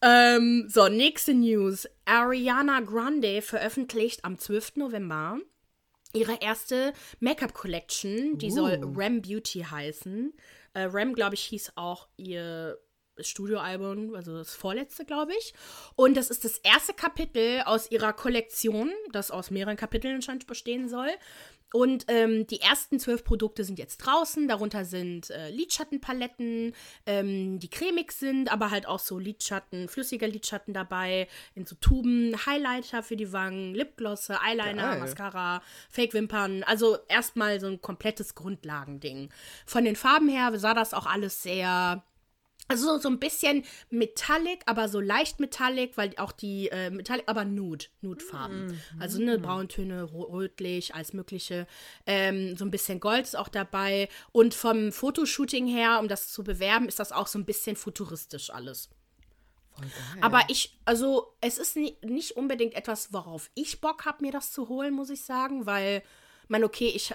Ähm, 0.00 0.66
so, 0.68 0.88
nächste 0.88 1.34
News. 1.34 1.88
Ariana 2.04 2.80
Grande 2.80 3.42
veröffentlicht 3.42 4.24
am 4.24 4.38
12. 4.38 4.76
November 4.76 5.38
ihre 6.14 6.38
erste 6.40 6.92
Make-up-Collection. 7.20 8.38
Die 8.38 8.50
soll 8.50 8.80
Ram 8.96 9.20
Beauty 9.20 9.60
heißen. 9.60 10.32
Äh, 10.74 10.88
Ram, 10.90 11.14
glaube 11.14 11.34
ich, 11.34 11.42
hieß 11.44 11.72
auch 11.76 12.08
ihr 12.16 12.78
Studioalbum, 13.20 14.14
also 14.14 14.36
das 14.36 14.54
vorletzte, 14.54 15.04
glaube 15.04 15.32
ich. 15.38 15.52
Und 15.96 16.16
das 16.16 16.30
ist 16.30 16.44
das 16.44 16.58
erste 16.58 16.94
Kapitel 16.94 17.62
aus 17.64 17.90
ihrer 17.90 18.12
Kollektion, 18.12 18.92
das 19.12 19.30
aus 19.30 19.50
mehreren 19.50 19.76
Kapiteln 19.76 20.16
anscheinend 20.16 20.46
bestehen 20.46 20.88
soll. 20.88 21.10
Und 21.72 22.06
ähm, 22.08 22.46
die 22.46 22.60
ersten 22.60 22.98
zwölf 22.98 23.24
Produkte 23.24 23.62
sind 23.62 23.78
jetzt 23.78 23.98
draußen. 23.98 24.48
Darunter 24.48 24.84
sind 24.84 25.30
äh, 25.30 25.50
Lidschattenpaletten, 25.50 26.74
ähm, 27.04 27.58
die 27.58 27.68
cremig 27.68 28.12
sind, 28.12 28.50
aber 28.50 28.70
halt 28.70 28.86
auch 28.86 28.98
so 28.98 29.18
Lidschatten, 29.18 29.88
flüssige 29.88 30.26
Lidschatten 30.26 30.72
dabei, 30.72 31.28
in 31.54 31.66
so 31.66 31.76
Tuben, 31.76 32.34
Highlighter 32.46 33.02
für 33.02 33.16
die 33.16 33.32
Wangen, 33.32 33.74
Lipglosse, 33.74 34.38
Eyeliner, 34.42 34.90
Geil. 34.92 35.00
Mascara, 35.00 35.62
Fake-Wimpern. 35.90 36.62
Also 36.64 36.96
erstmal 37.08 37.60
so 37.60 37.66
ein 37.66 37.82
komplettes 37.82 38.34
Grundlagending. 38.34 39.28
Von 39.66 39.84
den 39.84 39.96
Farben 39.96 40.28
her 40.28 40.58
sah 40.58 40.72
das 40.72 40.94
auch 40.94 41.06
alles 41.06 41.42
sehr 41.42 42.02
also 42.68 42.98
so 42.98 43.08
ein 43.08 43.18
bisschen 43.18 43.64
metallic, 43.90 44.62
aber 44.66 44.88
so 44.88 45.00
leicht 45.00 45.40
metallic, 45.40 45.96
weil 45.96 46.14
auch 46.18 46.32
die 46.32 46.68
äh, 46.68 46.90
metallic, 46.90 47.24
aber 47.26 47.44
nude, 47.44 47.86
nude-Farben. 48.02 48.80
Also 49.00 49.20
ne, 49.20 49.38
Brauntöne, 49.38 50.12
rötlich, 50.12 50.94
alles 50.94 51.14
mögliche. 51.14 51.66
Ähm, 52.06 52.56
so 52.56 52.64
ein 52.64 52.70
bisschen 52.70 53.00
Gold 53.00 53.24
ist 53.24 53.36
auch 53.36 53.48
dabei. 53.48 54.08
Und 54.32 54.54
vom 54.54 54.92
Fotoshooting 54.92 55.66
her, 55.66 55.98
um 56.00 56.08
das 56.08 56.30
zu 56.30 56.44
bewerben, 56.44 56.88
ist 56.88 57.00
das 57.00 57.10
auch 57.10 57.26
so 57.26 57.38
ein 57.38 57.46
bisschen 57.46 57.74
futuristisch 57.74 58.50
alles. 58.50 58.90
Aber 60.20 60.42
ich, 60.48 60.76
also 60.84 61.34
es 61.40 61.58
ist 61.58 61.76
ni 61.76 61.96
nicht 62.02 62.32
unbedingt 62.32 62.74
etwas, 62.74 63.12
worauf 63.12 63.50
ich 63.54 63.80
Bock 63.80 64.04
habe, 64.04 64.24
mir 64.24 64.32
das 64.32 64.52
zu 64.52 64.68
holen, 64.68 64.92
muss 64.92 65.08
ich 65.08 65.22
sagen, 65.22 65.66
weil, 65.66 66.02
mein, 66.48 66.64
okay, 66.64 66.92
ich 66.94 67.14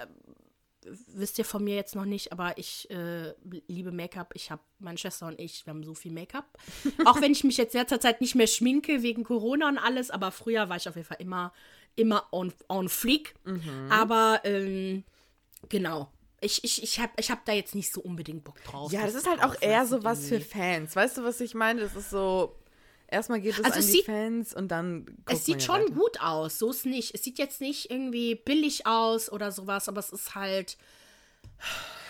wisst 1.08 1.38
ihr 1.40 1.46
von 1.46 1.64
mir 1.64 1.76
jetzt 1.76 1.96
noch 1.96 2.06
nicht, 2.06 2.32
aber 2.32 2.58
ich 2.58 2.90
äh, 2.90 3.34
liebe 3.68 3.92
Make-up. 3.92 4.32
Ich 4.36 4.52
habe, 4.52 4.62
meine 4.80 4.98
Schwester 4.98 5.28
und 5.28 5.40
ich, 5.40 5.66
wir 5.66 5.72
haben 5.72 5.84
so 5.84 5.94
viel 5.94 6.12
Make-up. 6.12 6.58
Auch 7.06 7.22
wenn 7.22 7.32
ich 7.32 7.44
mich 7.44 7.58
jetzt 7.58 7.74
letzter 7.74 8.00
Zeit 8.00 8.22
nicht 8.22 8.36
mehr 8.36 8.48
schminke 8.48 9.04
wegen 9.04 9.24
Corona 9.24 9.68
und 9.68 9.78
alles, 9.78 10.12
aber 10.12 10.32
früher 10.32 10.70
war 10.70 10.78
ich 10.78 10.88
auf 10.88 10.96
jeden 10.96 11.08
Fall 11.08 11.18
immer, 11.20 11.54
immer 11.96 12.28
on, 12.32 12.54
on 12.70 12.90
fleek. 12.90 13.36
Aber 13.90 14.42
ähm, 14.44 15.04
genau. 15.70 16.12
Ich, 16.42 16.64
ich, 16.64 16.84
ich 16.84 17.00
habe 17.00 17.14
ich 17.18 17.32
hab 17.32 17.46
da 17.46 17.54
jetzt 17.54 17.74
nicht 17.74 17.94
so 17.94 18.02
unbedingt 18.02 18.44
Bock 18.44 18.62
drauf. 18.66 18.92
ja, 18.92 19.06
das 19.06 19.16
ist 19.16 19.30
halt 19.30 19.42
auch 19.42 19.56
eher 19.62 19.86
so 19.86 20.04
was 20.04 20.28
für 20.28 20.42
Fans. 20.42 20.96
Weißt 20.96 21.18
du, 21.18 21.24
was 21.24 21.40
ich 21.40 21.54
meine? 21.56 21.80
Das 21.80 21.96
ist 21.96 22.10
so, 22.10 22.58
erstmal 23.14 23.39
geht 23.41 23.53
es 23.57 23.64
Also 23.64 23.74
an 23.76 23.80
es 23.80 23.86
die 23.88 23.91
sieht- 23.93 24.05
Fans 24.05 24.53
und 24.53 24.68
dann 24.70 25.05
Es 25.30 25.45
sieht 25.45 25.61
ja 25.61 25.68
schon 25.76 25.84
weiter. 25.84 25.93
gut 25.93 26.20
aus, 26.22 26.59
so 26.59 26.72
ist 26.72 26.86
nicht. 26.86 27.14
Es 27.16 27.24
sieht 27.24 27.38
jetzt 27.39 27.61
nicht 27.61 27.89
irgendwie 27.91 28.36
billig 28.36 28.86
aus 28.86 29.32
oder 29.32 29.51
sowas, 29.51 29.88
aber 29.88 29.99
es 29.99 30.11
ist 30.11 30.36
halt. 30.36 30.78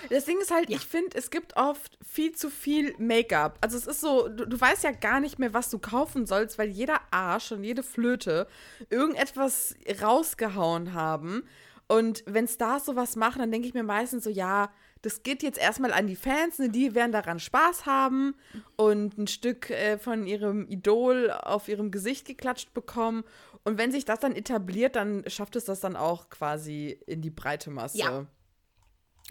Das 0.09 0.25
Ding 0.25 0.39
ist 0.41 0.51
halt, 0.51 0.69
ich 0.69 0.81
finde, 0.81 1.17
es 1.17 1.29
gibt 1.31 1.55
oft 1.55 1.97
viel 2.03 2.33
zu 2.33 2.49
viel 2.49 2.93
Make-up. 2.97 3.57
Also 3.61 3.77
es 3.77 3.87
ist 3.87 4.01
so, 4.01 4.27
du, 4.27 4.45
du 4.47 4.59
weißt 4.59 4.83
ja 4.83 4.91
gar 4.91 5.19
nicht 5.21 5.39
mehr, 5.39 5.53
was 5.53 5.69
du 5.69 5.79
kaufen 5.79 6.25
sollst, 6.25 6.57
weil 6.57 6.69
jeder 6.69 6.99
Arsch 7.11 7.51
und 7.53 7.63
jede 7.63 7.83
Flöte 7.83 8.47
irgendetwas 8.89 9.75
rausgehauen 10.01 10.93
haben. 10.93 11.43
Und 11.87 12.23
wenn 12.25 12.47
Stars 12.47 12.85
sowas 12.85 13.15
machen, 13.15 13.39
dann 13.39 13.51
denke 13.51 13.67
ich 13.67 13.73
mir 13.73 13.83
meistens 13.83 14.23
so, 14.25 14.29
ja, 14.29 14.71
das 15.03 15.21
geht 15.21 15.43
jetzt 15.43 15.59
erstmal 15.59 15.93
an 15.93 16.07
die 16.07 16.15
Fans, 16.15 16.59
ne, 16.59 16.69
die 16.69 16.95
werden 16.95 17.11
daran 17.11 17.39
Spaß 17.39 17.85
haben 17.85 18.35
und 18.77 19.17
ein 19.17 19.27
Stück 19.27 19.69
äh, 19.69 19.97
von 19.97 20.25
ihrem 20.25 20.65
Idol 20.67 21.29
auf 21.29 21.67
ihrem 21.67 21.91
Gesicht 21.91 22.25
geklatscht 22.25 22.73
bekommen. 22.73 23.23
Und 23.65 23.77
wenn 23.77 23.91
sich 23.91 24.05
das 24.05 24.19
dann 24.19 24.33
etabliert, 24.33 24.95
dann 24.95 25.23
schafft 25.27 25.55
es 25.57 25.65
das 25.65 25.81
dann 25.81 25.97
auch 25.97 26.29
quasi 26.29 26.97
in 27.05 27.21
die 27.21 27.29
breite 27.29 27.69
Masse. 27.69 27.97
Ja. 27.97 28.25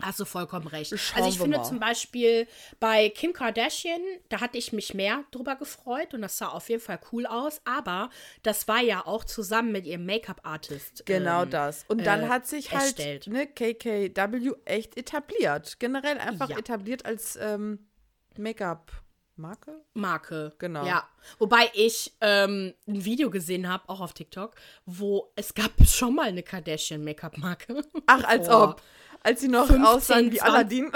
Hast 0.01 0.19
du 0.19 0.25
vollkommen 0.25 0.67
recht. 0.67 0.99
Schauen 0.99 1.23
also 1.23 1.29
ich 1.29 1.39
finde 1.39 1.59
mal. 1.59 1.65
zum 1.65 1.79
Beispiel 1.79 2.49
bei 2.81 3.11
Kim 3.11 3.35
Kardashian, 3.35 4.01
da 4.31 4.41
hatte 4.41 4.57
ich 4.57 4.73
mich 4.73 4.95
mehr 4.95 5.25
drüber 5.33 5.55
gefreut 5.55 6.15
und 6.15 6.23
das 6.23 6.39
sah 6.39 6.49
auf 6.49 6.71
jeden 6.71 6.81
Fall 6.81 6.99
cool 7.13 7.27
aus, 7.27 7.61
aber 7.65 8.09
das 8.43 8.67
war 8.69 8.81
ja 8.81 9.05
auch 9.07 9.25
zusammen 9.25 9.71
mit 9.71 9.85
ihrem 9.87 10.07
Make-up-Artist. 10.07 11.05
Genau 11.05 11.43
ähm, 11.43 11.51
das. 11.51 11.85
Und 11.89 12.07
dann 12.07 12.23
äh, 12.23 12.29
hat 12.29 12.47
sich 12.47 12.73
halt 12.73 12.99
erstellt. 12.99 13.27
ne, 13.27 13.47
KKW 13.47 14.53
echt 14.65 14.97
etabliert. 14.97 15.79
Generell 15.79 16.19
einfach 16.19 16.49
Ja. 16.49 16.59
etabliert 16.59 17.05
als 17.05 17.37
ähm, 17.37 17.87
Make-up-Marke. 18.39 19.85
Marke. 19.93 20.55
Genau. 20.59 20.87
Ja. 20.87 21.07
Wobei 21.39 21.71
ich 21.75 22.13
ähm, 22.23 22.73
ein 22.89 23.05
Video 23.05 23.29
gesehen 23.29 23.69
habe, 23.69 23.89
auch 23.89 24.01
auf 24.01 24.15
TikTok, 24.15 24.55
wo 24.87 25.33
es 25.37 25.53
gab 25.53 25.71
schon 25.87 26.15
mal 26.15 26.29
eine 26.29 26.43
Kardashian 26.43 27.05
Make-up-Marke. 27.05 27.83
Ach, 28.07 28.25
als 28.25 28.49
Vor 28.49 28.71
ob. 28.71 28.83
Als 29.23 29.41
sie 29.41 29.49
noch 29.49 29.67
15, 29.67 29.85
aussahen 29.85 30.33
wie 30.33 30.39
20. 30.39 30.43
Aladdin. 30.43 30.93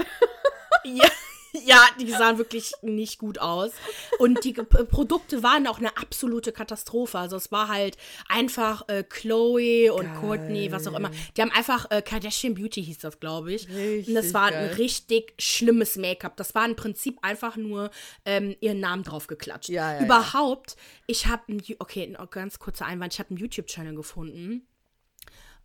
Ja, 0.85 1.05
ja, 1.65 1.81
die 2.01 2.11
sahen 2.11 2.39
wirklich 2.39 2.73
nicht 2.83 3.19
gut 3.19 3.39
aus. 3.39 3.73
Und 4.19 4.45
die 4.45 4.53
Ge- 4.53 4.65
Produkte 4.65 5.43
waren 5.43 5.67
auch 5.67 5.79
eine 5.79 5.97
absolute 5.97 6.53
Katastrophe. 6.53 7.19
Also 7.19 7.37
es 7.37 7.51
war 7.51 7.69
halt 7.69 7.97
einfach 8.29 8.87
äh, 8.89 9.03
Chloe 9.05 9.91
und 9.93 10.05
Geil. 10.07 10.17
Courtney, 10.21 10.73
was 10.73 10.87
auch 10.87 10.95
immer. 10.95 11.11
Die 11.37 11.43
haben 11.43 11.51
einfach 11.53 11.91
äh, 11.91 12.03
Kardashian 12.03 12.55
Beauty 12.55 12.85
hieß 12.85 12.99
das, 12.99 13.21
glaube 13.21 13.53
ich. 13.53 13.69
Richtig 13.69 14.09
und 14.09 14.15
das 14.17 14.35
war 14.35 14.51
geil. 14.51 14.69
ein 14.71 14.75
richtig 14.77 15.35
schlimmes 15.39 15.97
Make-up. 15.97 16.37
Das 16.37 16.55
war 16.55 16.67
im 16.67 16.77
Prinzip 16.77 17.19
einfach 17.23 17.57
nur 17.57 17.91
ähm, 18.25 18.55
ihren 18.61 18.81
Namen 18.81 19.03
drauf 19.03 19.27
geklatscht. 19.27 19.69
Ja, 19.71 19.93
ja, 19.93 19.99
ja. 20.01 20.05
Überhaupt, 20.05 20.77
ich 21.07 21.27
habe 21.27 21.43
okay, 21.79 22.17
ganz 22.31 22.59
kurzer 22.59 22.87
Einwand, 22.87 23.13
ich 23.15 23.19
habe 23.19 23.31
einen 23.31 23.39
YouTube-Channel 23.39 23.95
gefunden. 23.95 24.67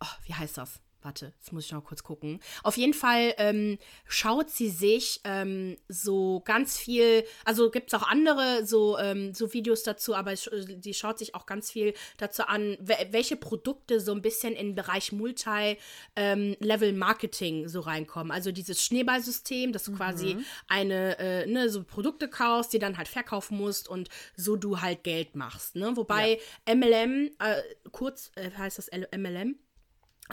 Oh, 0.00 0.06
wie 0.26 0.34
heißt 0.34 0.56
das? 0.58 0.80
Warte, 1.02 1.32
jetzt 1.36 1.52
muss 1.52 1.66
ich 1.66 1.72
noch 1.72 1.84
kurz 1.84 2.04
gucken. 2.04 2.38
Auf 2.62 2.76
jeden 2.76 2.94
Fall 2.94 3.34
ähm, 3.38 3.78
schaut 4.06 4.50
sie 4.50 4.68
sich 4.68 5.20
ähm, 5.24 5.76
so 5.88 6.42
ganz 6.44 6.78
viel, 6.78 7.24
also 7.44 7.70
gibt 7.70 7.92
es 7.92 8.00
auch 8.00 8.08
andere 8.08 8.64
so, 8.64 8.96
ähm, 8.98 9.34
so 9.34 9.52
Videos 9.52 9.82
dazu, 9.82 10.14
aber 10.14 10.36
sie 10.36 10.94
schaut 10.94 11.18
sich 11.18 11.34
auch 11.34 11.44
ganz 11.46 11.72
viel 11.72 11.94
dazu 12.18 12.44
an, 12.44 12.76
we 12.80 12.94
welche 13.10 13.34
Produkte 13.36 13.98
so 14.00 14.12
ein 14.12 14.22
bisschen 14.22 14.54
in 14.54 14.68
den 14.68 14.76
Bereich 14.76 15.10
Multi-Level-Marketing 15.12 17.68
so 17.68 17.80
reinkommen. 17.80 18.30
Also 18.30 18.52
dieses 18.52 18.84
Schneeballsystem, 18.84 19.72
dass 19.72 19.82
du 19.84 19.94
quasi 19.94 20.36
eine, 20.68 21.18
äh, 21.18 21.46
ne, 21.46 21.68
so 21.68 21.82
Produkte 21.82 22.28
kaufst, 22.28 22.72
die 22.72 22.78
dann 22.78 22.96
halt 22.96 23.08
verkaufen 23.08 23.58
musst 23.58 23.88
und 23.88 24.08
so 24.36 24.54
du 24.56 24.80
halt 24.80 25.02
Geld 25.02 25.34
machst. 25.36 25.76
Ne? 25.76 25.96
Wobei 25.96 26.38
MLM, 26.66 27.30
äh, 27.38 27.62
kurz 27.90 28.30
äh, 28.36 28.50
heißt 28.50 28.78
das 28.78 28.90
MLM, 28.92 29.58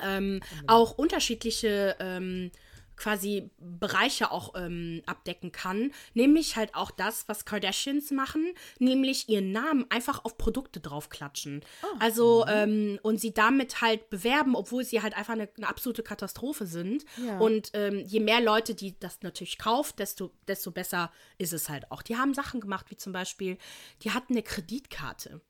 ähm, 0.01 0.41
auch 0.67 0.97
unterschiedliche 0.97 1.95
ähm, 1.99 2.51
quasi 2.99 3.49
Bereiche 3.57 4.29
auch 4.29 4.53
ähm, 4.55 5.01
abdecken 5.07 5.51
kann. 5.51 5.91
Nämlich 6.13 6.55
halt 6.55 6.75
auch 6.75 6.91
das, 6.91 7.27
was 7.27 7.45
Kardashians 7.45 8.11
machen, 8.11 8.53
nämlich 8.77 9.29
ihren 9.29 9.51
Namen 9.51 9.85
einfach 9.89 10.23
auf 10.25 10.37
Produkte 10.37 10.79
draufklatschen. 10.79 11.63
Also, 11.99 12.45
ähm, 12.47 12.99
und 13.01 13.19
sie 13.19 13.33
damit 13.33 13.81
halt 13.81 14.09
bewerben, 14.09 14.55
obwohl 14.55 14.83
sie 14.83 15.01
halt 15.01 15.15
einfach 15.15 15.33
eine, 15.33 15.49
eine 15.57 15.67
absolute 15.67 16.03
Katastrophe 16.03 16.67
sind. 16.67 17.05
Ja. 17.25 17.39
Und 17.39 17.71
ähm, 17.73 18.03
je 18.05 18.19
mehr 18.19 18.41
Leute, 18.41 18.75
die 18.75 18.99
das 18.99 19.21
natürlich 19.21 19.57
kauft, 19.57 19.99
desto, 19.99 20.31
desto 20.47 20.71
besser 20.71 21.11
ist 21.37 21.53
es 21.53 21.69
halt 21.69 21.89
auch. 21.91 22.01
Die 22.01 22.17
haben 22.17 22.33
Sachen 22.33 22.59
gemacht, 22.59 22.87
wie 22.89 22.97
zum 22.97 23.13
Beispiel, 23.13 23.57
die 24.03 24.11
hatten 24.11 24.33
eine 24.33 24.43
Kreditkarte. 24.43 25.41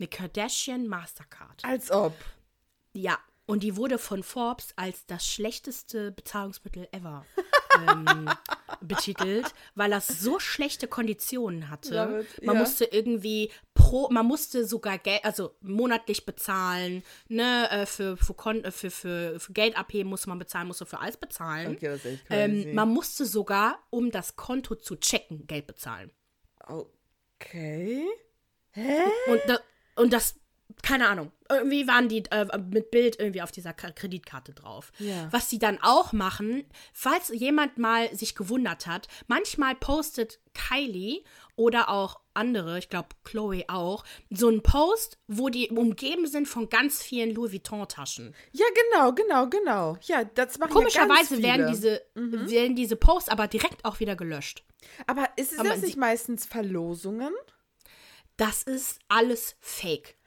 Eine 0.00 0.08
Kardashian 0.08 0.86
Mastercard. 0.86 1.64
Als 1.64 1.90
ob. 1.90 2.14
Ja, 2.92 3.18
und 3.48 3.62
die 3.62 3.76
wurde 3.76 3.96
von 3.96 4.22
Forbes 4.22 4.74
als 4.76 5.06
das 5.06 5.26
schlechteste 5.26 6.12
Bezahlungsmittel 6.12 6.86
ever 6.92 7.24
ähm, 7.88 8.28
betitelt, 8.82 9.46
weil 9.74 9.90
das 9.90 10.06
so 10.06 10.38
schlechte 10.38 10.86
Konditionen 10.86 11.70
hatte. 11.70 12.26
It, 12.36 12.44
Man 12.44 12.56
ja. 12.56 12.60
musste 12.60 12.84
irgendwie 12.84 13.50
pro, 13.72 14.10
man 14.10 14.26
musste 14.26 14.66
sogar 14.66 14.98
Geld, 14.98 15.24
also 15.24 15.56
monatlich 15.62 16.26
bezahlen, 16.26 17.02
ne, 17.28 17.70
äh, 17.70 17.86
für, 17.86 18.18
für, 18.18 18.34
Kon 18.34 18.64
äh, 18.64 18.70
für, 18.70 18.90
für, 18.90 19.40
für 19.40 19.52
Geld 19.54 19.78
abheben 19.78 20.10
musste 20.10 20.28
man 20.28 20.38
bezahlen, 20.38 20.66
musste 20.66 20.84
für 20.84 21.00
alles 21.00 21.16
bezahlen. 21.16 21.72
Okay, 21.72 21.86
das 21.86 22.04
ist 22.04 22.04
echt 22.04 22.24
ähm, 22.28 22.74
man 22.74 22.90
musste 22.90 23.24
sogar, 23.24 23.78
um 23.88 24.10
das 24.10 24.36
Konto 24.36 24.74
zu 24.74 24.96
checken, 24.96 25.46
Geld 25.46 25.66
bezahlen. 25.66 26.10
okay. 26.66 28.06
Und, 29.26 29.40
da, 29.46 29.58
und 29.96 30.12
das, 30.12 30.36
keine 30.82 31.08
Ahnung, 31.08 31.32
irgendwie 31.50 31.86
waren 31.86 32.08
die 32.08 32.24
äh, 32.30 32.46
mit 32.58 32.90
Bild 32.90 33.18
irgendwie 33.18 33.42
auf 33.42 33.50
dieser 33.50 33.72
K 33.72 33.90
Kreditkarte 33.90 34.52
drauf. 34.52 34.92
Ja. 34.98 35.28
Was 35.30 35.48
sie 35.50 35.58
dann 35.58 35.78
auch 35.82 36.12
machen, 36.12 36.64
falls 36.92 37.28
jemand 37.28 37.78
mal 37.78 38.14
sich 38.14 38.34
gewundert 38.34 38.86
hat, 38.86 39.08
manchmal 39.26 39.74
postet 39.74 40.40
Kylie 40.54 41.22
oder 41.56 41.88
auch 41.88 42.20
andere, 42.34 42.78
ich 42.78 42.88
glaube 42.88 43.08
Chloe 43.24 43.64
auch, 43.68 44.04
so 44.30 44.48
einen 44.48 44.62
Post, 44.62 45.18
wo 45.26 45.48
die 45.48 45.70
umgeben 45.70 46.26
sind 46.26 46.46
von 46.46 46.68
ganz 46.68 47.02
vielen 47.02 47.34
Louis 47.34 47.52
Vuitton-Taschen. 47.52 48.34
Ja, 48.52 48.66
genau, 48.92 49.12
genau, 49.12 49.48
genau. 49.48 49.96
Ja, 50.02 50.24
das 50.24 50.58
machen 50.58 50.70
ja 50.70 50.74
Komischerweise 50.74 51.36
viele. 51.36 51.42
werden 51.42 51.66
diese, 51.68 52.02
werden 52.14 52.76
diese 52.76 52.96
Posts 52.96 53.30
aber 53.30 53.48
direkt 53.48 53.84
auch 53.84 54.00
wieder 54.00 54.16
gelöscht. 54.16 54.64
Aber 55.06 55.28
ist 55.36 55.52
es 55.52 55.58
Aber 55.58 55.70
das 55.70 55.82
nicht 55.82 55.96
meistens 55.96 56.46
Verlosungen? 56.46 57.32
Das 58.36 58.62
ist 58.62 59.00
alles 59.08 59.56
Fake. 59.60 60.17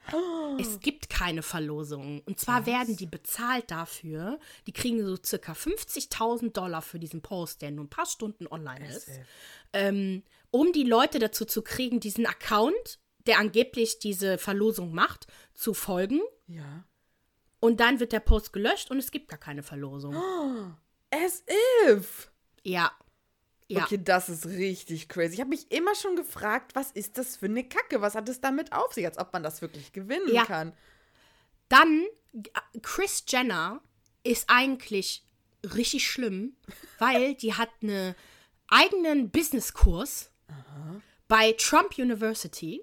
Es 0.58 0.80
gibt 0.80 1.08
keine 1.08 1.42
Verlosungen. 1.42 2.20
Und 2.26 2.38
zwar 2.40 2.66
werden 2.66 2.96
die 2.96 3.06
bezahlt 3.06 3.70
dafür. 3.70 4.38
Die 4.66 4.72
kriegen 4.72 5.04
so 5.04 5.16
circa 5.22 5.52
50.000 5.52 6.52
Dollar 6.52 6.82
für 6.82 6.98
diesen 6.98 7.22
Post, 7.22 7.62
der 7.62 7.70
nur 7.70 7.84
ein 7.84 7.90
paar 7.90 8.06
Stunden 8.06 8.46
online 8.48 8.88
ist. 8.88 9.08
Ähm, 9.72 10.22
um 10.50 10.72
die 10.72 10.82
Leute 10.84 11.18
dazu 11.18 11.44
zu 11.44 11.62
kriegen, 11.62 12.00
diesen 12.00 12.26
Account, 12.26 12.98
der 13.26 13.38
angeblich 13.38 14.00
diese 14.00 14.36
Verlosung 14.38 14.92
macht, 14.92 15.26
zu 15.54 15.72
folgen. 15.74 16.20
Ja. 16.48 16.84
und 17.60 17.78
dann 17.80 18.00
wird 18.00 18.12
der 18.12 18.20
Post 18.20 18.52
gelöscht 18.52 18.90
und 18.90 18.98
es 18.98 19.10
gibt 19.12 19.28
gar 19.28 19.38
keine 19.38 19.62
Verlosung. 19.62 20.14
As 21.10 21.44
if. 21.88 22.30
Ja. 22.64 22.90
Ja. 23.72 23.84
Okay, 23.84 23.98
das 24.02 24.28
ist 24.28 24.46
richtig 24.46 25.08
crazy. 25.08 25.34
Ich 25.34 25.40
habe 25.40 25.50
mich 25.50 25.70
immer 25.72 25.94
schon 25.94 26.16
gefragt, 26.16 26.74
was 26.74 26.90
ist 26.90 27.18
das 27.18 27.36
für 27.36 27.46
eine 27.46 27.64
Kacke? 27.64 28.00
Was 28.00 28.14
hat 28.14 28.28
es 28.28 28.40
damit 28.40 28.72
auf 28.72 28.92
sich, 28.92 29.04
als 29.06 29.18
ob 29.18 29.32
man 29.32 29.42
das 29.42 29.62
wirklich 29.62 29.92
gewinnen 29.92 30.32
Ja. 30.32 30.44
kann? 30.44 30.72
Dann, 31.68 32.04
äh, 32.34 32.78
Chris 32.82 33.24
Jenner 33.28 33.80
ist 34.24 34.44
eigentlich 34.48 35.24
richtig 35.74 36.06
schlimm, 36.06 36.56
weil 36.98 37.34
die 37.34 37.54
hat 37.54 37.70
einen 37.82 38.14
eigenen 38.68 39.30
Businesskurs 39.30 40.30
bei 41.28 41.52
Trump 41.52 41.98
University. 41.98 42.82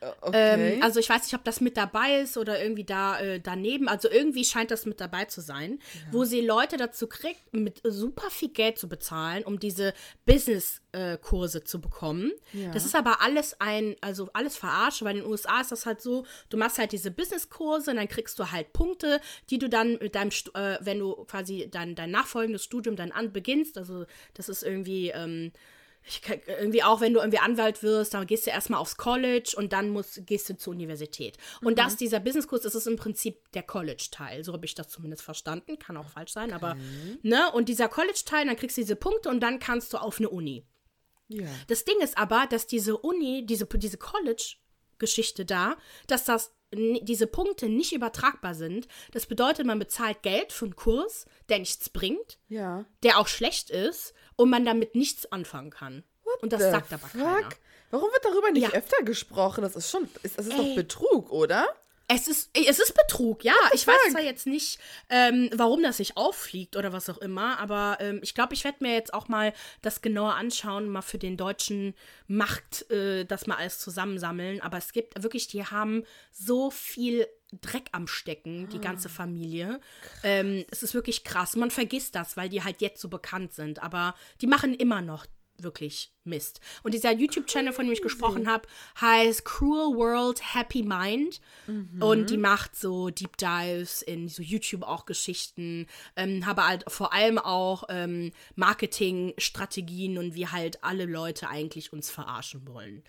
Okay. 0.00 0.76
Ähm, 0.76 0.82
also 0.82 1.00
ich 1.00 1.08
weiß 1.08 1.22
nicht, 1.22 1.34
ob 1.34 1.42
das 1.42 1.60
mit 1.60 1.76
dabei 1.76 2.20
ist 2.20 2.36
oder 2.36 2.62
irgendwie 2.62 2.84
da 2.84 3.18
äh, 3.18 3.40
daneben. 3.40 3.88
Also 3.88 4.08
irgendwie 4.08 4.44
scheint 4.44 4.70
das 4.70 4.86
mit 4.86 5.00
dabei 5.00 5.24
zu 5.24 5.40
sein, 5.40 5.80
wo 6.12 6.24
sie 6.24 6.40
Leute 6.40 6.76
dazu 6.76 7.08
kriegt, 7.08 7.52
mit 7.52 7.80
super 7.82 8.30
viel 8.30 8.50
Geld 8.50 8.78
zu 8.78 8.88
bezahlen, 8.88 9.42
um 9.42 9.58
diese 9.58 9.94
Business-Kurse 10.24 11.64
zu 11.64 11.80
bekommen. 11.80 12.30
Ja. 12.52 12.70
Das 12.70 12.84
ist 12.84 12.94
aber 12.94 13.22
alles 13.22 13.60
ein, 13.60 13.96
also 14.00 14.28
alles 14.34 14.56
verarscht, 14.56 15.02
weil 15.02 15.16
in 15.16 15.22
den 15.22 15.30
USA 15.30 15.60
ist 15.60 15.72
das 15.72 15.84
halt 15.84 16.00
so, 16.00 16.24
du 16.48 16.56
machst 16.56 16.78
halt 16.78 16.92
diese 16.92 17.10
Business-Kurse 17.10 17.90
und 17.90 17.96
dann 17.96 18.08
kriegst 18.08 18.38
du 18.38 18.52
halt 18.52 18.72
Punkte, 18.72 19.20
die 19.50 19.58
du 19.58 19.68
dann 19.68 19.98
mit 20.00 20.14
deinem, 20.14 20.30
äh, 20.54 20.78
wenn 20.80 21.00
du 21.00 21.24
quasi 21.24 21.68
dein, 21.70 21.96
dein 21.96 22.12
nachfolgendes 22.12 22.62
Studium 22.62 22.94
dann 22.94 23.10
an 23.10 23.32
beginnst, 23.32 23.76
also 23.76 24.06
das 24.34 24.48
ist 24.48 24.62
irgendwie, 24.62 25.08
ähm, 25.08 25.50
ich, 26.08 26.22
irgendwie 26.46 26.82
auch, 26.82 27.00
wenn 27.00 27.12
du 27.14 27.20
irgendwie 27.20 27.38
Anwalt 27.38 27.82
wirst, 27.82 28.14
dann 28.14 28.26
gehst 28.26 28.46
du 28.46 28.50
erstmal 28.50 28.80
aufs 28.80 28.96
College 28.96 29.54
und 29.56 29.72
dann 29.72 29.90
musst, 29.90 30.26
gehst 30.26 30.48
du 30.48 30.56
zur 30.56 30.72
Universität. 30.72 31.36
Und 31.62 31.78
das, 31.78 31.96
dieser 31.96 32.20
Businesskurs, 32.20 32.62
das 32.62 32.74
ist 32.74 32.86
im 32.86 32.96
Prinzip 32.96 33.50
der 33.52 33.62
College-Teil. 33.62 34.44
So 34.44 34.52
habe 34.52 34.64
ich 34.66 34.74
das 34.74 34.88
zumindest 34.88 35.22
verstanden. 35.22 35.78
Kann 35.78 35.96
auch 35.96 36.08
falsch 36.08 36.32
sein, 36.32 36.52
aber, 36.52 36.76
ne? 37.22 37.50
Und 37.52 37.68
dieser 37.68 37.88
College-Teil, 37.88 38.46
dann 38.46 38.56
kriegst 38.56 38.76
du 38.76 38.80
diese 38.80 38.96
Punkte 38.96 39.28
und 39.28 39.40
dann 39.40 39.58
kannst 39.58 39.92
du 39.92 39.98
auf 39.98 40.18
eine 40.18 40.28
Uni. 40.30 40.64
ja. 41.28 41.46
Das 41.66 41.84
Ding 41.84 42.00
ist 42.00 42.16
aber, 42.18 42.46
dass 42.48 42.66
diese 42.66 42.96
Uni, 42.96 43.44
diese, 43.46 43.66
diese 43.66 43.98
College-Geschichte 43.98 45.44
da, 45.44 45.76
dass 46.06 46.24
das 46.24 46.54
diese 46.70 47.26
Punkte 47.26 47.66
nicht 47.70 47.94
übertragbar 47.94 48.54
sind. 48.54 48.88
Das 49.12 49.24
bedeutet, 49.24 49.64
man 49.64 49.78
bezahlt 49.78 50.20
Geld 50.20 50.52
für 50.52 50.66
einen 50.66 50.76
Kurs, 50.76 51.24
der 51.48 51.60
nichts 51.60 51.88
bringt, 51.88 52.38
Ja. 52.48 52.84
der 53.02 53.18
auch 53.18 53.26
schlecht 53.26 53.70
ist 53.70 54.12
und 54.38 54.48
man 54.50 54.64
damit 54.64 54.94
nichts 54.94 55.30
anfangen 55.30 55.70
kann. 55.70 56.04
und 56.40 56.52
das 56.52 56.62
sagt 56.62 56.92
aber 56.92 57.08
keiner. 57.08 57.48
Warum 57.90 58.10
wird 58.12 58.24
darüber 58.24 58.50
nicht 58.50 58.62
Ja. 58.72 58.78
öfter 58.78 59.02
gesprochen? 59.02 59.62
Das 59.62 59.74
ist 59.74 59.90
schon, 59.90 60.08
ist, 60.22 60.38
das 60.38 60.46
ist 60.46 60.58
doch 60.58 60.64
Ey. 60.64 60.74
Betrug, 60.74 61.30
oder? 61.32 61.66
Es 62.06 62.26
ist, 62.28 62.50
es 62.54 62.78
ist 62.78 62.94
Betrug, 62.94 63.44
ja. 63.44 63.54
Ich 63.74 63.86
weiß 63.86 63.96
fuck? 64.02 64.12
zwar 64.12 64.22
jetzt 64.22 64.46
nicht, 64.46 64.78
ähm, 65.10 65.50
warum 65.54 65.82
das 65.82 65.98
nicht 65.98 66.16
auffliegt 66.16 66.76
oder 66.76 66.92
was 66.92 67.10
auch 67.10 67.18
immer, 67.18 67.58
aber 67.58 67.98
ähm, 68.00 68.20
ich 68.22 68.34
glaube, 68.34 68.54
ich 68.54 68.64
werde 68.64 68.78
mir 68.80 68.94
jetzt 68.94 69.12
auch 69.12 69.28
mal 69.28 69.52
das 69.82 70.00
genauer 70.00 70.34
anschauen, 70.34 70.88
mal 70.88 71.02
für 71.02 71.18
den 71.18 71.36
deutschen 71.36 71.94
Markt 72.26 72.90
äh, 72.90 73.24
das 73.24 73.46
mal 73.46 73.56
alles 73.56 73.78
zusammensammeln. 73.78 74.60
Aber 74.62 74.78
es 74.78 74.92
gibt 74.92 75.22
wirklich, 75.22 75.48
die 75.48 75.64
haben 75.64 76.04
so 76.32 76.70
viel 76.70 77.26
Dreck 77.60 77.88
am 77.92 78.06
Stecken, 78.06 78.68
die 78.68 78.80
ganze 78.80 79.08
Familie. 79.08 79.80
Ähm, 80.22 80.64
es 80.70 80.82
ist 80.82 80.94
wirklich 80.94 81.24
krass. 81.24 81.56
Man 81.56 81.70
vergisst 81.70 82.14
das, 82.14 82.36
weil 82.36 82.48
die 82.48 82.62
halt 82.62 82.80
jetzt 82.80 83.00
so 83.00 83.08
bekannt 83.08 83.54
sind. 83.54 83.82
Aber 83.82 84.14
die 84.40 84.46
machen 84.46 84.74
immer 84.74 85.00
noch 85.00 85.26
wirklich 85.60 86.12
Mist. 86.24 86.60
Und 86.82 86.94
dieser 86.94 87.12
YouTube-Channel, 87.12 87.72
von 87.72 87.86
dem 87.86 87.92
ich 87.92 88.02
gesprochen 88.02 88.48
habe, 88.48 88.68
heißt 89.00 89.44
Cruel 89.44 89.96
World 89.96 90.54
Happy 90.54 90.82
Mind. 90.82 91.40
Und 92.00 92.30
die 92.30 92.36
macht 92.36 92.76
so 92.76 93.10
Deep 93.10 93.36
Dives 93.36 94.02
in 94.02 94.28
so 94.28 94.42
YouTube 94.42 94.82
auch 94.82 95.04
Geschichten, 95.04 95.86
ähm, 96.16 96.46
habe 96.46 96.66
halt 96.66 96.84
vor 96.88 97.12
allem 97.12 97.38
auch 97.38 97.84
ähm, 97.88 98.32
Marketingstrategien 98.54 100.18
und 100.18 100.34
wie 100.34 100.46
halt 100.46 100.84
alle 100.84 101.06
Leute 101.06 101.48
eigentlich 101.48 101.92
uns 101.92 102.10
verarschen 102.10 102.66
wollen. 102.68 103.02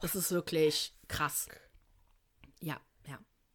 Das 0.00 0.14
ist 0.14 0.30
wirklich 0.30 0.94
krass. 1.08 1.48
Ja. 2.60 2.80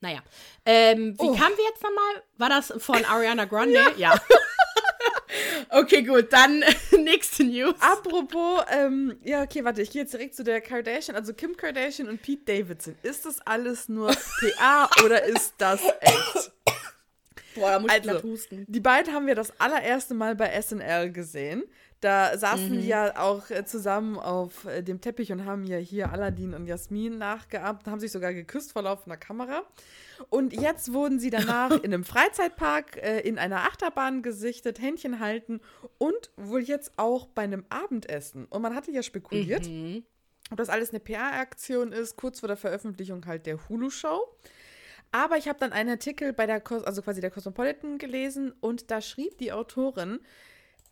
Naja. 0.03 0.21
Ähm, 0.65 1.15
wie 1.17 1.27
kamen 1.27 1.55
wir 1.55 1.63
jetzt 1.63 1.81
nochmal? 1.81 2.23
War 2.37 2.49
das 2.49 2.73
von 2.77 3.05
Ariana 3.05 3.45
Grande? 3.45 3.79
ja. 3.95 4.13
okay, 5.69 6.01
gut. 6.03 6.33
Dann 6.33 6.61
nächste 6.99 7.45
News. 7.45 7.75
Apropos, 7.79 8.65
ähm, 8.69 9.17
ja, 9.23 9.43
okay, 9.43 9.63
warte, 9.63 9.81
ich 9.81 9.91
gehe 9.91 10.01
jetzt 10.01 10.13
direkt 10.13 10.35
zu 10.35 10.43
der 10.43 10.59
Kardashian, 10.59 11.15
also 11.15 11.33
Kim 11.33 11.55
Kardashian 11.55 12.09
und 12.09 12.21
Pete 12.21 12.43
Davidson. 12.43 12.95
Ist 13.01 13.25
das 13.25 13.39
alles 13.47 13.87
nur 13.87 14.11
PA 14.57 14.89
oder 15.05 15.23
ist 15.23 15.53
das 15.57 15.81
echt? 16.01 16.51
Boah, 17.55 17.71
da 17.71 17.79
muss 17.79 17.89
ich 17.89 17.97
Also, 17.97 18.09
glatt 18.09 18.23
husten. 18.23 18.65
die 18.67 18.79
beiden 18.81 19.13
haben 19.13 19.25
wir 19.25 19.35
das 19.35 19.57
allererste 19.61 20.13
Mal 20.15 20.35
bei 20.35 20.61
SNL 20.61 21.13
gesehen. 21.13 21.63
Da 22.03 22.37
saßen 22.37 22.81
die 22.81 22.87
ja 22.87 23.17
auch 23.17 23.49
äh, 23.49 23.63
zusammen 23.63 24.17
auf 24.17 24.65
äh, 24.65 24.81
dem 24.83 24.99
Teppich 24.99 25.31
und 25.31 25.45
haben 25.45 25.63
ja 25.63 25.77
hier 25.77 26.11
Aladdin 26.11 26.53
und 26.53 26.65
Jasmin 26.65 27.17
nachgeahmt, 27.17 27.87
haben 27.87 28.01
sich 28.01 28.11
sogar 28.11 28.33
geküsst 28.33 28.73
vor 28.73 28.81
laufender 28.81 29.15
Kamera. 29.15 29.63
Und 30.29 30.51
jetzt 30.51 30.91
wurden 30.91 31.17
sie 31.17 31.29
danach 31.29 31.71
in 31.81 31.93
einem 31.93 32.03
Freizeitpark 32.03 32.97
äh, 32.97 33.21
in 33.21 33.39
einer 33.39 33.61
Achterbahn 33.61 34.21
gesichtet, 34.21 34.81
Händchen 34.81 35.21
halten 35.21 35.61
und 35.97 36.31
wohl 36.35 36.61
jetzt 36.61 36.91
auch 36.97 37.27
bei 37.27 37.43
einem 37.43 37.63
Abendessen. 37.69 38.47
Und 38.47 38.61
man 38.61 38.75
hatte 38.75 38.91
ja 38.91 39.01
spekuliert, 39.01 39.69
ob 40.51 40.57
das 40.57 40.67
alles 40.67 40.89
eine 40.89 40.99
PR-Aktion 40.99 41.93
ist, 41.93 42.17
kurz 42.17 42.41
vor 42.41 42.47
der 42.47 42.57
Veröffentlichung 42.57 43.25
halt 43.25 43.45
der 43.45 43.69
Hulu-Show. 43.69 44.27
Aber 45.13 45.37
ich 45.37 45.47
habe 45.47 45.59
dann 45.59 45.71
einen 45.71 45.91
Artikel 45.91 46.33
bei 46.33 46.47
der, 46.47 46.61
also 46.69 47.01
quasi 47.01 47.21
der 47.21 47.31
Cosmopolitan 47.31 47.97
gelesen 47.97 48.51
und 48.59 48.91
da 48.91 48.99
schrieb 48.99 49.37
die 49.37 49.53
Autorin, 49.53 50.19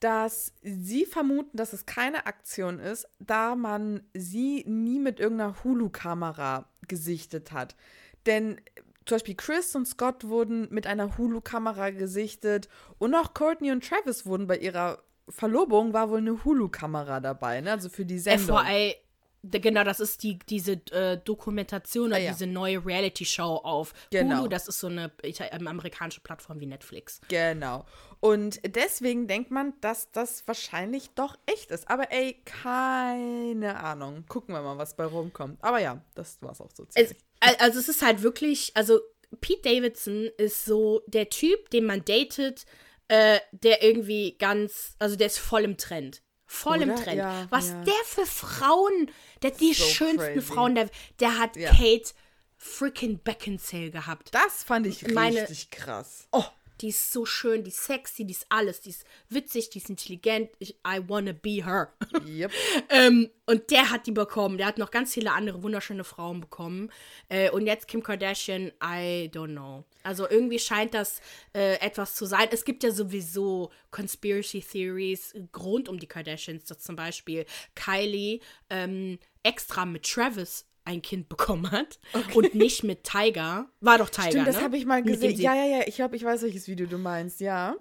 dass 0.02 0.54
sie 0.64 1.06
vermuten, 1.06 1.56
dass 1.56 1.74
es 1.74 1.86
keine 1.86 2.26
Aktion 2.26 2.80
ist, 2.80 3.08
da 3.20 3.56
man 3.56 4.02
sie 4.14 4.66
nie 4.68 5.00
mit 5.00 5.20
irgendeiner 5.20 5.64
Hulu-Kamera 5.64 6.66
gesichtet 6.88 7.52
hat. 7.52 7.76
Denn 8.26 8.58
äh, 8.58 8.82
zum 9.06 9.16
Beispiel 9.16 9.36
Chris 9.36 9.76
und 9.76 9.88
Scott 9.88 10.28
wurden 10.28 10.68
mit 10.72 10.88
einer 10.88 11.18
Hulu-Kamera 11.18 11.92
gesichtet 11.92 12.68
und 12.98 13.16
auch 13.16 13.34
Courtney 13.34 13.72
und 13.72 13.88
Travis 13.88 14.26
wurden 14.26 14.48
bei 14.48 14.58
ihrer 14.58 15.04
Verlobung 15.30 15.94
war 15.94 16.10
wohl 16.10 16.18
eine 16.18 16.44
Hulu-Kamera 16.44 17.20
dabei, 17.20 17.62
ne? 17.62 17.72
Also 17.72 17.90
für 17.90 18.04
die 18.04 18.20
Sendung. 18.20 18.58
FYI, 18.58 18.96
genau, 19.44 19.84
das 19.84 20.00
ist 20.00 20.24
die, 20.24 20.38
diese 20.40 20.74
äh, 20.92 21.18
Dokumentation 21.18 22.08
oder 22.08 22.18
Ah, 22.18 22.20
ja. 22.20 22.32
diese 22.32 22.48
neue 22.48 22.86
Reality-Show 22.86 23.62
auf 23.64 23.94
Genau. 24.12 24.40
Hulu. 24.40 24.48
Das 24.50 24.68
ist 24.68 24.80
so 24.80 24.88
eine 24.88 25.12
ähm, 25.24 25.68
amerikanische 25.68 26.22
Plattform 26.22 26.60
wie 26.60 26.66
Netflix. 26.68 27.22
Genau. 27.28 27.86
Und 28.20 28.60
deswegen 28.76 29.28
denkt 29.28 29.50
man, 29.52 29.74
dass 29.82 30.12
das 30.12 30.48
wahrscheinlich 30.48 31.10
doch 31.16 31.36
echt 31.48 31.72
ist. 31.72 31.90
Aber 31.90 32.12
ey, 32.12 32.42
keine 32.46 33.78
Ahnung. 33.80 34.26
Gucken 34.28 34.54
wir 34.54 34.62
mal, 34.62 34.78
was 34.78 34.96
bei 34.96 35.06
rumkommt. 35.06 35.58
Aber 35.64 35.80
ja, 35.80 36.04
das 36.16 36.38
war's 36.42 36.62
auch 36.62 36.70
so 36.76 36.84
Es, 36.94 37.08
ziemlich. 37.10 37.18
al- 37.40 37.56
also 37.60 37.80
es 37.80 37.90
ist 37.90 38.02
halt 38.02 38.22
wirklich, 38.22 38.72
also 38.76 39.00
Pete 39.40 39.62
Davidson 39.64 40.30
ist 40.38 40.66
so 40.66 41.02
der 41.08 41.30
Typ, 41.30 41.70
den 41.72 41.86
man 41.86 42.04
datet, 42.06 42.66
äh, 43.08 43.40
der 43.52 43.82
irgendwie 43.84 44.38
ganz, 44.38 44.96
also 45.00 45.16
der 45.16 45.28
ist 45.28 45.40
voll 45.40 45.64
im 45.64 45.78
Trend. 45.78 46.22
Voll 46.54 46.82
im 46.82 46.90
Oder? 46.92 47.02
Trend. 47.04 47.18
Ja, 47.18 47.48
Was 47.50 47.70
ja. 47.70 47.82
der 47.84 47.94
für 48.06 48.26
Frauen, 48.26 49.10
der 49.42 49.52
die 49.52 49.74
So 49.74 49.86
schönsten 49.86 50.34
crazy. 50.34 50.42
Frauen, 50.42 50.76
der, 50.76 50.90
der 51.22 51.38
hat 51.40 51.56
Ja. 51.56 51.70
Kate 51.72 52.12
freaking 52.58 53.20
Beckinsale 53.24 53.90
gehabt. 53.90 54.34
das 54.34 54.64
fand 54.64 54.86
ich 54.86 55.08
meine- 55.14 55.42
richtig 55.44 55.72
krass. 55.72 56.28
Oh, 56.32 56.44
die 56.82 56.90
ist 56.90 57.12
so 57.14 57.26
schön, 57.26 57.64
die 57.64 57.70
ist 57.70 57.84
sexy, 57.86 58.26
die 58.26 58.34
ist 58.34 58.46
alles, 58.50 58.82
die 58.82 58.90
ist 58.90 59.06
witzig, 59.30 59.70
die 59.70 59.78
ist 59.80 59.90
intelligent. 59.90 60.50
Ich, 60.60 60.72
I 60.86 61.00
wanna 61.08 61.32
be 61.32 61.64
her. 61.66 61.94
Yep. 62.28 62.52
ähm, 62.90 63.30
und 63.46 63.72
der 63.72 63.90
hat 63.90 64.06
die 64.08 64.12
bekommen. 64.12 64.58
Der 64.58 64.68
hat 64.68 64.78
noch 64.78 64.92
ganz 64.92 65.14
viele 65.14 65.32
andere 65.32 65.64
wunderschöne 65.64 66.04
Frauen 66.04 66.42
bekommen. 66.42 66.92
Äh, 67.30 67.50
und 67.52 67.66
jetzt 67.66 67.88
Kim 67.88 68.04
Kardashian, 68.04 68.72
I 68.84 69.30
don't 69.34 69.52
know. 69.56 69.86
Also 70.04 70.30
irgendwie 70.30 70.60
scheint 70.60 70.94
das 70.94 71.22
äh, 71.54 71.80
etwas 71.80 72.16
zu 72.16 72.26
sein. 72.26 72.48
Es 72.52 72.66
gibt 72.66 72.84
ja 72.84 72.92
sowieso 72.92 73.72
Conspiracy 73.92 74.62
Theories 74.62 75.34
rund 75.58 75.90
um 75.90 76.00
die 76.00 76.08
Kardashians, 76.08 76.66
dass 76.66 76.80
zum 76.80 76.96
Beispiel 76.96 77.46
Kylie 77.76 78.40
ähm, 78.70 79.20
extra 79.44 79.86
mit 79.86 80.04
Travis 80.04 80.66
ein 80.86 81.02
Kind 81.02 81.30
bekommen 81.30 81.72
hat 81.72 82.00
und 82.34 82.56
nicht 82.56 82.84
mit 82.84 83.04
Tiger. 83.04 83.70
War 83.82 83.98
doch 83.98 84.10
Tiger, 84.10 84.32
Stimmt, 84.32 84.48
das 84.48 84.58
ne? 84.58 84.64
habe 84.64 84.78
ich 84.78 84.86
mal 84.86 85.04
gesehen. 85.04 85.40
Ja, 85.40 85.56
ja, 85.56 85.66
ja. 85.66 85.88
Ich 85.88 85.96
glaube, 85.96 86.16
ich 86.16 86.24
weiß, 86.24 86.42
welches 86.44 86.68
Video 86.68 86.88
du 86.88 86.98
meinst. 86.98 87.40
Ja. 87.40 87.76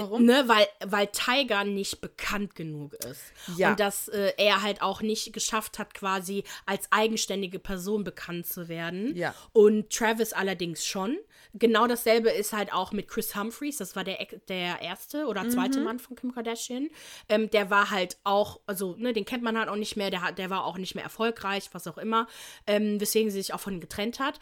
Warum? 0.00 0.24
Ne, 0.24 0.44
weil, 0.46 0.66
weil 0.84 1.06
Tiger 1.08 1.64
nicht 1.64 2.00
bekannt 2.00 2.54
genug 2.54 2.94
ist. 2.94 3.22
Ja. 3.56 3.70
Und 3.70 3.80
dass 3.80 4.08
äh, 4.08 4.32
er 4.36 4.62
halt 4.62 4.82
auch 4.82 5.02
nicht 5.02 5.32
geschafft 5.32 5.78
hat, 5.78 5.94
quasi 5.94 6.44
als 6.66 6.90
eigenständige 6.90 7.58
Person 7.58 8.04
bekannt 8.04 8.46
zu 8.46 8.68
werden. 8.68 9.16
Ja. 9.16 9.34
Und 9.52 9.90
Travis 9.90 10.32
allerdings 10.32 10.84
schon. 10.84 11.18
Genau 11.56 11.86
dasselbe 11.86 12.30
ist 12.30 12.52
halt 12.52 12.72
auch 12.72 12.90
mit 12.90 13.06
Chris 13.06 13.36
Humphreys, 13.36 13.76
das 13.76 13.94
war 13.94 14.02
der, 14.02 14.26
der 14.48 14.80
erste 14.82 15.26
oder 15.26 15.48
zweite 15.48 15.78
Mhm. 15.78 15.84
Mann 15.84 15.98
von 16.00 16.16
Kim 16.16 16.34
Kardashian. 16.34 16.88
Ähm, 17.28 17.48
der 17.50 17.70
war 17.70 17.90
halt 17.90 18.16
auch, 18.24 18.60
also, 18.66 18.96
ne, 18.96 19.12
den 19.12 19.24
kennt 19.24 19.44
man 19.44 19.56
halt 19.56 19.68
auch 19.68 19.76
nicht 19.76 19.96
mehr, 19.96 20.10
der, 20.10 20.22
hat, 20.22 20.38
der 20.38 20.50
war 20.50 20.64
auch 20.64 20.78
nicht 20.78 20.94
mehr 20.96 21.04
erfolgreich, 21.04 21.68
was 21.72 21.86
auch 21.86 21.98
immer, 21.98 22.26
ähm, 22.66 23.00
weswegen 23.00 23.30
sie 23.30 23.40
sich 23.40 23.54
auch 23.54 23.60
von 23.60 23.74
ihm 23.74 23.80
getrennt 23.80 24.18
hat. 24.18 24.40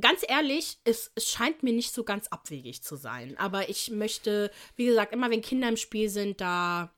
Ganz 0.00 0.24
ehrlich, 0.26 0.78
es, 0.84 1.10
es 1.16 1.28
scheint 1.28 1.62
mir 1.64 1.72
nicht 1.72 1.92
so 1.92 2.04
ganz 2.04 2.28
abwegig 2.28 2.82
zu 2.82 2.94
sein. 2.96 3.36
Aber 3.38 3.68
ich 3.68 3.90
möchte, 3.90 4.50
wie 4.76 4.83
gesagt, 4.86 5.12
immer 5.12 5.30
wenn 5.30 5.40
Kinder 5.42 5.68
im 5.68 5.76
Spiel 5.76 6.08
sind, 6.08 6.40
da. 6.40 6.90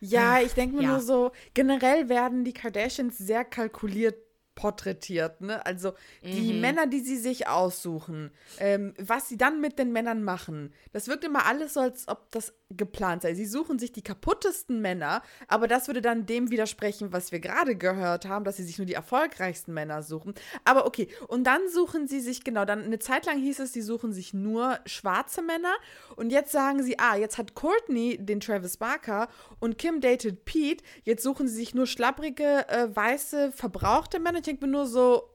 Ja, 0.00 0.40
ich 0.40 0.52
denke 0.52 0.76
mir 0.76 0.82
Ja. 0.82 0.88
nur 0.90 1.00
so, 1.00 1.32
generell 1.54 2.08
werden 2.08 2.44
die 2.44 2.52
Kardashians 2.52 3.18
sehr 3.18 3.44
kalkuliert 3.44 4.16
porträtiert, 4.56 5.40
ne? 5.42 5.64
Also 5.64 5.92
die 6.24 6.52
Mhm. 6.52 6.60
Männer, 6.60 6.86
die 6.88 7.00
sie 7.00 7.16
sich 7.16 7.46
aussuchen, 7.46 8.32
ähm, 8.58 8.94
was 8.98 9.28
sie 9.28 9.36
dann 9.36 9.60
mit 9.60 9.78
den 9.78 9.92
Männern 9.92 10.24
machen, 10.24 10.72
das 10.92 11.06
wirkt 11.06 11.22
immer 11.22 11.46
alles 11.46 11.74
so, 11.74 11.80
als 11.80 12.08
ob 12.08 12.32
das 12.32 12.52
geplant 12.70 13.22
sei. 13.22 13.34
Sie 13.34 13.46
suchen 13.46 13.78
sich 13.78 13.92
die 13.92 14.02
kaputtesten 14.02 14.80
Männer, 14.80 15.22
aber 15.46 15.68
das 15.68 15.86
würde 15.86 16.02
dann 16.02 16.26
dem 16.26 16.50
widersprechen, 16.50 17.12
was 17.12 17.30
wir 17.30 17.38
gerade 17.38 17.76
gehört 17.76 18.26
haben, 18.26 18.44
dass 18.44 18.56
sie 18.56 18.64
sich 18.64 18.78
nur 18.78 18.86
die 18.86 18.94
erfolgreichsten 18.94 19.72
Männer 19.72 20.02
suchen. 20.02 20.34
Aber 20.64 20.86
okay, 20.86 21.06
und 21.28 21.44
dann 21.44 21.60
suchen 21.68 22.08
sie 22.08 22.18
sich, 22.18 22.42
genau, 22.42 22.64
dann 22.64 22.82
eine 22.82 22.98
Zeit 22.98 23.26
lang 23.26 23.38
hieß 23.38 23.60
es, 23.60 23.72
sie 23.72 23.82
suchen 23.82 24.12
sich 24.12 24.34
nur 24.34 24.80
schwarze 24.86 25.42
Männer 25.42 25.74
und 26.16 26.30
jetzt 26.30 26.50
sagen 26.50 26.82
sie, 26.82 26.98
ah, 26.98 27.14
jetzt 27.16 27.38
hat 27.38 27.54
Courtney 27.54 28.18
den 28.18 28.40
Travis 28.40 28.78
Barker 28.78 29.28
und 29.60 29.78
Kim 29.78 30.00
dated 30.00 30.44
Pete, 30.44 30.82
jetzt 31.04 31.22
suchen 31.22 31.46
sie 31.46 31.54
sich 31.54 31.74
nur 31.74 31.86
schlapprige, 31.86 32.68
äh, 32.68 32.88
weiße, 32.94 33.52
verbrauchte 33.52 34.18
Männer. 34.18 34.40
Ich 34.46 34.48
denke 34.48 34.66
mir 34.66 34.70
nur 34.70 34.86
so, 34.86 35.28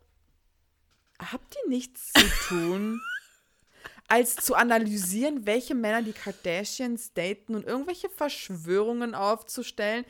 habt 1.20 1.58
ihr 1.58 1.70
nichts 1.70 2.14
zu 2.14 2.26
tun? 2.48 3.02
als 4.08 4.38
zu 4.38 4.56
analysieren, 4.56 5.46
welche 5.46 5.76
Männer 5.76 6.02
die 6.02 6.14
Kardashians 6.14 7.12
daten 7.12 7.56
und 7.56 7.66
irgendwelche 7.66 8.08
Verschwörungen 8.08 9.14
aufzustellen. 9.14 10.06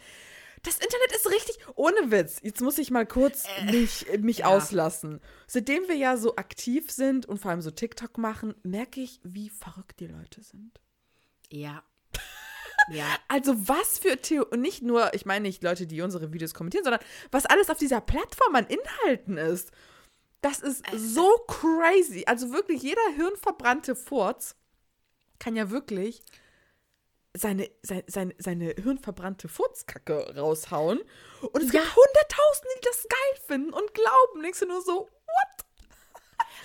Das 0.61 0.75
Internet 0.75 1.15
ist 1.15 1.31
richtig, 1.31 1.57
ohne 1.73 2.11
Witz. 2.11 2.41
Jetzt 2.43 2.61
muss 2.61 2.77
ich 2.77 2.91
mal 2.91 3.07
kurz 3.07 3.45
mich, 3.71 4.05
mich 4.19 4.37
ja. 4.39 4.49
auslassen. 4.49 5.19
Seitdem 5.47 5.87
wir 5.87 5.95
ja 5.95 6.15
so 6.15 6.35
aktiv 6.35 6.91
sind 6.91 7.25
und 7.25 7.39
vor 7.39 7.49
allem 7.49 7.63
so 7.63 7.71
TikTok 7.71 8.19
machen, 8.19 8.53
merke 8.61 9.01
ich, 9.01 9.19
wie 9.23 9.49
verrückt 9.49 9.99
die 9.99 10.07
Leute 10.07 10.43
sind. 10.43 10.79
Ja. 11.49 11.81
Ja. 12.91 13.05
Also 13.27 13.67
was 13.67 13.99
für 13.99 14.17
Theo 14.17 14.45
und 14.49 14.61
nicht 14.61 14.81
nur, 14.83 15.13
ich 15.13 15.25
meine 15.25 15.43
nicht 15.47 15.63
Leute, 15.63 15.87
die 15.87 16.01
unsere 16.01 16.33
Videos 16.33 16.53
kommentieren, 16.53 16.83
sondern 16.83 17.01
was 17.31 17.45
alles 17.45 17.69
auf 17.69 17.77
dieser 17.77 18.01
Plattform 18.01 18.55
an 18.55 18.67
Inhalten 18.67 19.37
ist. 19.37 19.71
Das 20.41 20.59
ist 20.59 20.83
so 20.95 21.27
crazy. 21.47 22.23
Also 22.27 22.51
wirklich 22.51 22.81
jeder 22.81 23.01
hirnverbrannte 23.15 23.95
Furz 23.95 24.55
kann 25.39 25.55
ja 25.55 25.69
wirklich 25.69 26.23
seine, 27.37 27.69
seine, 27.81 28.03
seine, 28.07 28.35
seine 28.39 28.65
hirnverbrannte 28.77 29.47
Furzkacke 29.47 30.35
raushauen. 30.35 30.99
Und 31.41 31.63
es 31.63 31.71
Ja. 31.71 31.81
gibt 31.81 31.95
Hunderttausende, 31.95 32.69
die 32.77 32.85
das 32.85 33.07
geil 33.07 33.43
finden 33.47 33.73
und 33.73 33.93
glauben. 33.93 34.41
Denkst 34.43 34.59
du 34.59 34.65
nur 34.67 34.81
so? 34.81 35.09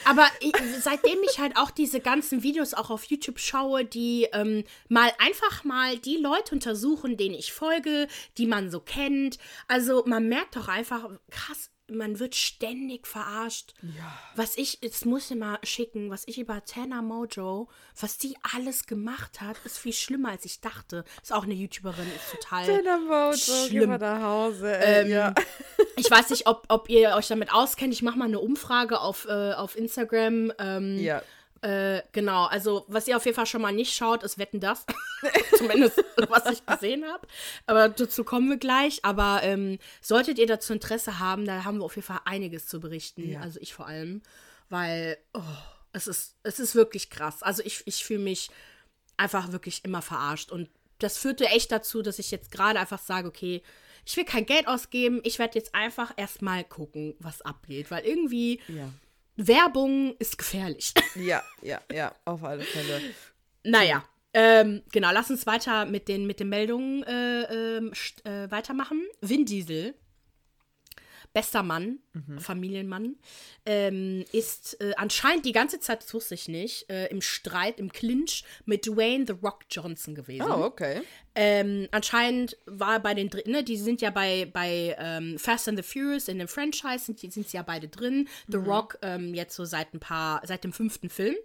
Aber 0.07 0.29
ich, 0.39 0.53
seitdem 0.81 1.19
ich 1.29 1.41
halt 1.41 1.57
auch 1.57 1.73
diese 1.73 1.99
ganzen 1.99 2.45
Videos 2.45 2.75
auch 2.75 2.91
auf 2.91 3.05
YouTube 3.05 3.41
schaue, 3.41 3.85
die 3.85 4.29
ähm, 4.33 4.63
mal 4.89 5.11
einfach 5.19 5.65
mal 5.65 5.99
die 5.99 6.17
Leute 6.17 6.55
untersuchen, 6.55 7.17
denen 7.17 7.35
ich 7.35 7.53
folge, 7.53 8.07
die 8.39 8.47
man 8.47 8.71
so 8.71 8.79
kennt. 8.79 9.39
Also 9.67 10.05
man 10.07 10.29
merkt 10.29 10.55
doch 10.55 10.69
einfach, 10.69 11.09
krass, 11.31 11.71
man 11.89 12.19
wird 12.19 12.35
ständig 12.35 13.07
verarscht. 13.07 13.75
Ja. 13.83 14.19
Was 14.35 14.57
ich, 14.59 14.79
jetzt 14.83 15.07
muss 15.07 15.31
ich 15.31 15.37
mal 15.37 15.59
schicken, 15.63 16.11
was 16.11 16.25
ich 16.27 16.39
über 16.39 16.65
Tana 16.65 17.03
Mojo, 17.03 17.69
was 18.01 18.19
die 18.19 18.37
alles 18.55 18.87
gemacht 18.87 19.41
hat, 19.41 19.57
ist 19.65 19.79
viel 19.79 19.93
schlimmer, 19.93 20.31
als 20.31 20.45
ich 20.45 20.61
dachte. 20.61 21.05
Ist 21.23 21.33
auch 21.33 21.45
eine 21.45 21.55
YouTuberin, 21.55 22.07
ist 22.15 22.33
total. 22.33 22.67
Dinner 22.67 22.99
Mojo, 22.99 23.33
geh 23.37 23.69
Schlimm. 23.69 23.89
mal 23.91 23.99
nach 23.99 24.23
Hause. 24.23 24.77
Ey, 24.77 25.03
Ähm, 25.05 25.11
ja. 25.11 25.35
Ich 25.99 26.11
weiß 26.11 26.29
nicht, 26.29 26.47
ob, 26.47 26.65
ob 26.69 26.91
ihr 26.91 27.15
euch 27.17 27.27
damit 27.29 27.51
auskennt. 27.53 27.95
Ich 27.95 28.03
mache 28.03 28.19
mal 28.19 28.27
eine 28.27 28.39
Umfrage 28.39 29.01
auf, 29.01 29.27
äh, 29.27 29.53
auf 29.55 29.77
Instagram. 29.77 30.53
Ähm, 30.59 30.99
ja. 30.99 31.23
Äh, 31.63 32.03
genau, 32.13 32.45
also 32.47 32.85
was 32.89 33.09
ihr 33.09 33.17
auf 33.17 33.25
jeden 33.25 33.35
Fall 33.35 33.47
schon 33.47 33.63
mal 33.63 33.73
nicht 33.73 33.95
schaut, 33.95 34.23
ist 34.23 34.39
Wetten 34.39 34.61
das. 34.61 34.85
Zumindest 35.57 36.05
was 36.29 36.53
ich 36.53 36.65
gesehen 36.67 37.05
habe. 37.05 37.27
Aber 37.67 37.89
dazu 37.89 38.25
kommen 38.25 38.49
wir 38.51 38.59
gleich. 38.59 39.05
Aber 39.05 39.41
ähm, 39.43 39.79
solltet 40.01 40.39
ihr 40.39 40.47
dazu 40.47 40.73
Interesse 40.73 41.19
haben, 41.19 41.47
da 41.47 41.65
haben 41.65 41.79
wir 41.79 41.85
auf 41.85 41.97
jeden 41.97 42.07
Fall 42.07 42.21
einiges 42.25 42.67
zu 42.67 42.81
berichten. 42.81 43.31
Ja. 43.31 43.41
Also 43.41 43.59
ich 43.61 43.75
vor 43.75 43.87
allem. 43.87 44.23
Weil 44.69 45.17
oh, 45.33 45.41
es, 45.93 46.07
ist, 46.07 46.37
es 46.43 46.61
ist 46.61 46.75
wirklich 46.75 47.09
krass. 47.09 47.43
Also 47.43 47.63
ich, 47.65 47.83
ich 47.87 48.05
fühle 48.05 48.21
mich 48.21 48.51
einfach 49.17 49.53
wirklich 49.53 49.85
immer 49.85 50.03
verarscht. 50.03 50.53
Und 50.53 50.69
das 50.99 51.19
führte 51.19 51.47
echt 51.47 51.73
dazu, 51.73 52.03
dass 52.03 52.19
ich 52.19 52.31
jetzt 52.31 52.51
gerade 52.51 52.79
einfach 52.79 53.01
sage, 53.01 53.29
okay, 53.29 53.63
ich 54.05 54.17
will 54.17 54.25
kein 54.25 54.47
Geld 54.47 54.69
ausgeben. 54.69 55.21
Ich 55.25 55.39
werde 55.39 55.59
jetzt 55.59 55.75
einfach 55.75 56.13
erstmal 56.17 56.65
gucken, 56.65 57.15
was 57.19 57.43
abgeht. 57.43 57.91
Weil 57.91 58.05
irgendwie 58.05 58.61
Ja. 58.69 58.91
Werbung 59.37 60.15
ist 60.19 60.39
gefährlich. 60.39 60.93
Ja, 61.15 61.43
ja, 61.63 61.81
ja, 61.91 62.15
auf 62.27 62.45
alle 62.45 62.63
Fälle. 62.63 63.01
Naja, 63.65 64.05
ähm, 64.35 64.83
genau, 64.93 65.11
lass 65.13 65.31
uns 65.31 65.47
weiter 65.47 65.87
mit 65.87 66.09
den, 66.09 66.27
mit 66.27 66.41
den 66.41 66.51
Meldungen 66.51 67.03
äh, 67.05 67.77
ähm, 67.77 67.93
äh, 68.25 68.51
weitermachen. 68.51 69.01
Vin 69.23 69.47
Diesel, 69.47 69.95
bester 71.37 71.63
Mann, 71.63 71.99
Familienmann, 72.39 73.17
ähm, 73.67 74.25
ist 74.33 74.81
äh, 74.81 74.95
anscheinend 74.97 75.45
die 75.45 75.53
ganze 75.53 75.79
Zeit, 75.81 76.03
das 76.03 76.15
wusste 76.15 76.35
ich 76.35 76.49
nicht, 76.49 76.89
äh, 76.89 77.09
im 77.09 77.21
Streit, 77.21 77.79
im 77.79 77.93
Clinch 77.93 78.43
mit 78.65 78.87
Dwayne 78.87 79.27
The 79.27 79.35
Rock 79.43 79.65
Johnson 79.71 80.15
gewesen. 80.15 80.51
Oh, 80.51 80.65
okay. 80.65 81.03
Ähm, 81.35 81.89
anscheinend 81.91 82.57
war 82.65 82.95
er 82.95 83.01
bei 83.01 83.13
den 83.13 83.29
drin, 83.29 83.53
ne, 83.53 83.63
die 83.63 83.77
sind 83.77 84.01
ja 84.01 84.09
bei, 84.09 84.49
bei 84.51 84.97
ähm, 84.99 85.39
Fast 85.39 85.69
and 85.69 85.77
the 85.79 85.83
Furious 85.83 86.29
in 86.29 86.39
dem 86.39 86.49
Franchise, 86.49 87.05
sind, 87.05 87.21
sind 87.21 87.47
sie 87.47 87.59
ja 87.59 87.63
beide 87.63 87.89
drin. 87.89 88.31
The 88.49 88.57
Rock 88.57 88.97
ähm, 89.03 89.35
jetzt 89.35 89.57
so 89.57 89.67
seit 89.67 89.93
ein 89.93 90.01
paar, 90.01 90.41
seit 90.47 90.65
dem 90.65 90.73
fünften 90.73 91.11
Film. 91.11 91.37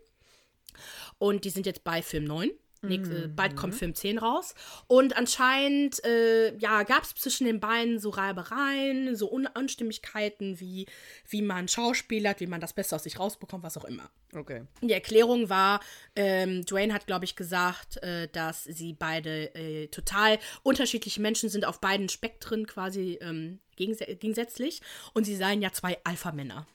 Und 1.17 1.43
die 1.43 1.49
sind 1.49 1.65
jetzt 1.65 1.83
bei 1.83 2.01
Film 2.01 2.23
9. 2.23 2.51
Nächste, 2.83 3.25
äh, 3.25 3.27
Bald 3.27 3.55
kommt 3.55 3.75
Film 3.75 3.93
10 3.93 4.17
raus. 4.17 4.55
Und 4.87 5.15
anscheinend, 5.15 6.03
äh, 6.03 6.57
ja, 6.57 6.81
gab 6.83 7.03
es 7.03 7.13
zwischen 7.13 7.45
den 7.45 7.59
beiden 7.59 7.99
so 7.99 8.09
Reibereien, 8.09 9.15
so 9.15 9.31
Un 9.31 9.47
Unstimmigkeiten, 9.47 10.59
wie, 10.59 10.87
wie 11.29 11.43
man 11.43 11.67
schauspielert, 11.67 12.39
wie 12.39 12.47
man 12.47 12.59
das 12.59 12.73
Beste 12.73 12.95
aus 12.95 13.03
sich 13.03 13.19
rausbekommt, 13.19 13.63
was 13.63 13.77
auch 13.77 13.85
immer. 13.85 14.09
Okay. 14.33 14.63
Die 14.81 14.93
Erklärung 14.93 15.49
war, 15.49 15.81
ähm, 16.15 16.65
Dwayne 16.65 16.93
hat, 16.93 17.05
glaube 17.05 17.25
ich, 17.25 17.35
gesagt, 17.35 17.97
äh, 17.97 18.27
dass 18.29 18.63
sie 18.63 18.93
beide 18.93 19.53
äh, 19.53 19.87
total 19.87 20.39
unterschiedliche 20.63 21.21
Menschen 21.21 21.49
sind, 21.49 21.65
auf 21.65 21.81
beiden 21.81 22.09
Spektren 22.09 22.65
quasi 22.65 23.19
ähm, 23.21 23.59
gegens 23.75 23.99
gegensätzlich. 23.99 24.81
Und 25.13 25.25
sie 25.25 25.35
seien 25.35 25.61
ja 25.61 25.71
zwei 25.71 25.99
Alpha-Männer. 26.03 26.65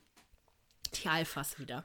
Die 1.02 1.09
Alphas 1.09 1.59
wieder. 1.59 1.84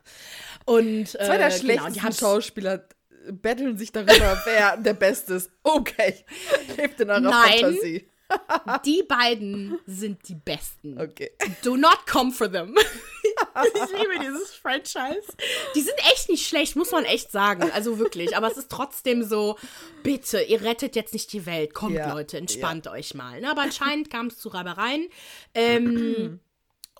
Und 0.65 1.15
äh, 1.15 1.25
Zwei 1.25 1.37
der 1.37 1.49
genau, 1.49 1.59
schlechtesten 1.59 2.13
Schauspieler 2.13 2.87
betteln 3.31 3.77
sich 3.77 3.91
darüber, 3.91 4.41
wer 4.45 4.77
der 4.77 4.93
Beste 4.93 5.35
ist. 5.35 5.51
Okay. 5.63 6.15
Hebt 6.75 6.99
in 7.01 7.09
eurer 7.09 7.19
Nein. 7.19 7.59
Fantasie. 7.59 8.07
Die 8.85 9.03
beiden 9.03 9.77
sind 9.85 10.27
die 10.29 10.35
Besten. 10.35 10.99
Okay. 10.99 11.31
Do 11.63 11.75
not 11.75 12.07
come 12.09 12.31
for 12.31 12.49
them. 12.49 12.75
ich 13.23 13.99
liebe 13.99 14.19
dieses 14.21 14.53
Franchise. 14.53 15.23
Die 15.75 15.81
sind 15.81 15.97
echt 16.11 16.29
nicht 16.29 16.47
schlecht, 16.47 16.75
muss 16.75 16.91
man 16.91 17.03
echt 17.03 17.31
sagen. 17.31 17.69
Also 17.73 17.99
wirklich. 17.99 18.37
Aber 18.37 18.49
es 18.49 18.57
ist 18.57 18.69
trotzdem 18.71 19.23
so, 19.23 19.57
bitte, 20.03 20.41
ihr 20.41 20.61
rettet 20.61 20.95
jetzt 20.95 21.13
nicht 21.13 21.33
die 21.33 21.45
Welt. 21.45 21.73
Kommt, 21.73 21.95
Ja, 21.95 22.13
Leute, 22.13 22.37
entspannt 22.37 22.87
euch 22.87 23.13
mal. 23.13 23.41
Ne, 23.41 23.49
aber 23.49 23.63
anscheinend 23.63 24.09
kam 24.09 24.27
es 24.27 24.37
zu 24.37 24.49
Reibereien. 24.49 25.09
Ähm, 25.53 26.39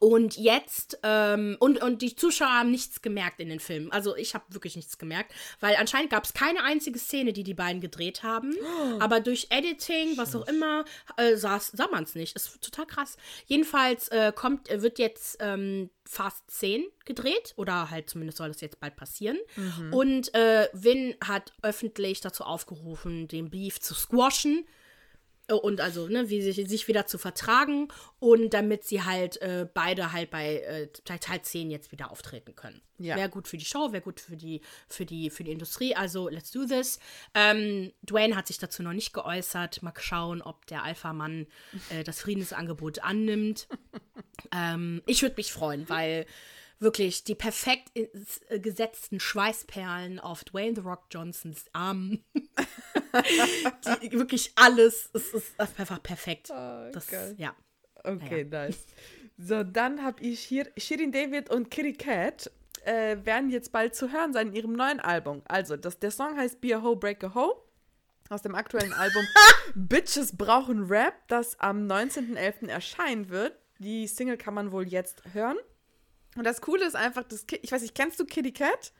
und 0.02 0.36
jetzt, 0.36 0.97
ähm, 1.04 1.58
und, 1.60 1.84
und 1.84 2.02
die 2.02 2.16
Zuschauer 2.16 2.49
haben 2.49 2.72
nichts 2.72 3.04
gemerkt 3.04 3.39
in 3.39 3.49
den 3.49 3.60
Filmen. 3.60 3.91
Also 3.91 4.16
ich 4.16 4.34
habe 4.34 4.45
wirklich 4.49 4.76
nichts 4.76 4.97
gemerkt, 4.97 5.32
weil 5.60 5.76
anscheinend 5.76 6.10
gab 6.10 6.24
es 6.24 6.34
keine 6.34 6.64
einzige 6.64 6.97
Szene, 6.97 7.34
die 7.34 7.43
die 7.43 7.54
beiden 7.54 7.82
gedreht 7.82 8.24
haben. 8.24 8.56
Aber 8.99 9.20
durch 9.20 9.47
Editing, 9.52 10.18
was 10.18 10.36
auch 10.36 10.47
immer, 10.47 10.86
äh, 11.18 11.36
sah 11.36 11.62
man 11.91 12.04
es 12.04 12.16
nicht. 12.16 12.36
Ist 12.36 12.60
total 12.62 12.88
krass. 12.88 13.16
Jedenfalls 13.45 14.08
äh, 14.08 14.34
kommt, 14.36 14.72
äh, 14.72 14.82
wird 14.82 14.97
jetzt 14.97 15.38
ähm, 15.39 15.91
Fast 16.04 16.49
10 16.49 16.84
gedreht, 17.06 17.54
oder 17.56 17.91
halt 17.91 18.10
zumindest 18.10 18.39
soll 18.39 18.47
das 18.47 18.60
jetzt 18.62 18.80
bald 18.80 18.95
passieren. 18.95 19.38
Und 19.91 20.34
äh, 20.34 20.68
Vin 20.74 21.16
hat 21.24 21.54
öffentlich 21.62 22.22
dazu 22.22 22.43
aufgerufen, 22.43 23.28
den 23.28 23.52
Beef 23.52 23.80
zu 23.80 23.93
squashen. 23.93 24.66
Äh, 25.52 25.54
und 25.54 25.82
also, 25.82 26.08
ne, 26.08 26.30
wie 26.30 26.41
sie 26.41 26.66
sich 26.66 26.88
wieder 26.88 27.06
zu 27.06 27.18
vertragen 27.18 27.89
und 28.20 28.54
damit 28.54 28.84
sie 28.84 29.04
halt 29.04 29.41
äh, 29.41 29.68
beide 29.72 30.12
halt 30.12 30.32
bei 30.32 30.58
äh, 30.58 30.88
Teil 30.88 31.41
10 31.41 31.70
jetzt 31.70 31.91
wieder 31.91 32.12
auftreten 32.12 32.56
können. 32.56 32.82
Ja. 32.97 33.16
Wäre 33.16 33.30
gut 33.30 33.47
für 33.47 33.58
die 33.58 33.66
Show, 33.66 33.91
wäre 33.91 34.04
gut 34.04 34.20
für 34.20 34.38
die, 34.38 34.62
für, 34.88 35.06
die, 35.06 35.30
für 35.30 35.43
die 35.43 35.52
Industrie. 35.52 35.95
Also, 35.95 36.30
let's 36.30 36.52
do 36.52 36.66
this. 36.66 36.99
Ähm, 37.34 37.91
Dwayne 38.04 38.36
hat 38.36 38.47
sich 38.47 38.60
dazu 38.60 38.84
noch 38.84 38.93
nicht 38.93 39.14
geäußert. 39.14 39.82
Mal 39.82 39.93
schauen, 39.99 40.41
ob 40.41 40.66
der 40.68 40.84
Alpha-Mann 40.84 41.47
äh, 41.89 42.04
das 42.04 42.22
Friedensangebot 42.22 42.99
annimmt. 42.99 43.68
ähm, 44.56 45.02
ich 45.08 45.22
würde 45.22 45.36
mich 45.38 45.52
freuen, 45.52 45.89
weil 45.89 46.26
wirklich 46.82 47.24
die 47.24 47.36
perfekt 47.36 47.92
äh, 47.96 48.60
gesetzten 48.60 49.20
Schweißperlen 49.20 50.20
auf 50.20 50.44
Dwayne 50.44 50.76
The 50.76 50.82
Rock 50.82 51.06
Johnsons 51.12 51.66
Armen. 51.74 52.24
die, 54.02 54.12
wirklich 54.12 54.52
alles. 54.56 55.10
Es 55.14 55.34
ist 55.34 55.60
einfach 55.60 56.02
perfekt. 56.02 56.50
das, 56.50 57.08
geil. 57.08 57.36
ja. 57.38 57.56
Okay, 58.04 58.44
nice. 58.44 58.86
So, 59.38 59.64
dann 59.64 60.04
habe 60.04 60.24
ich 60.24 60.40
hier 60.40 60.68
Shirin 60.78 61.12
David 61.12 61.50
und 61.50 61.70
Kitty 61.70 61.94
Cat 61.94 62.52
äh, 62.84 63.18
werden 63.24 63.50
jetzt 63.50 63.72
bald 63.72 63.96
zu 63.96 64.12
hören 64.12 64.34
sein 64.34 64.48
in 64.50 64.54
ihrem 64.54 64.74
neuen 64.74 65.00
Album. 65.00 65.42
Also, 65.46 65.78
das, 65.78 66.00
der 66.00 66.12
Song 66.12 66.36
heißt 66.38 66.62
Be 66.62 66.76
a 66.76 66.82
Ho, 66.82 66.96
Break 66.96 67.24
a 67.24 67.34
Ho 67.36 67.64
aus 68.30 68.42
dem 68.42 68.56
aktuellen 68.56 68.94
Album 68.94 69.24
Bitches 69.76 70.36
brauchen 70.36 70.86
Rap, 70.86 71.14
das 71.28 71.60
am 71.60 71.88
19.11. 71.88 72.68
erscheinen 72.68 73.30
wird. 73.30 73.58
Die 73.80 74.08
Single 74.08 74.38
kann 74.38 74.54
man 74.54 74.72
wohl 74.72 74.88
jetzt 74.88 75.22
hören. 75.34 75.58
Und 76.36 76.46
das 76.46 76.62
Coole 76.62 76.86
ist 76.86 76.96
einfach, 76.96 77.24
das 77.24 77.46
Ki 77.48 77.60
ich 77.62 77.72
weiß 77.72 77.82
nicht, 77.82 77.96
kennst 77.96 78.20
du 78.20 78.26
Kitty 78.26 78.52
Cat? 78.52 78.94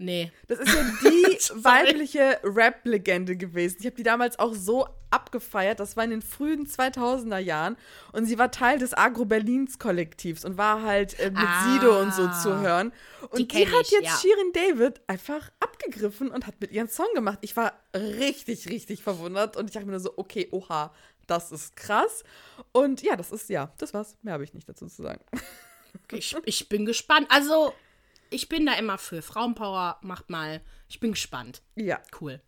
Nee. 0.00 0.30
Das 0.46 0.60
ist 0.60 0.72
ja 0.72 0.82
die 1.02 1.38
weibliche 1.64 2.38
Rap-Legende 2.44 3.36
gewesen. 3.36 3.78
Ich 3.80 3.86
habe 3.86 3.96
die 3.96 4.04
damals 4.04 4.38
auch 4.38 4.54
so 4.54 4.86
abgefeiert. 5.10 5.80
Das 5.80 5.96
war 5.96 6.04
in 6.04 6.10
den 6.10 6.22
frühen 6.22 6.66
2000er 6.68 7.38
Jahren. 7.38 7.76
Und 8.12 8.26
sie 8.26 8.38
war 8.38 8.52
Teil 8.52 8.78
des 8.78 8.96
Agro-Berlins-Kollektivs 8.96 10.44
und 10.44 10.56
war 10.56 10.82
halt 10.82 11.18
äh, 11.18 11.30
mit 11.30 11.40
Ah. 11.40 11.64
Sido 11.74 12.00
und 12.00 12.14
so 12.14 12.28
zu 12.28 12.60
hören. 12.60 12.92
Und 13.30 13.38
die, 13.38 13.48
kenn 13.48 13.72
hat 13.72 13.86
ich, 13.86 13.90
jetzt 13.90 14.04
ja. 14.04 14.16
Shirin 14.16 14.52
David 14.52 15.00
einfach 15.08 15.50
abgegriffen 15.58 16.30
und 16.30 16.46
hat 16.46 16.60
mit 16.60 16.70
ihren 16.70 16.88
Song 16.88 17.08
gemacht. 17.14 17.40
Ich 17.42 17.56
war 17.56 17.72
richtig, 17.94 18.68
richtig 18.68 19.02
verwundert. 19.02 19.56
Und 19.56 19.66
ich 19.66 19.72
dachte 19.72 19.86
mir 19.86 19.92
nur 19.92 20.00
so, 20.00 20.12
okay, 20.16 20.46
oha, 20.52 20.94
das 21.26 21.50
ist 21.50 21.74
krass. 21.74 22.22
Und 22.70 23.02
ja, 23.02 23.16
das 23.16 23.32
ist, 23.32 23.48
ja, 23.48 23.72
das 23.78 23.92
war's. 23.94 24.16
Mehr 24.22 24.34
habe 24.34 24.44
ich 24.44 24.54
nicht 24.54 24.68
dazu 24.68 24.86
zu 24.86 25.02
sagen. 25.02 25.24
Ich, 26.12 26.36
ich 26.44 26.68
bin 26.68 26.84
gespannt. 26.86 27.26
Also, 27.30 27.74
ich 28.30 28.48
bin 28.48 28.66
da 28.66 28.74
immer 28.74 28.98
für. 28.98 29.22
Frauenpower 29.22 29.98
macht 30.02 30.30
mal. 30.30 30.60
Ich 30.88 31.00
bin 31.00 31.12
gespannt. 31.12 31.62
Ja. 31.76 32.00
Cool. 32.20 32.40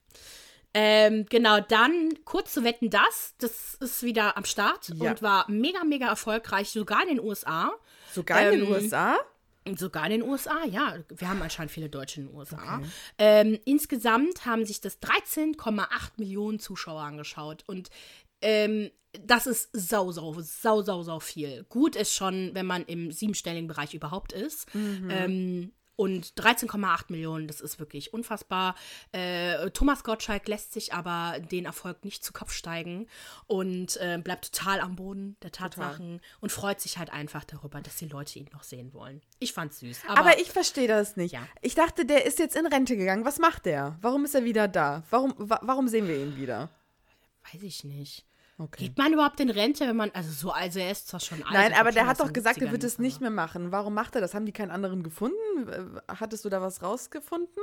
Ähm, 0.73 1.27
genau, 1.29 1.61
dann 1.61 2.11
kurz 2.25 2.53
zu 2.53 2.63
wetten, 2.63 2.91
das. 2.91 3.35
Das 3.39 3.75
ist 3.75 4.03
wieder 4.03 4.37
am 4.37 4.45
Start 4.45 4.89
Ja. 4.95 5.11
und 5.11 5.23
war 5.23 5.51
mega, 5.51 5.83
mega 5.85 6.07
erfolgreich, 6.07 6.71
sogar 6.71 7.03
in 7.03 7.09
den 7.17 7.21
USA. 7.21 7.73
Sogar 8.13 8.41
in 8.43 8.61
den 8.61 8.67
Ähm, 8.69 8.73
USA? 8.73 9.19
Sogar 9.77 10.05
in 10.07 10.13
den 10.13 10.23
USA, 10.23 10.65
ja. 10.65 10.97
Wir 11.09 11.29
haben 11.29 11.43
anscheinend 11.43 11.71
viele 11.73 11.89
Deutsche 11.91 12.21
in 12.21 12.29
den 12.29 12.37
USA. 12.37 12.81
Ähm, 13.19 13.59
insgesamt 13.65 14.47
haben 14.47 14.65
sich 14.65 14.81
das 14.81 15.01
13,8 15.03 16.13
Millionen 16.17 16.59
Zuschauer 16.61 17.03
angeschaut. 17.03 17.65
Und 17.67 17.91
ähm, 18.43 18.91
das 19.13 19.47
ist 19.47 19.71
sau, 19.73 20.13
sau, 20.13 20.35
sau, 20.41 20.83
sau, 20.83 21.03
sau 21.03 21.21
viel. 21.21 21.65
Gut 21.69 21.97
ist 21.97 22.15
schon, 22.15 22.51
wenn 22.55 22.67
man 22.67 22.85
im 22.85 23.11
siebenstelligen 23.11 23.67
Bereich 23.67 23.95
überhaupt 23.95 24.33
ist. 24.33 24.67
Ähm, 24.75 25.73
und 25.97 26.33
13,8 26.37 27.07
Millionen, 27.09 27.47
das 27.47 27.61
ist 27.61 27.79
wirklich 27.79 28.15
unfassbar. 28.15 28.75
Äh, 29.13 29.69
Thomas 29.73 30.03
Gottschalk 30.03 30.49
lässt 30.49 30.73
sich 30.73 30.95
aber 30.95 31.39
den 31.41 31.67
Erfolg 31.67 32.07
nicht 32.07 32.25
zu 32.25 32.33
Kopf 32.33 32.53
steigen 32.53 33.07
und 33.47 33.99
äh, 33.99 34.17
bleibt 34.17 34.51
total 34.51 34.81
am 34.81 34.97
Boden 34.97 35.37
der 35.43 35.53
Tatsachen 35.53 36.23
und 36.41 36.53
freut 36.53 36.81
sich 36.81 36.97
halt 36.97 37.13
einfach 37.13 37.45
darüber, 37.45 37.83
dass 37.83 37.97
die 37.97 38.09
Leute 38.09 38.39
ihn 38.39 38.49
noch 38.55 38.63
sehen 38.63 38.95
wollen. 38.95 39.21
Ich 39.41 39.53
fand's 39.53 39.81
süß. 39.81 40.05
Aber, 40.09 40.21
Aber, 40.21 40.39
ich 40.39 40.51
verstehe 40.51 40.89
das 40.89 41.17
nicht. 41.17 41.33
Ja. 41.33 41.47
Ich 41.61 41.75
dachte, 41.75 42.07
der 42.07 42.25
ist 42.25 42.39
jetzt 42.39 42.57
in 42.57 42.65
Rente 42.65 42.97
gegangen. 42.97 43.27
Was 43.27 43.39
macht 43.39 43.67
der? 43.67 43.99
Warum 44.01 44.25
ist 44.25 44.35
er 44.35 44.45
wieder 44.45 44.69
da? 44.69 45.03
Warum, 45.11 45.35
wa 45.37 45.61
warum 45.63 45.87
sehen 45.87 46.09
wir 46.09 46.17
ihn 46.17 46.37
wieder? 46.39 46.71
weiß 47.53 47.63
ich 47.63 47.85
nicht. 47.85 48.25
Okay. 48.61 48.89
Geht 48.89 48.99
man 48.99 49.15
überhaupt 49.15 49.41
in 49.41 49.49
Rente, 49.49 49.89
wenn 49.89 49.97
man, 49.97 50.11
also 50.11 50.31
so, 50.31 50.51
also 50.51 50.81
er 50.81 50.91
ist 50.91 51.09
zwar 51.09 51.19
schon 51.19 51.43
alt. 51.43 51.53
Nein, 51.53 51.73
aber 51.73 51.93
der 51.93 52.07
hat 52.07 52.21
doch 52.21 52.31
gesagt, 52.31 52.59
er 52.59 52.69
70ern 52.69 52.73
wird 52.73 52.85
es 52.85 52.99
nicht 52.99 53.23
mehr 53.23 53.31
machen. 53.31 53.73
Warum 53.73 53.95
macht 53.95 54.15
er 54.17 54.21
das? 54.21 54.35
Haben 54.35 54.45
die 54.45 54.53
keinen 54.53 54.71
anderen 54.71 55.03
gefunden? 55.03 55.35
Hattest 56.09 56.45
du 56.45 56.51
da 56.51 56.61
was 56.61 56.83
rausgefunden? 56.83 57.63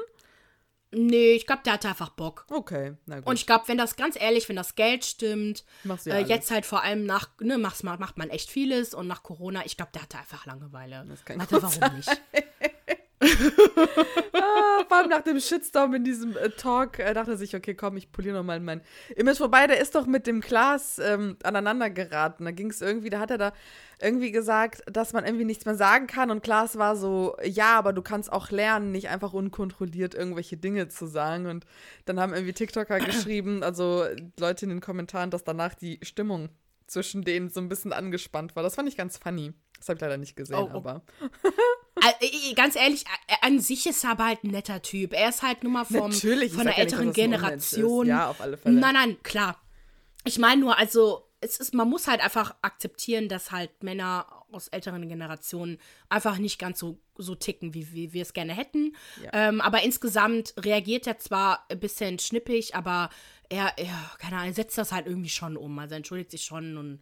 Nee, 0.92 1.34
ich 1.34 1.46
glaube, 1.46 1.62
der 1.66 1.74
hatte 1.74 1.90
einfach 1.90 2.10
Bock. 2.10 2.46
Okay, 2.50 2.96
na 3.06 3.18
gut. 3.18 3.28
Und 3.28 3.36
ich 3.36 3.46
glaube, 3.46 3.68
wenn 3.68 3.78
das 3.78 3.96
ganz 3.96 4.20
ehrlich, 4.20 4.50
wenn 4.50 4.56
das 4.56 4.74
Geld 4.74 5.06
stimmt, 5.06 5.66
ja 5.84 6.16
äh, 6.16 6.24
jetzt 6.24 6.50
halt 6.50 6.66
vor 6.66 6.82
allem 6.82 7.06
nach, 7.06 7.30
ne, 7.42 7.58
macht, 7.58 7.84
macht 7.84 8.18
man 8.18 8.30
echt 8.30 8.50
vieles 8.50 8.94
und 8.94 9.06
nach 9.06 9.22
Corona, 9.22 9.66
ich 9.66 9.78
glaube, 9.78 9.92
der 9.94 10.04
hatte 10.04 10.18
einfach 10.18 10.46
Langeweile. 10.46 11.06
Das 11.08 11.26
kann 11.26 11.40
Warte, 11.40 11.62
warum 11.62 11.98
nicht? 11.98 12.10
Ah, 14.34 14.84
vor 14.88 14.98
allem 14.98 15.10
nach 15.10 15.22
dem 15.24 15.40
Shitstorm 15.40 15.94
in 15.96 16.04
diesem 16.04 16.38
äh, 16.38 16.50
Talk 16.52 17.00
äh, 17.00 17.14
dachte 17.14 17.32
er 17.32 17.38
sich, 17.38 17.56
okay, 17.56 17.74
komm, 17.74 17.98
ich 17.98 18.12
poliere 18.12 18.38
nochmal 18.38 18.60
mein 18.60 18.82
Image 19.16 19.38
vorbei. 19.38 19.66
Der 19.66 19.80
ist 19.80 19.96
doch 19.96 20.06
mit 20.06 20.28
dem 20.28 20.42
Klaas 20.42 21.00
ähm, 21.00 21.38
aneinander 21.44 21.90
geraten. 21.90 22.46
Da 22.46 22.52
ging 22.52 22.70
es 22.70 22.82
irgendwie, 22.82 23.10
da 23.10 23.20
hat 23.20 23.32
er 23.32 23.38
da 23.40 23.54
irgendwie 24.00 24.32
gesagt, 24.32 24.84
dass 24.86 25.14
man 25.14 25.26
irgendwie 25.26 25.46
nichts 25.46 25.66
mehr 25.66 25.76
sagen 25.76 26.06
kann. 26.08 26.30
Und 26.30 26.44
Klaas 26.44 26.78
war 26.78 26.96
so, 26.96 27.36
ja, 27.44 27.78
aber 27.78 27.94
du 27.94 28.02
kannst 28.04 28.32
auch 28.32 28.52
lernen, 28.52 28.92
nicht 28.92 29.10
einfach 29.10 29.34
unkontrolliert 29.34 30.14
irgendwelche 30.14 30.58
Dinge 30.58 30.88
zu 30.88 31.08
sagen. 31.08 31.48
Und 31.48 31.66
dann 32.06 32.20
haben 32.20 32.34
irgendwie 32.34 32.54
TikToker 32.54 33.00
geschrieben, 33.00 33.64
also 33.64 34.06
Leute 34.40 34.66
in 34.66 34.70
den 34.70 34.82
Kommentaren, 34.82 35.32
dass 35.32 35.44
danach 35.44 35.74
die 35.74 36.00
Stimmung 36.04 36.50
zwischen 36.86 37.24
denen 37.24 37.50
so 37.50 37.60
ein 37.60 37.70
bisschen 37.70 37.92
angespannt 37.92 38.56
war. 38.56 38.62
Das 38.64 38.76
fand 38.76 38.88
ich 38.88 38.98
ganz 38.98 39.18
funny. 39.18 39.54
Das 39.80 39.90
habe 39.90 39.98
ich 39.98 40.02
leider 40.02 40.18
nicht 40.18 40.36
gesehen, 40.36 40.58
Oh, 40.58 40.70
oh. 40.72 40.78
aber. 40.78 41.02
Ganz 42.56 42.76
ehrlich, 42.76 43.06
an 43.42 43.60
sich 43.60 43.88
ist 43.88 44.04
er 44.04 44.12
aber 44.12 44.26
halt 44.26 44.44
ein 44.44 44.52
netter 44.52 44.82
Typ. 44.82 45.14
Er 45.14 45.30
ist 45.30 45.42
halt 45.42 45.64
nur 45.64 45.72
mal 45.72 45.86
vom, 45.86 46.12
Natürlich, 46.12 46.52
ich 46.52 46.54
von 46.54 46.64
der 46.64 46.74
nicht, 46.74 46.80
älteren 46.80 47.10
ist. 47.10 47.16
Generation. 47.16 48.08
Ja, 48.08 48.30
auf 48.30 48.42
alle 48.42 48.58
Fälle. 48.58 48.80
Nein, 48.80 48.94
nein, 48.94 49.18
klar. 49.24 49.62
Ich 50.26 50.40
meine 50.40 50.62
nur, 50.62 50.78
also, 50.78 51.24
es 51.40 51.58
ist, 51.58 51.74
man 51.74 51.90
muss 51.90 52.08
halt 52.08 52.22
einfach 52.22 52.56
akzeptieren, 52.62 53.30
dass 53.30 53.52
halt 53.52 53.84
Männer 53.84 54.26
aus 54.52 54.70
älteren 54.70 55.08
Generationen 55.08 55.78
einfach 56.10 56.38
nicht 56.38 56.58
ganz 56.58 56.80
so, 56.80 57.00
so 57.18 57.36
ticken, 57.36 57.74
wie, 57.74 57.92
wie 57.94 58.14
wir 58.14 58.22
es 58.22 58.34
gerne 58.34 58.54
hätten. 58.54 58.96
Ja. 59.24 59.30
Ähm, 59.34 59.62
aber 59.62 59.84
insgesamt 59.84 60.54
reagiert 60.58 61.06
er 61.06 61.20
zwar 61.20 61.66
ein 61.70 61.80
bisschen 61.80 62.18
schnippig, 62.20 62.76
aber 62.76 63.10
er, 63.50 63.78
er, 63.78 63.94
keine 64.20 64.38
Ahnung, 64.38 64.54
setzt 64.54 64.78
das 64.78 64.92
halt 64.92 65.06
irgendwie 65.06 65.30
schon 65.30 65.58
um. 65.58 65.78
Also 65.80 65.94
er 65.94 65.98
entschuldigt 65.98 66.32
sich 66.32 66.44
schon 66.44 66.78
und 66.78 67.02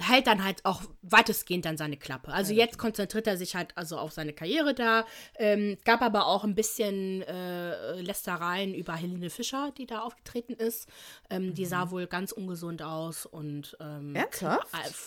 hält 0.00 0.26
dann 0.26 0.42
halt 0.44 0.64
auch 0.64 0.82
weitestgehend 1.02 1.64
dann 1.64 1.76
seine 1.76 1.96
Klappe. 1.96 2.32
Also 2.32 2.52
jetzt 2.52 2.78
konzentriert 2.78 3.26
er 3.26 3.36
sich 3.36 3.54
halt 3.54 3.76
also 3.76 3.96
auf 3.98 4.12
seine 4.12 4.32
Karriere 4.32 4.74
da. 4.74 5.06
Ähm, 5.36 5.78
gab 5.84 6.02
aber 6.02 6.26
auch 6.26 6.42
ein 6.44 6.54
bisschen 6.54 7.22
äh, 7.22 8.00
Lästereien 8.00 8.74
über 8.74 8.94
Helene 8.94 9.30
Fischer, 9.30 9.72
die 9.78 9.86
da 9.86 10.00
aufgetreten 10.00 10.54
ist. 10.54 10.88
Ähm, 11.30 11.54
Die 11.54 11.64
sah 11.66 11.90
wohl 11.90 12.06
ganz 12.06 12.32
ungesund 12.32 12.82
aus 12.82 13.24
und 13.26 13.76
ähm, 13.80 14.14
äh, 14.16 14.26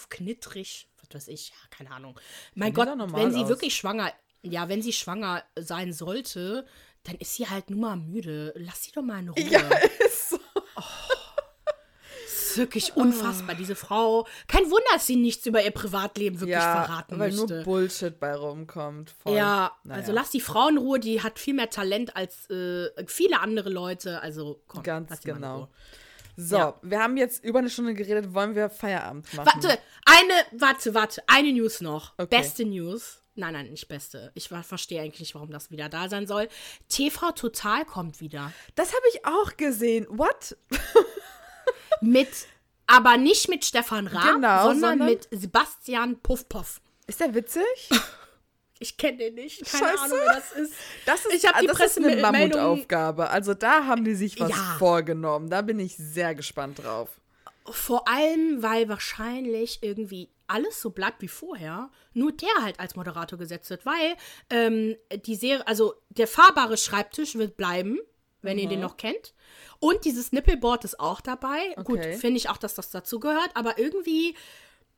knittrig, 0.09 0.88
was 1.01 1.15
weiß 1.15 1.27
ich, 1.29 1.49
ja, 1.49 1.55
keine 1.69 1.91
Ahnung. 1.91 2.17
Mein 2.55 2.73
Gott, 2.73 2.88
wenn 3.13 3.31
sie 3.33 3.41
aus. 3.43 3.49
wirklich 3.49 3.75
schwanger, 3.75 4.11
ja, 4.41 4.69
wenn 4.69 4.81
sie 4.81 4.93
schwanger 4.93 5.43
sein 5.59 5.91
sollte, 5.91 6.65
dann 7.03 7.15
ist 7.15 7.35
sie 7.35 7.47
halt 7.49 7.69
nur 7.69 7.79
mal 7.79 7.97
müde. 7.97 8.53
Lass 8.55 8.83
sie 8.83 8.91
doch 8.91 9.01
mal 9.01 9.19
in 9.19 9.29
Ruhe. 9.29 9.43
Ja, 9.51 9.69
ist 12.58 12.64
wirklich 12.64 12.95
unfassbar, 12.95 13.55
diese 13.55 13.76
Frau. 13.76 14.28
Kein 14.47 14.64
Wunder, 14.66 14.86
dass 14.93 15.08
sie 15.08 15.16
nichts 15.16 15.45
über 15.45 15.64
ihr 15.64 15.72
Privatleben 15.72 16.39
wirklich 16.39 16.58
ja, 16.58 16.84
verraten 16.86 17.20
weil 17.20 17.32
möchte. 17.32 17.55
nur 17.55 17.64
Bullshit 17.64 18.20
bei 18.20 18.36
rumkommt. 18.36 19.14
Voll. 19.24 19.36
ja, 19.36 19.72
Naja. 19.84 19.99
also 20.01 20.12
lass 20.12 20.30
die 20.32 20.41
Frau 20.41 20.68
in 20.68 20.78
Ruhe, 20.78 20.99
die 20.99 21.22
hat 21.24 21.39
viel 21.39 21.53
mehr 21.53 21.70
Talent 21.70 22.16
als 22.16 22.49
äh, 22.49 22.89
viele 23.08 23.39
andere 23.39 23.70
Leute. 23.70 24.22
Also 24.22 24.62
komm, 24.68 24.84
Ganz 24.84 25.22
genau. 25.22 25.70
So, 26.39 26.55
Ja. 26.58 26.80
wir 26.84 26.99
haben 26.99 27.18
jetzt 27.18 27.43
über 27.43 27.60
eine 27.60 27.70
Stunde 27.70 27.93
geredet. 27.95 28.34
Wollen 28.34 28.53
wir 28.53 28.70
Feierabend 28.70 29.34
machen? 29.34 29.47
Warte, 29.64 29.80
eine, 30.05 30.34
warte, 30.62 30.93
warte, 30.93 31.24
eine 31.28 31.51
News 31.51 31.82
noch. 31.82 32.14
Okay. 32.18 32.28
Beste 32.38 32.64
News. 32.66 33.22
Nein, 33.39 33.53
nein, 33.53 33.70
nicht 33.70 33.88
beste. 33.88 34.32
Ich 34.34 34.47
ver- 34.49 34.64
verstehe 34.64 34.99
eigentlich 35.01 35.20
nicht, 35.20 35.36
warum 35.36 35.51
das 35.51 35.70
wieder 35.70 35.89
da 35.89 36.10
sein 36.10 36.26
soll. 36.26 36.47
TV 36.89 37.32
Total 37.34 37.86
kommt 37.86 38.20
wieder. 38.20 38.51
Das 38.76 38.89
habe 38.89 39.03
ich 39.14 39.26
auch 39.26 39.58
gesehen. 39.58 40.08
What? 40.10 40.58
Mit, 42.01 42.29
aber 42.85 43.17
nicht 43.17 43.49
mit 43.49 43.65
Stefan 43.65 44.07
Raab, 44.07 44.35
Genau, 44.35 44.63
sondern, 44.67 44.99
sondern- 44.99 45.07
mit 45.09 45.27
Sebastian 45.31 46.19
Puffpuff. 46.19 46.79
Ist 47.07 47.19
der 47.19 47.33
witzig? 47.33 47.63
Ich 48.79 48.95
kenne 48.95 49.17
den 49.17 49.33
nicht. 49.33 49.65
Keine 49.65 49.85
Scheiße. 49.97 50.03
Ahnung, 50.03 50.17
wer 50.23 50.35
das 50.35 50.51
ist. 50.51 50.73
Das 51.07 51.25
ist, 51.25 51.33
Ich 51.33 51.47
hab 51.49 51.59
die 51.59 51.65
das 51.65 51.79
ist 51.79 51.97
eine 51.97 52.17
Mammutaufgabe. 52.21 53.27
Also 53.31 53.55
da 53.55 53.85
haben 53.85 54.03
die 54.05 54.13
sich 54.13 54.39
was 54.39 54.51
Ja. 54.51 54.75
vorgenommen. 54.77 55.49
Da 55.49 55.63
bin 55.63 55.79
ich 55.79 55.97
sehr 55.97 56.35
gespannt 56.35 56.83
drauf. 56.83 57.09
Vor 57.65 58.07
allem, 58.07 58.61
weil 58.61 58.87
wahrscheinlich 58.87 59.79
irgendwie 59.81 60.29
alles 60.45 60.79
so 60.79 60.91
bleibt 60.91 61.23
wie 61.23 61.27
vorher, 61.27 61.89
nur 62.13 62.31
der 62.33 62.49
halt 62.61 62.79
als 62.79 62.95
Moderator 62.95 63.39
gesetzt 63.39 63.71
wird, 63.71 63.83
weil 63.87 64.15
ähm, 64.51 64.95
die 65.25 65.35
Serie, 65.35 65.65
also 65.67 65.95
der 66.09 66.27
fahrbare 66.27 66.77
Schreibtisch 66.77 67.33
wird 67.33 67.57
bleiben, 67.57 67.97
wenn 68.43 68.59
ihr 68.59 68.69
den 68.69 68.81
noch 68.81 68.97
kennt. 68.97 69.33
Und 69.80 70.05
dieses 70.05 70.32
Nippelboard 70.32 70.84
ist 70.86 70.99
auch 70.99 71.21
dabei. 71.21 71.73
Gut, 71.84 71.99
Okay. 71.99 72.17
finde 72.17 72.38
ich 72.38 72.49
auch, 72.49 72.57
dass 72.57 72.73
das 72.75 72.89
dazu 72.89 73.19
gehört, 73.19 73.49
aber 73.53 73.78
irgendwie. 73.78 74.36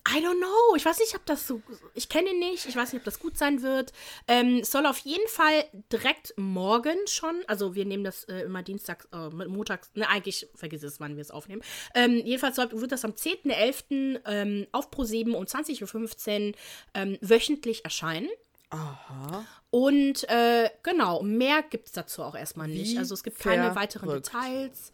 I 0.07 0.23
don't 0.23 0.37
know. 0.37 0.75
Ich 0.77 0.85
weiß 0.85 0.97
nicht, 0.99 1.13
ob 1.15 1.25
das 1.25 1.45
so. 1.45 1.61
Ich 1.93 2.07
kenne 2.07 2.29
ihn 2.31 2.39
nicht. 2.39 2.65
Ich 2.65 2.75
weiß 2.75 2.93
nicht, 2.93 3.01
ob 3.01 3.05
das 3.05 3.19
gut 3.19 3.37
sein 3.37 3.61
wird. 3.61 3.91
Ähm, 4.29 4.63
soll 4.63 4.85
auf 4.85 4.97
jeden 4.99 5.27
Fall 5.27 5.65
direkt 5.91 6.33
morgen 6.37 6.95
schon. 7.05 7.43
Also, 7.47 7.75
wir 7.75 7.83
nehmen 7.83 8.05
das 8.05 8.23
äh, 8.23 8.39
immer 8.43 8.63
dienstags, 8.63 9.07
äh, 9.11 9.29
montags. 9.29 9.91
Ne, 9.95 10.07
eigentlich 10.07 10.47
vergiss 10.55 10.83
es, 10.83 11.01
wann 11.01 11.17
wir 11.17 11.21
es 11.21 11.31
aufnehmen. 11.31 11.61
Ähm, 11.93 12.15
jedenfalls 12.25 12.57
wird 12.57 12.91
das 12.93 13.03
am 13.03 13.11
10.11. 13.11 14.21
Ähm, 14.25 14.67
auf 14.71 14.89
Pro7 14.89 15.33
um 15.33 15.43
20.15 15.43 16.47
Uhr 16.47 16.53
ähm, 16.95 17.17
wöchentlich 17.19 17.83
erscheinen. 17.83 18.29
Aha. 18.69 19.45
Und 19.71 20.29
äh, 20.29 20.69
genau, 20.83 21.21
mehr 21.23 21.63
gibt 21.63 21.87
es 21.87 21.91
dazu 21.91 22.23
auch 22.23 22.35
erstmal 22.35 22.67
nicht. 22.67 22.93
Wie 22.93 22.97
also 22.97 23.13
es 23.13 23.23
gibt 23.23 23.39
keine 23.39 23.75
weiteren. 23.75 24.09
Details. 24.09 24.91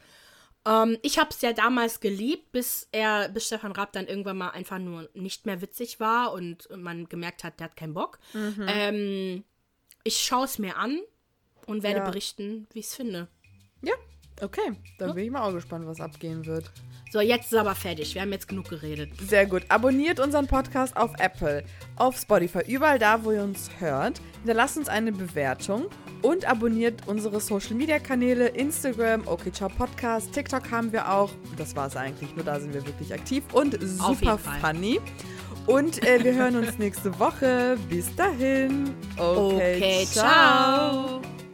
Ähm, 0.66 0.98
ich 1.02 1.20
habe 1.20 1.30
es 1.30 1.42
ja 1.42 1.54
damals 1.54 2.00
geliebt, 2.00 2.52
bis 2.52 2.88
er, 2.92 3.30
bis 3.30 3.48
Stefan 3.48 3.72
Raab 3.72 3.92
dann 3.94 4.08
irgendwann 4.08 4.38
mal 4.38 4.50
einfach 4.50 4.80
nur 4.80 5.10
nicht 5.14 5.46
mehr 5.46 5.62
witzig 5.62 6.00
war 6.00 6.34
und 6.34 6.70
man 6.76 7.08
gemerkt 7.08 7.44
hat, 7.44 7.60
der 7.60 7.66
hat 7.66 7.76
keinen 7.78 7.94
Bock. 7.94 8.20
Mhm. 8.34 8.66
Ähm, 8.68 9.44
ich 10.04 10.18
schaue 10.24 10.46
es 10.46 10.58
mir 10.58 10.78
an 10.78 11.00
und 11.68 11.84
werde 11.84 12.00
Ja. 12.00 12.06
berichten, 12.10 12.68
wie 12.74 12.80
ich 12.80 12.88
es 12.88 12.96
finde. 12.96 13.28
Ja, 13.82 13.94
okay. 14.42 14.74
Dann 14.98 15.14
bin 15.16 15.26
ich 15.26 15.32
mal 15.32 15.42
auch 15.48 15.54
gespannt, 15.54 15.86
was 15.88 16.00
abgehen 16.00 16.46
wird. 16.46 16.72
So, 17.12 17.22
jetzt 17.22 17.54
ist 17.54 17.58
aber 17.58 17.76
fertig. 17.76 18.14
Wir 18.14 18.22
haben 18.24 18.32
jetzt 18.32 18.48
genug 18.48 18.68
geredet. 18.70 19.12
Sehr 19.22 19.46
gut. 19.46 19.64
Abonniert 19.70 20.20
unseren 20.20 20.48
Podcast 20.48 20.98
auf 20.98 21.12
Apple, 21.20 21.64
auf 21.96 22.18
Spotify, 22.18 22.60
überall 22.68 23.00
da, 23.00 23.24
wo 23.24 23.32
ihr 23.32 23.44
uns 23.44 23.70
hört. 23.80 24.20
Hinterlasst 24.40 24.78
uns 24.78 24.90
eine 24.90 25.12
Bewertung 25.12 25.86
und 26.24 26.46
abonniert 26.50 27.04
unsere 27.08 27.40
Social 27.40 27.76
Media 27.76 28.00
Kanäle, 28.00 28.48
Instagram, 28.48 29.24
okay, 29.28 29.52
ciao 29.52 29.70
Podcast, 29.70 30.34
TikTok 30.34 30.70
haben 30.72 30.92
wir 30.92 31.10
auch. 31.10 31.32
Das 31.58 31.76
war 31.76 31.88
es 31.88 31.96
eigentlich, 31.96 32.36
nur 32.36 32.44
da 32.44 32.60
sind 32.60 32.74
wir 32.74 32.86
wirklich 32.86 33.14
aktiv 33.14 33.44
und 33.54 33.78
super 33.82 34.38
funny. 34.38 35.00
Und 35.68 36.04
äh, 36.06 36.24
wir 36.24 36.36
hören 36.36 36.58
uns 36.58 36.78
nächste 36.80 37.18
Woche. 37.20 37.78
Bis 37.90 38.14
dahin. 38.16 38.94
Okay, 39.18 39.76
Okay, 39.78 40.06
ciao. 40.06 41.22
ciao. 41.22 41.45